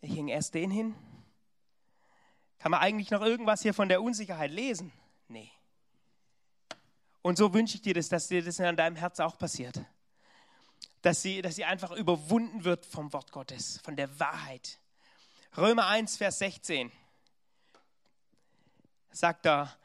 Ich 0.00 0.14
hänge 0.14 0.32
erst 0.32 0.54
den 0.54 0.70
hin. 0.70 0.94
Kann 2.58 2.70
man 2.70 2.80
eigentlich 2.80 3.10
noch 3.10 3.22
irgendwas 3.22 3.62
hier 3.62 3.74
von 3.74 3.88
der 3.88 4.02
Unsicherheit 4.02 4.50
lesen? 4.50 4.92
Nee. 5.28 5.50
Und 7.22 7.38
so 7.38 7.52
wünsche 7.52 7.76
ich 7.76 7.82
dir 7.82 7.94
das, 7.94 8.08
dass 8.08 8.28
dir 8.28 8.42
das 8.42 8.58
in 8.58 8.76
deinem 8.76 8.96
Herz 8.96 9.20
auch 9.20 9.38
passiert. 9.38 9.80
Dass 11.02 11.22
sie, 11.22 11.42
dass 11.42 11.56
sie 11.56 11.64
einfach 11.64 11.92
überwunden 11.92 12.64
wird 12.64 12.84
vom 12.84 13.12
Wort 13.12 13.30
Gottes, 13.30 13.80
von 13.84 13.96
der 13.96 14.18
Wahrheit. 14.18 14.80
Römer 15.56 15.86
1, 15.86 16.16
Vers 16.16 16.38
16 16.38 16.90
sagt 19.10 19.46
da 19.46 19.76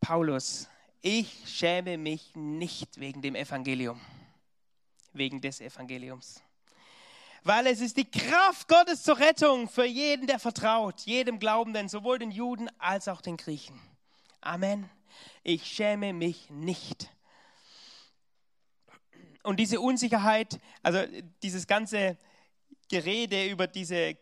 Paulus, 0.00 0.69
ich 1.02 1.44
schäme 1.46 1.96
mich 1.96 2.34
nicht 2.34 3.00
wegen 3.00 3.22
dem 3.22 3.34
Evangelium, 3.34 4.00
wegen 5.12 5.40
des 5.40 5.60
Evangeliums. 5.60 6.42
Weil 7.42 7.68
es 7.68 7.80
ist 7.80 7.96
die 7.96 8.10
Kraft 8.10 8.68
Gottes 8.68 9.02
zur 9.02 9.18
Rettung 9.18 9.68
für 9.68 9.86
jeden, 9.86 10.26
der 10.26 10.38
vertraut, 10.38 11.00
jedem 11.02 11.38
Glaubenden, 11.38 11.88
sowohl 11.88 12.18
den 12.18 12.30
Juden 12.30 12.68
als 12.78 13.08
auch 13.08 13.22
den 13.22 13.38
Griechen. 13.38 13.80
Amen. 14.42 14.90
Ich 15.42 15.64
schäme 15.64 16.12
mich 16.12 16.50
nicht. 16.50 17.08
Und 19.42 19.58
diese 19.58 19.80
Unsicherheit, 19.80 20.60
also 20.82 21.02
dieses 21.42 21.66
ganze 21.66 22.18
Gerede 22.88 23.46
über 23.46 23.66
diese 23.66 24.18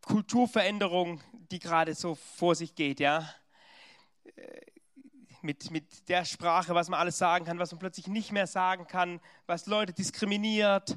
Kulturveränderung, 0.00 1.20
die 1.50 1.58
gerade 1.58 1.94
so 1.94 2.14
vor 2.14 2.54
sich 2.54 2.74
geht, 2.74 3.00
ja. 3.00 3.34
Mit, 5.42 5.72
mit 5.72 6.08
der 6.08 6.24
Sprache, 6.24 6.74
was 6.74 6.88
man 6.88 7.00
alles 7.00 7.18
sagen 7.18 7.44
kann, 7.44 7.58
was 7.58 7.72
man 7.72 7.80
plötzlich 7.80 8.06
nicht 8.06 8.30
mehr 8.30 8.46
sagen 8.46 8.86
kann, 8.86 9.20
was 9.46 9.66
Leute 9.66 9.92
diskriminiert. 9.92 10.96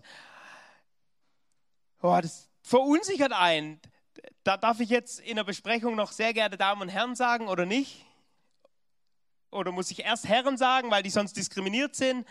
Oh, 2.02 2.20
das 2.22 2.48
verunsichert 2.62 3.34
einen. 3.34 3.82
Da 4.44 4.58
darf 4.58 4.80
ich 4.80 4.90
jetzt 4.90 5.20
in 5.20 5.38
der 5.38 5.44
Besprechung 5.44 5.96
noch 5.96 6.12
sehr 6.12 6.34
geehrte 6.34 6.58
Damen 6.58 6.84
und 6.84 6.90
Herren 6.90 7.16
sagen 7.16 7.48
oder 7.48 7.66
nicht? 7.66 8.06
Oder 9.50 9.72
muss 9.72 9.90
ich 9.90 10.04
erst 10.04 10.28
Herren 10.28 10.58
sagen, 10.58 10.92
weil 10.92 11.02
die 11.02 11.10
sonst 11.10 11.36
diskriminiert 11.38 11.96
sind? 11.96 12.28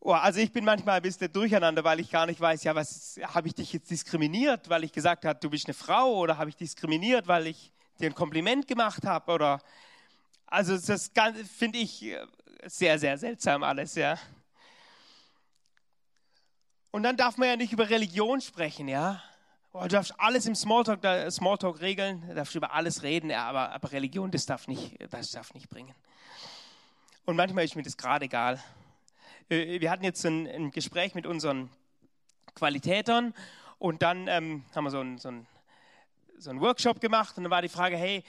Oh, 0.00 0.12
also 0.12 0.40
ich 0.40 0.52
bin 0.52 0.64
manchmal 0.64 0.96
ein 0.96 1.02
bisschen 1.02 1.32
durcheinander, 1.32 1.82
weil 1.84 2.00
ich 2.00 2.10
gar 2.10 2.26
nicht 2.26 2.40
weiß, 2.40 2.64
ja, 2.64 2.74
was 2.74 3.18
habe 3.22 3.48
ich 3.48 3.54
dich 3.54 3.72
jetzt 3.72 3.90
diskriminiert, 3.90 4.68
weil 4.68 4.84
ich 4.84 4.92
gesagt 4.92 5.24
habe, 5.24 5.38
du 5.40 5.48
bist 5.48 5.66
eine 5.66 5.74
Frau 5.74 6.14
oder 6.16 6.38
habe 6.38 6.50
ich 6.50 6.56
diskriminiert, 6.56 7.26
weil 7.26 7.46
ich 7.46 7.72
dir 7.98 8.10
ein 8.10 8.14
Kompliment 8.14 8.68
gemacht 8.68 9.04
habe 9.04 9.32
oder 9.32 9.60
also 10.46 10.76
das 10.76 11.10
finde 11.56 11.78
ich 11.78 12.02
äh, 12.02 12.26
sehr 12.66 12.98
sehr 12.98 13.18
seltsam 13.18 13.62
alles, 13.62 13.94
ja. 13.94 14.18
Und 16.90 17.02
dann 17.02 17.16
darf 17.16 17.36
man 17.36 17.48
ja 17.48 17.56
nicht 17.56 17.72
über 17.72 17.90
Religion 17.90 18.40
sprechen, 18.40 18.88
ja. 18.88 19.22
Oh, 19.72 19.82
du 19.82 19.88
darfst 19.88 20.18
alles 20.18 20.46
im 20.46 20.54
Smalltalk, 20.54 21.30
Smalltalk 21.30 21.82
regeln, 21.82 22.26
du 22.26 22.34
darfst 22.34 22.54
über 22.54 22.72
alles 22.72 23.02
reden, 23.02 23.28
ja, 23.28 23.46
aber, 23.46 23.72
aber 23.72 23.92
Religion, 23.92 24.30
das 24.30 24.46
darf 24.46 24.68
nicht, 24.68 24.96
das 25.12 25.32
darf 25.32 25.52
nicht 25.52 25.68
bringen. 25.68 25.94
Und 27.26 27.36
manchmal 27.36 27.64
ist 27.64 27.76
mir 27.76 27.82
das 27.82 27.98
gerade 27.98 28.24
egal. 28.24 28.62
Äh, 29.50 29.80
wir 29.80 29.90
hatten 29.90 30.04
jetzt 30.04 30.24
ein, 30.24 30.46
ein 30.46 30.70
Gespräch 30.70 31.14
mit 31.14 31.26
unseren 31.26 31.68
Qualitätern 32.54 33.34
und 33.78 34.00
dann 34.00 34.28
ähm, 34.28 34.64
haben 34.74 34.84
wir 34.84 34.90
so 34.90 35.00
einen 35.00 35.18
so 35.18 35.30
so 36.38 36.50
ein 36.50 36.60
Workshop 36.60 37.00
gemacht 37.00 37.36
und 37.36 37.44
dann 37.44 37.50
war 37.50 37.62
die 37.62 37.68
Frage, 37.68 37.96
hey, 37.96 38.22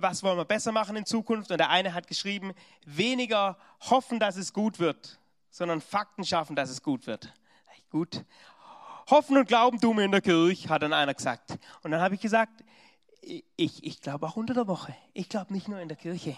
was 0.00 0.22
wollen 0.22 0.36
wir 0.36 0.44
besser 0.44 0.72
machen 0.72 0.96
in 0.96 1.06
Zukunft? 1.06 1.50
Und 1.50 1.58
der 1.58 1.70
eine 1.70 1.94
hat 1.94 2.06
geschrieben, 2.06 2.52
weniger 2.84 3.56
hoffen, 3.80 4.18
dass 4.18 4.36
es 4.36 4.52
gut 4.52 4.78
wird, 4.78 5.18
sondern 5.50 5.80
Fakten 5.80 6.24
schaffen, 6.24 6.56
dass 6.56 6.70
es 6.70 6.82
gut 6.82 7.06
wird. 7.06 7.32
Gut. 7.90 8.24
Hoffen 9.08 9.38
und 9.38 9.48
Glauben 9.48 9.80
tun 9.80 9.96
wir 9.96 10.04
in 10.04 10.10
der 10.10 10.20
Kirche, 10.20 10.68
hat 10.68 10.82
dann 10.82 10.92
einer 10.92 11.14
gesagt. 11.14 11.58
Und 11.82 11.92
dann 11.92 12.00
habe 12.00 12.14
ich 12.14 12.20
gesagt, 12.20 12.62
ich, 13.56 13.82
ich 13.82 14.00
glaube 14.00 14.26
auch 14.26 14.36
unter 14.36 14.54
der 14.54 14.66
Woche. 14.66 14.94
Ich 15.14 15.28
glaube 15.28 15.52
nicht 15.52 15.68
nur 15.68 15.80
in 15.80 15.88
der 15.88 15.96
Kirche. 15.96 16.36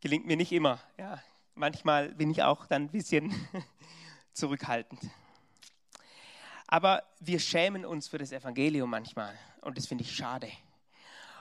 Gelingt 0.00 0.26
mir 0.26 0.36
nicht 0.36 0.52
immer. 0.52 0.80
Ja, 0.96 1.20
manchmal 1.54 2.14
bin 2.14 2.30
ich 2.30 2.42
auch 2.42 2.66
dann 2.66 2.82
ein 2.82 2.90
bisschen 2.90 3.34
zurückhaltend. 4.32 5.00
Aber 6.68 7.02
wir 7.18 7.40
schämen 7.40 7.86
uns 7.86 8.08
für 8.08 8.18
das 8.18 8.30
Evangelium 8.30 8.90
manchmal. 8.90 9.36
Und 9.62 9.78
das 9.78 9.86
finde 9.86 10.04
ich 10.04 10.14
schade. 10.14 10.52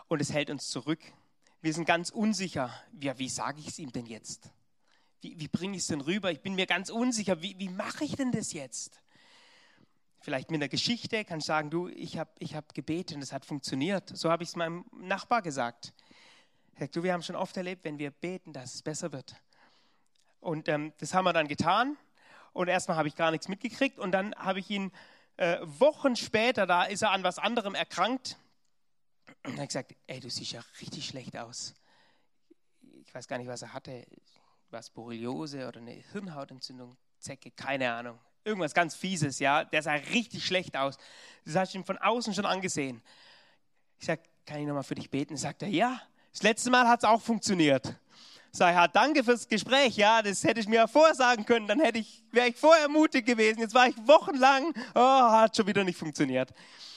Und 0.08 0.22
es 0.22 0.32
hält 0.32 0.50
uns 0.50 0.70
zurück. 0.70 1.02
Wir 1.62 1.74
sind 1.74 1.86
ganz 1.86 2.10
unsicher. 2.10 2.74
Ja, 3.02 3.20
wie 3.20 3.28
sage 3.28 3.60
ich 3.60 3.68
es 3.68 3.78
ihm 3.78 3.92
denn 3.92 4.06
jetzt? 4.06 4.50
Wie, 5.20 5.38
wie 5.38 5.50
bringe 5.50 5.76
ich 5.76 5.82
es 5.82 5.88
denn 5.88 6.00
rüber? 6.00 6.32
Ich 6.32 6.40
bin 6.40 6.56
mir 6.56 6.66
ganz 6.66 6.90
unsicher. 6.90 7.42
Wie, 7.42 7.60
wie 7.60 7.68
mache 7.68 8.06
ich 8.06 8.16
denn 8.16 8.32
das 8.32 8.54
jetzt? 8.54 9.02
Vielleicht 10.22 10.50
mit 10.50 10.60
einer 10.60 10.70
Geschichte 10.70 11.26
kann 11.26 11.40
ich 11.40 11.46
sagen, 11.46 11.70
du, 11.70 11.90
ich 11.90 12.18
habe 12.18 12.32
ich 12.40 12.56
hab 12.56 12.74
gebetet 12.74 13.18
und 13.18 13.22
es 13.22 13.34
hat 13.34 13.46
funktioniert. 13.46 14.16
So 14.16 14.32
habe 14.32 14.44
ich 14.44 14.50
es 14.50 14.56
meinem 14.56 14.86
Nachbar 14.94 15.42
gesagt. 15.42 15.94
Sagt, 16.80 16.96
du, 16.96 17.04
wir 17.04 17.12
haben 17.12 17.24
schon 17.24 17.36
oft 17.36 17.58
erlebt, 17.58 17.84
wenn 17.84 18.00
wir 18.00 18.12
beten, 18.12 18.54
dass 18.54 18.76
es 18.76 18.82
besser 18.82 19.12
wird. 19.12 19.36
Und 20.40 20.70
ähm, 20.70 20.94
das 21.00 21.14
haben 21.14 21.26
wir 21.26 21.34
dann 21.34 21.50
getan. 21.50 21.98
Und 22.54 22.70
erstmal 22.70 22.96
habe 22.96 23.10
ich 23.10 23.16
gar 23.16 23.32
nichts 23.32 23.50
mitgekriegt. 23.50 24.00
Und 24.00 24.12
dann 24.12 24.34
habe 24.36 24.60
ich 24.60 24.70
ihn 24.70 24.92
äh, 25.38 25.60
Wochen 25.62 26.16
später, 26.16 26.66
da 26.66 26.84
ist 26.84 27.04
er 27.04 27.12
an 27.12 27.24
was 27.24 27.40
anderem 27.40 27.76
erkrankt. 27.76 28.38
Und 29.44 29.56
er 29.56 29.62
hat 29.62 29.70
gesagt, 29.70 29.96
ey, 30.08 30.20
du 30.20 30.30
siehst 30.30 30.52
ja 30.52 30.62
richtig 30.82 31.08
schlecht 31.08 31.38
aus. 31.38 31.74
Ich 33.06 33.14
weiß 33.14 33.28
gar 33.28 33.38
nicht, 33.38 33.48
was 33.48 33.62
er 33.62 33.74
hatte. 33.74 34.06
Was 34.70 34.90
Borreliose 34.90 35.66
oder 35.68 35.80
eine 35.80 35.92
Hirnhautentzündung, 36.12 36.98
Zecke, 37.20 37.52
keine 37.52 37.94
Ahnung. 37.94 38.20
Irgendwas 38.44 38.74
ganz 38.74 38.96
Fieses, 38.96 39.40
ja. 39.40 39.64
Der 39.64 39.82
sah 39.82 39.94
richtig 39.94 40.46
schlecht 40.46 40.76
aus. 40.76 40.98
Das 41.46 41.56
hast 41.56 41.74
du 41.74 41.78
ihm 41.78 41.86
von 41.86 41.98
außen 41.98 42.34
schon 42.34 42.46
angesehen. 42.46 43.02
Ich 44.00 44.06
sage, 44.06 44.24
kann 44.46 44.60
ich 44.60 44.68
nochmal 44.68 44.84
für 44.84 44.96
dich 44.96 45.10
beten? 45.10 45.38
Sagt 45.38 45.62
er, 45.62 45.70
ja. 45.70 46.02
Das 46.32 46.44
letzte 46.44 46.70
Mal 46.70 46.88
hat 46.88 47.04
es 47.04 47.10
auch 47.10 47.22
funktioniert. 47.22 47.96
Sag 48.58 48.74
ja, 48.74 48.88
danke 48.88 49.24
fürs 49.24 49.48
Gespräch. 49.48 49.98
Ja, 49.98 50.24
das 50.24 50.44
hätte 50.44 50.60
ich 50.60 50.68
mir 50.68 50.78
ja 50.78 50.88
vorher 50.88 51.14
sagen 51.14 51.46
können. 51.46 51.68
Dann 51.68 51.80
hätte 51.80 52.00
ich, 52.00 52.24
wäre 52.32 52.48
ich 52.48 52.56
vorher 52.56 52.90
mutig 52.90 53.24
gewesen. 53.24 53.60
Jetzt 53.60 53.76
war 53.76 53.88
ich 53.88 53.96
wochenlang, 54.08 54.74
oh, 54.96 55.00
hat 55.00 55.56
schon 55.56 55.68
wieder 55.68 55.84
nicht 55.84 56.00
funktioniert. 56.00 56.52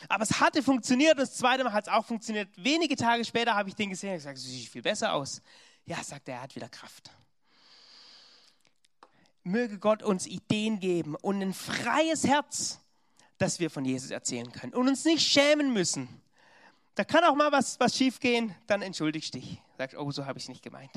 Aber 0.08 0.22
es 0.22 0.40
hatte 0.40 0.62
funktioniert 0.62 1.12
und 1.12 1.20
das 1.20 1.36
zweite 1.36 1.62
Mal 1.62 1.74
hat 1.74 1.86
es 1.86 1.92
auch 1.92 2.06
funktioniert. 2.06 2.48
Wenige 2.56 2.96
Tage 2.96 3.26
später 3.26 3.54
habe 3.54 3.68
ich 3.68 3.74
den 3.74 3.90
gesehen 3.90 4.08
und 4.08 4.16
gesagt, 4.16 4.38
du 4.38 4.40
siehst 4.40 4.72
viel 4.72 4.80
besser 4.80 5.12
aus. 5.12 5.42
Ja, 5.84 6.02
sagt 6.02 6.30
er, 6.30 6.36
er 6.36 6.42
hat 6.44 6.56
wieder 6.56 6.70
Kraft. 6.70 7.10
möge 9.42 9.78
Gott 9.78 10.02
uns 10.02 10.26
Ideen 10.26 10.80
geben 10.80 11.14
und 11.14 11.42
ein 11.42 11.52
freies 11.52 12.26
Herz, 12.26 12.80
dass 13.36 13.60
wir 13.60 13.68
von 13.68 13.84
Jesus 13.84 14.10
erzählen 14.10 14.50
können 14.50 14.72
und 14.72 14.88
uns 14.88 15.04
nicht 15.04 15.30
schämen 15.30 15.74
müssen. 15.74 16.08
Da 16.94 17.04
kann 17.04 17.22
auch 17.24 17.34
mal 17.34 17.52
was, 17.52 17.78
was 17.78 17.94
schief 17.94 18.18
gehen, 18.18 18.54
dann 18.66 18.80
entschuldigst 18.80 19.34
dich. 19.34 19.60
Sagst, 19.76 19.98
oh, 19.98 20.10
so 20.10 20.24
habe 20.24 20.38
ich 20.38 20.44
es 20.44 20.48
nicht 20.48 20.62
gemeint. 20.62 20.92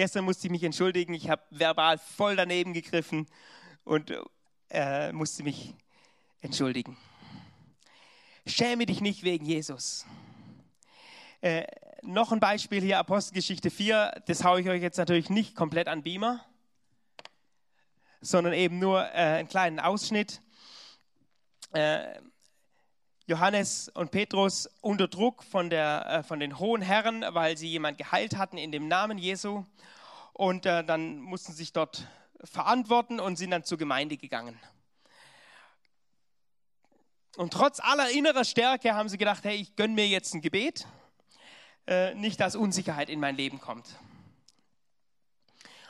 Gestern 0.00 0.24
musste 0.24 0.46
ich 0.46 0.50
mich 0.50 0.62
entschuldigen, 0.62 1.12
ich 1.12 1.28
habe 1.28 1.42
verbal 1.50 1.98
voll 1.98 2.34
daneben 2.34 2.72
gegriffen 2.72 3.26
und 3.84 4.10
äh, 4.70 5.12
musste 5.12 5.42
mich 5.42 5.74
entschuldigen. 6.40 6.96
Schäme 8.46 8.86
dich 8.86 9.02
nicht 9.02 9.24
wegen 9.24 9.44
Jesus. 9.44 10.06
Äh, 11.42 11.66
noch 12.00 12.32
ein 12.32 12.40
Beispiel 12.40 12.80
hier, 12.80 12.96
Apostelgeschichte 12.98 13.70
4, 13.70 14.22
das 14.24 14.42
haue 14.42 14.62
ich 14.62 14.70
euch 14.70 14.80
jetzt 14.80 14.96
natürlich 14.96 15.28
nicht 15.28 15.54
komplett 15.54 15.86
an 15.86 16.02
Beamer, 16.02 16.46
sondern 18.22 18.54
eben 18.54 18.78
nur 18.78 19.02
äh, 19.02 19.40
einen 19.40 19.48
kleinen 19.48 19.80
Ausschnitt. 19.80 20.40
Äh, 21.72 22.22
Johannes 23.30 23.88
und 23.90 24.10
Petrus 24.10 24.68
unter 24.80 25.06
Druck 25.06 25.44
von, 25.44 25.70
der, 25.70 26.04
äh, 26.06 26.22
von 26.24 26.40
den 26.40 26.58
hohen 26.58 26.82
Herren, 26.82 27.24
weil 27.28 27.56
sie 27.56 27.68
jemand 27.68 27.96
geheilt 27.96 28.36
hatten 28.36 28.58
in 28.58 28.72
dem 28.72 28.88
Namen 28.88 29.18
Jesu. 29.18 29.64
Und 30.32 30.66
äh, 30.66 30.82
dann 30.82 31.20
mussten 31.20 31.52
sie 31.52 31.58
sich 31.58 31.72
dort 31.72 32.08
verantworten 32.42 33.20
und 33.20 33.36
sind 33.36 33.52
dann 33.52 33.62
zur 33.62 33.78
Gemeinde 33.78 34.16
gegangen. 34.16 34.58
Und 37.36 37.52
trotz 37.52 37.78
aller 37.78 38.10
innerer 38.10 38.44
Stärke 38.44 38.94
haben 38.94 39.08
sie 39.08 39.16
gedacht, 39.16 39.44
hey, 39.44 39.54
ich 39.54 39.76
gönne 39.76 39.94
mir 39.94 40.08
jetzt 40.08 40.34
ein 40.34 40.40
Gebet, 40.40 40.88
äh, 41.86 42.12
nicht 42.16 42.40
dass 42.40 42.56
Unsicherheit 42.56 43.08
in 43.08 43.20
mein 43.20 43.36
Leben 43.36 43.60
kommt. 43.60 43.94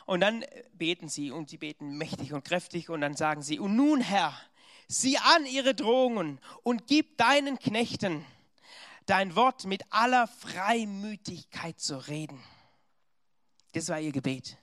Und 0.05 0.21
dann 0.21 0.45
beten 0.75 1.09
sie 1.09 1.31
und 1.31 1.49
sie 1.49 1.57
beten 1.57 1.97
mächtig 1.97 2.35
und 2.35 2.45
kräftig 2.45 2.91
und 2.91 3.01
dann 3.01 3.15
sagen 3.15 3.41
sie, 3.41 3.59
und 3.59 3.77
nun 3.77 4.03
Herr, 4.03 4.35
sieh 4.91 5.19
an 5.19 5.47
ihre 5.47 5.75
Drohungen 5.75 6.41
und 6.65 6.87
gib 6.87 7.17
deinen 7.17 7.59
Knechten 7.59 8.25
dein 9.07 9.37
Wort 9.37 9.65
mit 9.65 9.85
aller 9.91 10.27
Freimütigkeit 10.27 11.79
zu 11.81 11.97
reden. 12.09 12.43
Das 13.73 13.89
war 13.89 14.01
ihr 14.01 14.13
Gebet. 14.13 14.57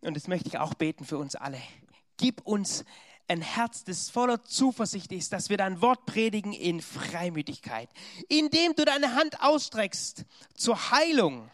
Und 0.00 0.16
das 0.16 0.26
möchte 0.26 0.48
ich 0.48 0.58
auch 0.58 0.74
beten 0.74 1.04
für 1.04 1.18
uns 1.18 1.36
alle. 1.36 1.60
Gib 2.16 2.40
uns 2.42 2.84
ein 3.28 3.42
Herz, 3.42 3.84
das 3.84 4.08
voller 4.08 4.42
Zuversicht 4.44 5.12
ist, 5.12 5.32
dass 5.32 5.50
wir 5.50 5.58
dein 5.58 5.82
Wort 5.82 6.06
predigen 6.06 6.52
in 6.52 6.80
Freimütigkeit. 6.80 7.90
Indem 8.28 8.74
du 8.74 8.84
deine 8.86 9.14
Hand 9.14 9.42
ausstreckst 9.42 10.24
zur 10.54 10.90
Heilung, 10.92 11.50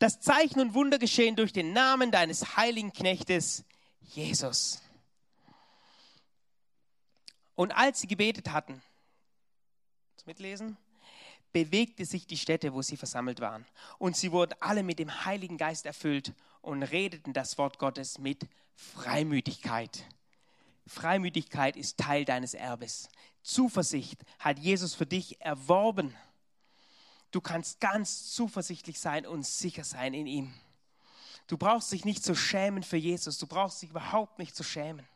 das 0.00 0.20
Zeichen 0.20 0.60
und 0.60 0.74
Wunder 0.74 0.98
geschehen 0.98 1.36
durch 1.36 1.52
den 1.52 1.72
Namen 1.72 2.10
deines 2.10 2.56
heiligen 2.56 2.92
Knechtes 2.92 3.64
Jesus. 4.00 4.81
Und 7.54 7.72
als 7.72 8.00
sie 8.00 8.06
gebetet 8.06 8.50
hatten, 8.50 8.82
mitlesen, 10.26 10.76
bewegte 11.52 12.04
sich 12.04 12.26
die 12.26 12.38
Stätte, 12.38 12.72
wo 12.72 12.82
sie 12.82 12.96
versammelt 12.96 13.40
waren. 13.40 13.66
Und 13.98 14.16
sie 14.16 14.32
wurden 14.32 14.54
alle 14.60 14.82
mit 14.82 14.98
dem 14.98 15.24
Heiligen 15.24 15.58
Geist 15.58 15.86
erfüllt 15.86 16.32
und 16.60 16.82
redeten 16.82 17.32
das 17.32 17.58
Wort 17.58 17.78
Gottes 17.78 18.18
mit 18.18 18.48
Freimütigkeit. 18.74 20.04
Freimütigkeit 20.86 21.76
ist 21.76 21.98
Teil 21.98 22.24
deines 22.24 22.54
Erbes. 22.54 23.08
Zuversicht 23.42 24.22
hat 24.38 24.58
Jesus 24.58 24.94
für 24.94 25.06
dich 25.06 25.40
erworben. 25.40 26.16
Du 27.30 27.40
kannst 27.40 27.80
ganz 27.80 28.32
zuversichtlich 28.32 28.98
sein 28.98 29.26
und 29.26 29.46
sicher 29.46 29.84
sein 29.84 30.14
in 30.14 30.26
ihm. 30.26 30.54
Du 31.46 31.56
brauchst 31.58 31.92
dich 31.92 32.04
nicht 32.04 32.24
zu 32.24 32.34
schämen 32.34 32.82
für 32.82 32.96
Jesus. 32.96 33.38
Du 33.38 33.46
brauchst 33.46 33.82
dich 33.82 33.90
überhaupt 33.90 34.38
nicht 34.38 34.54
zu 34.54 34.62
schämen. 34.62 35.06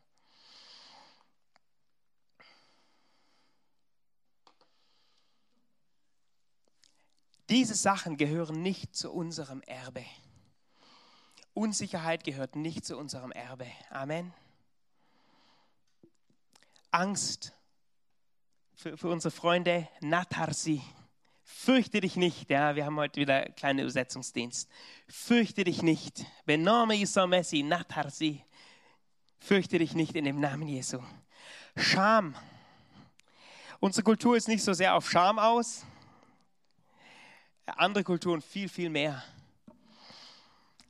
Diese 7.49 7.75
Sachen 7.75 8.17
gehören 8.17 8.61
nicht 8.61 8.95
zu 8.95 9.11
unserem 9.11 9.61
Erbe. 9.61 10.03
Unsicherheit 11.53 12.23
gehört 12.23 12.55
nicht 12.55 12.85
zu 12.85 12.97
unserem 12.97 13.31
Erbe. 13.31 13.67
Amen. 13.89 14.33
Angst 16.91 17.53
für, 18.75 18.97
für 18.97 19.09
unsere 19.09 19.31
Freunde 19.31 19.87
Natarsi. 20.01 20.81
Fürchte 21.43 22.01
dich 22.01 22.17
nicht. 22.17 22.49
Ja, 22.49 22.75
wir 22.75 22.85
haben 22.85 22.97
heute 22.97 23.21
wieder 23.21 23.37
einen 23.37 23.55
kleinen 23.55 23.79
Übersetzungsdienst. 23.79 24.69
Fürchte 25.07 25.63
dich 25.63 25.81
nicht. 25.81 26.25
Benome 26.45 26.97
Isomesi 26.97 27.63
Natarsi. 27.63 28.43
Fürchte 29.39 29.79
dich 29.79 29.95
nicht 29.95 30.15
in 30.15 30.25
dem 30.25 30.41
Namen 30.41 30.67
Jesu. 30.67 30.99
Scham. 31.77 32.35
Unsere 33.79 34.03
Kultur 34.03 34.35
ist 34.35 34.49
nicht 34.49 34.63
so 34.63 34.73
sehr 34.73 34.95
auf 34.95 35.09
Scham 35.09 35.39
aus 35.39 35.85
andere 37.67 38.03
Kulturen 38.03 38.41
viel, 38.41 38.69
viel 38.69 38.89
mehr. 38.89 39.23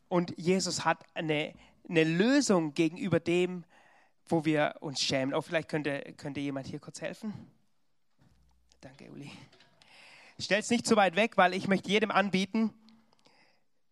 Und 0.10 0.34
Jesus 0.38 0.86
hat 0.86 1.04
eine, 1.14 1.54
eine 1.90 2.04
Lösung 2.04 2.74
gegenüber 2.74 3.20
dem, 3.20 3.66
wo 4.28 4.46
wir 4.46 4.76
uns 4.80 5.02
schämen. 5.02 5.34
Oh, 5.34 5.42
vielleicht 5.42 5.70
könnte, 5.70 6.14
könnte 6.18 6.40
jemand 6.40 6.68
hier 6.68 6.80
kurz 6.80 7.02
helfen. 7.02 7.34
Danke, 8.82 9.10
Uli. 9.12 9.32
Stell 10.40 10.60
es 10.60 10.70
nicht 10.70 10.86
zu 10.86 10.96
weit 10.96 11.16
weg, 11.16 11.38
weil 11.38 11.54
ich 11.54 11.68
möchte 11.68 11.90
jedem 11.90 12.12
anbieten, 12.12 12.72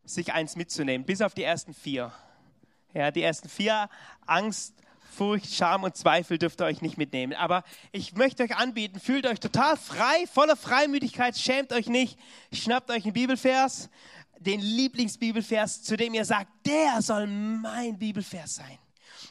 sich 0.04 0.34
eins 0.34 0.56
mitzunehmen, 0.56 1.06
bis 1.06 1.22
auf 1.22 1.34
die 1.34 1.44
ersten 1.44 1.74
vier. 1.74 2.14
Ja, 2.94 3.12
die 3.12 3.24
ersten 3.24 3.50
vier, 3.50 3.90
Angst, 4.26 4.76
Furcht, 5.16 5.54
Scham 5.54 5.84
und 5.84 5.96
Zweifel 5.96 6.38
dürft 6.38 6.62
ihr 6.62 6.66
euch 6.66 6.82
nicht 6.82 6.98
mitnehmen. 6.98 7.34
Aber 7.34 7.64
ich 7.92 8.14
möchte 8.14 8.44
euch 8.44 8.56
anbieten, 8.56 9.00
fühlt 9.00 9.26
euch 9.26 9.40
total 9.40 9.78
frei, 9.78 10.26
voller 10.32 10.56
Freimütigkeit, 10.56 11.38
schämt 11.38 11.72
euch 11.74 11.88
nicht, 11.88 12.20
schnappt 12.54 12.92
euch 12.92 13.06
einen 13.06 13.14
Bibelvers, 13.14 13.90
den 14.40 14.60
Lieblingsbibelvers, 14.60 15.84
zu 15.84 15.98
dem 15.98 16.14
ihr 16.14 16.26
sagt, 16.26 16.50
der 16.66 17.02
soll 17.02 17.28
mein 17.28 17.98
Bibelvers 17.98 18.56
sein. 18.56 18.78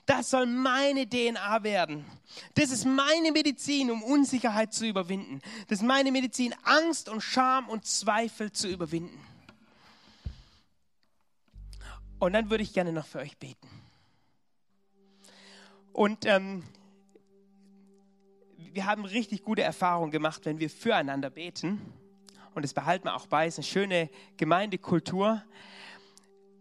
Das 0.07 0.31
soll 0.31 0.47
meine 0.47 1.09
DNA 1.09 1.63
werden. 1.63 2.05
Das 2.55 2.71
ist 2.71 2.85
meine 2.85 3.33
Medizin, 3.33 3.91
um 3.91 4.03
Unsicherheit 4.03 4.73
zu 4.73 4.87
überwinden. 4.87 5.41
Das 5.69 5.81
ist 5.81 5.85
meine 5.85 6.13
Medizin, 6.13 6.55
Angst 6.65 7.09
und 7.09 7.23
Scham 7.23 7.69
und 7.69 7.87
Zweifel 7.87 8.53
zu 8.53 8.69
überwinden. 8.69 9.21
Und 12.19 12.33
dann 12.33 12.51
würde 12.51 12.65
ich 12.65 12.73
gerne 12.73 12.93
noch 12.93 13.07
für 13.07 13.19
euch 13.19 13.37
beten. 13.39 13.84
Und 15.95 16.27
ähm, 16.27 16.65
wir 18.57 18.85
haben 18.85 19.05
richtig 19.05 19.45
gute 19.45 19.63
Erfahrungen 19.63 20.11
gemacht, 20.11 20.45
wenn 20.45 20.59
wir 20.59 20.69
füreinander 20.69 21.31
beten. 21.31 21.81
Und 22.53 22.65
das 22.65 22.75
behalten 22.75 23.05
wir 23.05 23.15
auch 23.15 23.29
bei, 23.29 23.47
es 23.47 23.55
ist 23.55 23.59
eine 23.59 23.67
schöne 23.87 24.11
Gemeindekultur. 24.37 25.41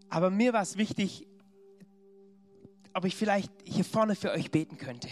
Aber 0.08 0.30
mir 0.30 0.52
war 0.52 0.62
es 0.62 0.78
wichtig, 0.78 1.26
ob 2.92 3.06
ich 3.06 3.16
vielleicht 3.16 3.50
hier 3.64 3.84
vorne 3.84 4.14
für 4.14 4.30
euch 4.30 4.52
beten 4.52 4.78
könnte. 4.78 5.08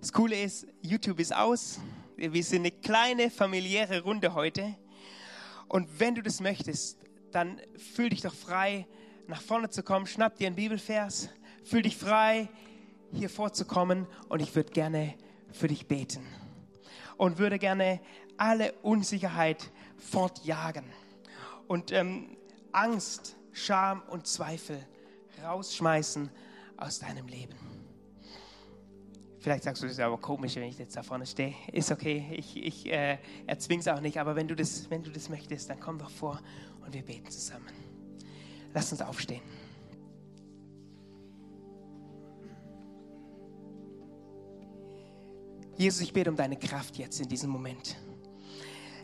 Das 0.00 0.12
Coole 0.12 0.42
ist, 0.42 0.66
YouTube 0.82 1.20
ist 1.20 1.32
aus. 1.32 1.78
Wir 2.16 2.42
sind 2.42 2.62
eine 2.62 2.72
kleine 2.72 3.30
familiäre 3.30 4.02
Runde 4.02 4.34
heute. 4.34 4.74
Und 5.68 6.00
wenn 6.00 6.16
du 6.16 6.22
das 6.22 6.40
möchtest, 6.40 6.98
dann 7.30 7.60
fühl 7.76 8.08
dich 8.08 8.22
doch 8.22 8.34
frei, 8.34 8.88
nach 9.28 9.40
vorne 9.40 9.70
zu 9.70 9.84
kommen. 9.84 10.08
Schnapp 10.08 10.38
dir 10.38 10.48
einen 10.48 10.56
Bibelvers. 10.56 11.28
Fühl 11.62 11.82
dich 11.82 11.96
frei, 11.96 12.48
hier 13.12 13.30
vorzukommen 13.30 14.06
und 14.28 14.40
ich 14.40 14.54
würde 14.54 14.72
gerne 14.72 15.14
für 15.52 15.68
dich 15.68 15.86
beten 15.86 16.26
und 17.16 17.38
würde 17.38 17.58
gerne 17.58 18.00
alle 18.36 18.72
Unsicherheit 18.82 19.70
fortjagen 19.98 20.84
und 21.66 21.92
ähm, 21.92 22.36
Angst, 22.72 23.36
Scham 23.52 24.02
und 24.08 24.26
Zweifel 24.26 24.78
rausschmeißen 25.44 26.30
aus 26.76 26.98
deinem 27.00 27.26
Leben. 27.26 27.54
Vielleicht 29.40 29.64
sagst 29.64 29.82
du, 29.82 29.86
das 29.86 29.94
ist 29.94 30.00
aber 30.00 30.18
komisch, 30.18 30.56
wenn 30.56 30.64
ich 30.64 30.78
jetzt 30.78 30.96
da 30.96 31.02
vorne 31.02 31.24
stehe. 31.24 31.54
Ist 31.72 31.90
okay, 31.90 32.26
ich, 32.32 32.56
ich 32.56 32.86
äh, 32.92 33.18
erzwing's 33.46 33.88
auch 33.88 34.00
nicht, 34.00 34.18
aber 34.18 34.36
wenn 34.36 34.46
du, 34.46 34.54
das, 34.54 34.90
wenn 34.90 35.02
du 35.02 35.10
das 35.10 35.30
möchtest, 35.30 35.70
dann 35.70 35.80
komm 35.80 35.98
doch 35.98 36.10
vor 36.10 36.40
und 36.84 36.92
wir 36.92 37.02
beten 37.02 37.30
zusammen. 37.30 37.66
Lass 38.74 38.92
uns 38.92 39.00
aufstehen. 39.00 39.42
Jesus, 45.80 46.02
ich 46.02 46.12
bete 46.12 46.28
um 46.28 46.36
deine 46.36 46.58
Kraft 46.58 46.98
jetzt 46.98 47.22
in 47.22 47.28
diesem 47.30 47.48
Moment. 47.48 47.96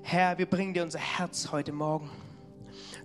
Herr, 0.03 0.37
wir 0.37 0.45
bringen 0.45 0.75
dir 0.75 0.83
unser 0.83 0.99
Herz 0.99 1.51
heute 1.51 1.73
Morgen. 1.73 2.11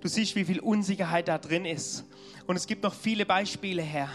Du 0.02 0.10
siehst, 0.10 0.36
wie 0.36 0.44
viel 0.44 0.60
Unsicherheit 0.60 1.30
da 1.30 1.38
drin 1.38 1.64
ist. 1.64 2.04
Und 2.48 2.58
es 2.58 2.68
gibt 2.68 2.84
noch 2.84 2.94
viele 2.94 3.26
Beispiele, 3.26 3.82
Herr, 3.82 4.10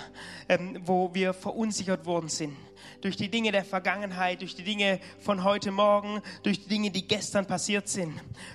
ähm, 0.51 0.83
wo 0.85 1.15
wir 1.15 1.33
verunsichert 1.33 2.05
worden 2.05 2.29
sind 2.29 2.55
durch 3.07 3.17
die 3.17 3.29
Dinge 3.29 3.53
der 3.53 3.65
Vergangenheit, 3.65 4.41
durch 4.41 4.57
die 4.57 4.65
Dinge 4.65 4.99
von 5.21 5.45
heute 5.45 5.71
Morgen, 5.71 6.21
durch 6.43 6.65
die 6.65 6.69
Dinge, 6.69 6.91
die 6.91 7.07
gestern 7.07 7.47
passiert 7.47 7.87
sind, 7.87 8.13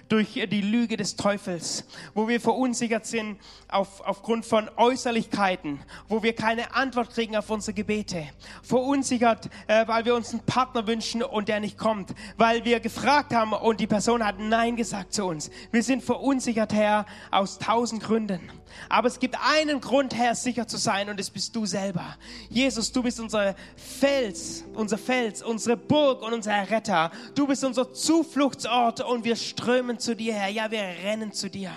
durch 0.10 0.34
die 0.34 0.62
Lüge 0.62 0.98
des 0.98 1.16
Teufels, 1.16 1.86
wo 2.14 2.28
wir 2.28 2.42
verunsichert 2.42 3.06
sind 3.06 3.40
auf, 3.70 4.02
aufgrund 4.02 4.46
von 4.46 4.70
Äußerlichkeiten, 4.76 5.80
wo 6.10 6.22
wir 6.22 6.36
keine 6.36 6.76
Antwort 6.76 7.12
kriegen 7.12 7.38
auf 7.38 7.50
unsere 7.50 7.74
Gebete, 7.74 8.28
verunsichert, 8.62 9.50
äh, 9.68 9.88
weil 9.88 10.04
wir 10.04 10.16
uns 10.16 10.32
einen 10.32 10.46
Partner 10.46 10.86
wünschen 10.86 11.24
und 11.24 11.48
der 11.48 11.62
nicht 11.62 11.78
kommt, 11.78 12.14
weil 12.36 12.66
wir 12.66 12.82
gefragt 12.82 13.34
haben 13.34 13.54
und 13.54 13.80
die 13.80 13.88
Person 13.88 14.22
hat 14.26 14.38
Nein 14.38 14.76
gesagt 14.76 15.14
zu 15.14 15.24
uns. 15.24 15.50
Wir 15.72 15.82
sind 15.82 16.04
verunsichert, 16.04 16.74
Herr, 16.74 17.06
aus 17.32 17.58
tausend 17.58 18.04
Gründen. 18.04 18.42
Aber 18.90 19.08
es 19.08 19.20
gibt 19.20 19.38
einen 19.42 19.82
Grund, 19.82 20.16
Herr, 20.16 20.36
sicher 20.36 20.68
zu 20.68 20.78
sein 20.78 21.10
und 21.10 21.20
es 21.20 21.30
bist 21.30 21.56
du 21.56 21.66
selber. 21.66 22.18
Jesus, 22.50 22.92
du 22.92 23.04
bist 23.04 23.20
unser 23.20 23.56
Fels, 23.76 24.64
unser 24.74 24.98
Fels, 24.98 25.44
unsere 25.44 25.78
Burg 25.78 26.22
und 26.22 26.34
unser 26.34 26.70
Retter. 26.70 27.12
Du 27.36 27.48
bist 27.48 27.64
unser 27.64 27.94
Zufluchtsort 27.94 29.02
und 29.02 29.24
wir 29.24 29.36
strömen 29.36 30.00
zu 30.00 30.16
dir, 30.16 30.34
Herr. 30.34 30.50
Ja, 30.50 30.72
wir 30.72 30.82
rennen 30.82 31.32
zu 31.32 31.50
dir. 31.50 31.72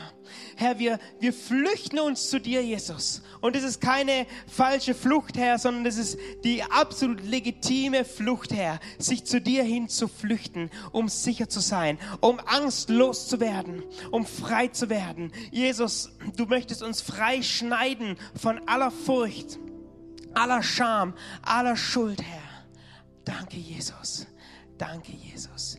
Herr, 0.56 0.78
wir, 0.78 0.98
wir 1.20 1.32
flüchten 1.32 1.98
uns 1.98 2.30
zu 2.30 2.40
dir, 2.40 2.64
Jesus. 2.64 3.22
Und 3.40 3.56
es 3.56 3.64
ist 3.64 3.80
keine 3.80 4.26
falsche 4.46 4.94
Flucht, 4.94 5.36
Herr, 5.36 5.58
sondern 5.58 5.86
es 5.86 5.96
ist 5.96 6.18
die 6.44 6.62
absolut 6.62 7.22
legitime 7.22 8.04
Flucht, 8.04 8.52
Herr, 8.52 8.80
sich 8.98 9.24
zu 9.24 9.40
dir 9.40 9.62
hin 9.62 9.88
zu 9.88 10.08
flüchten, 10.08 10.70
um 10.92 11.08
sicher 11.08 11.48
zu 11.48 11.60
sein, 11.60 11.98
um 12.20 12.40
angstlos 12.40 13.28
zu 13.28 13.40
werden, 13.40 13.82
um 14.10 14.26
frei 14.26 14.68
zu 14.68 14.88
werden. 14.88 15.32
Jesus, 15.50 16.10
du 16.36 16.46
möchtest 16.46 16.82
uns 16.82 17.00
frei 17.00 17.42
schneiden 17.42 18.16
von 18.40 18.66
aller 18.68 18.90
Furcht, 18.90 19.58
aller 20.34 20.62
Scham, 20.62 21.14
aller 21.42 21.76
Schuld, 21.76 22.22
Herr. 22.22 22.42
Danke, 23.24 23.56
Jesus. 23.56 24.26
Danke, 24.78 25.12
Jesus. 25.12 25.78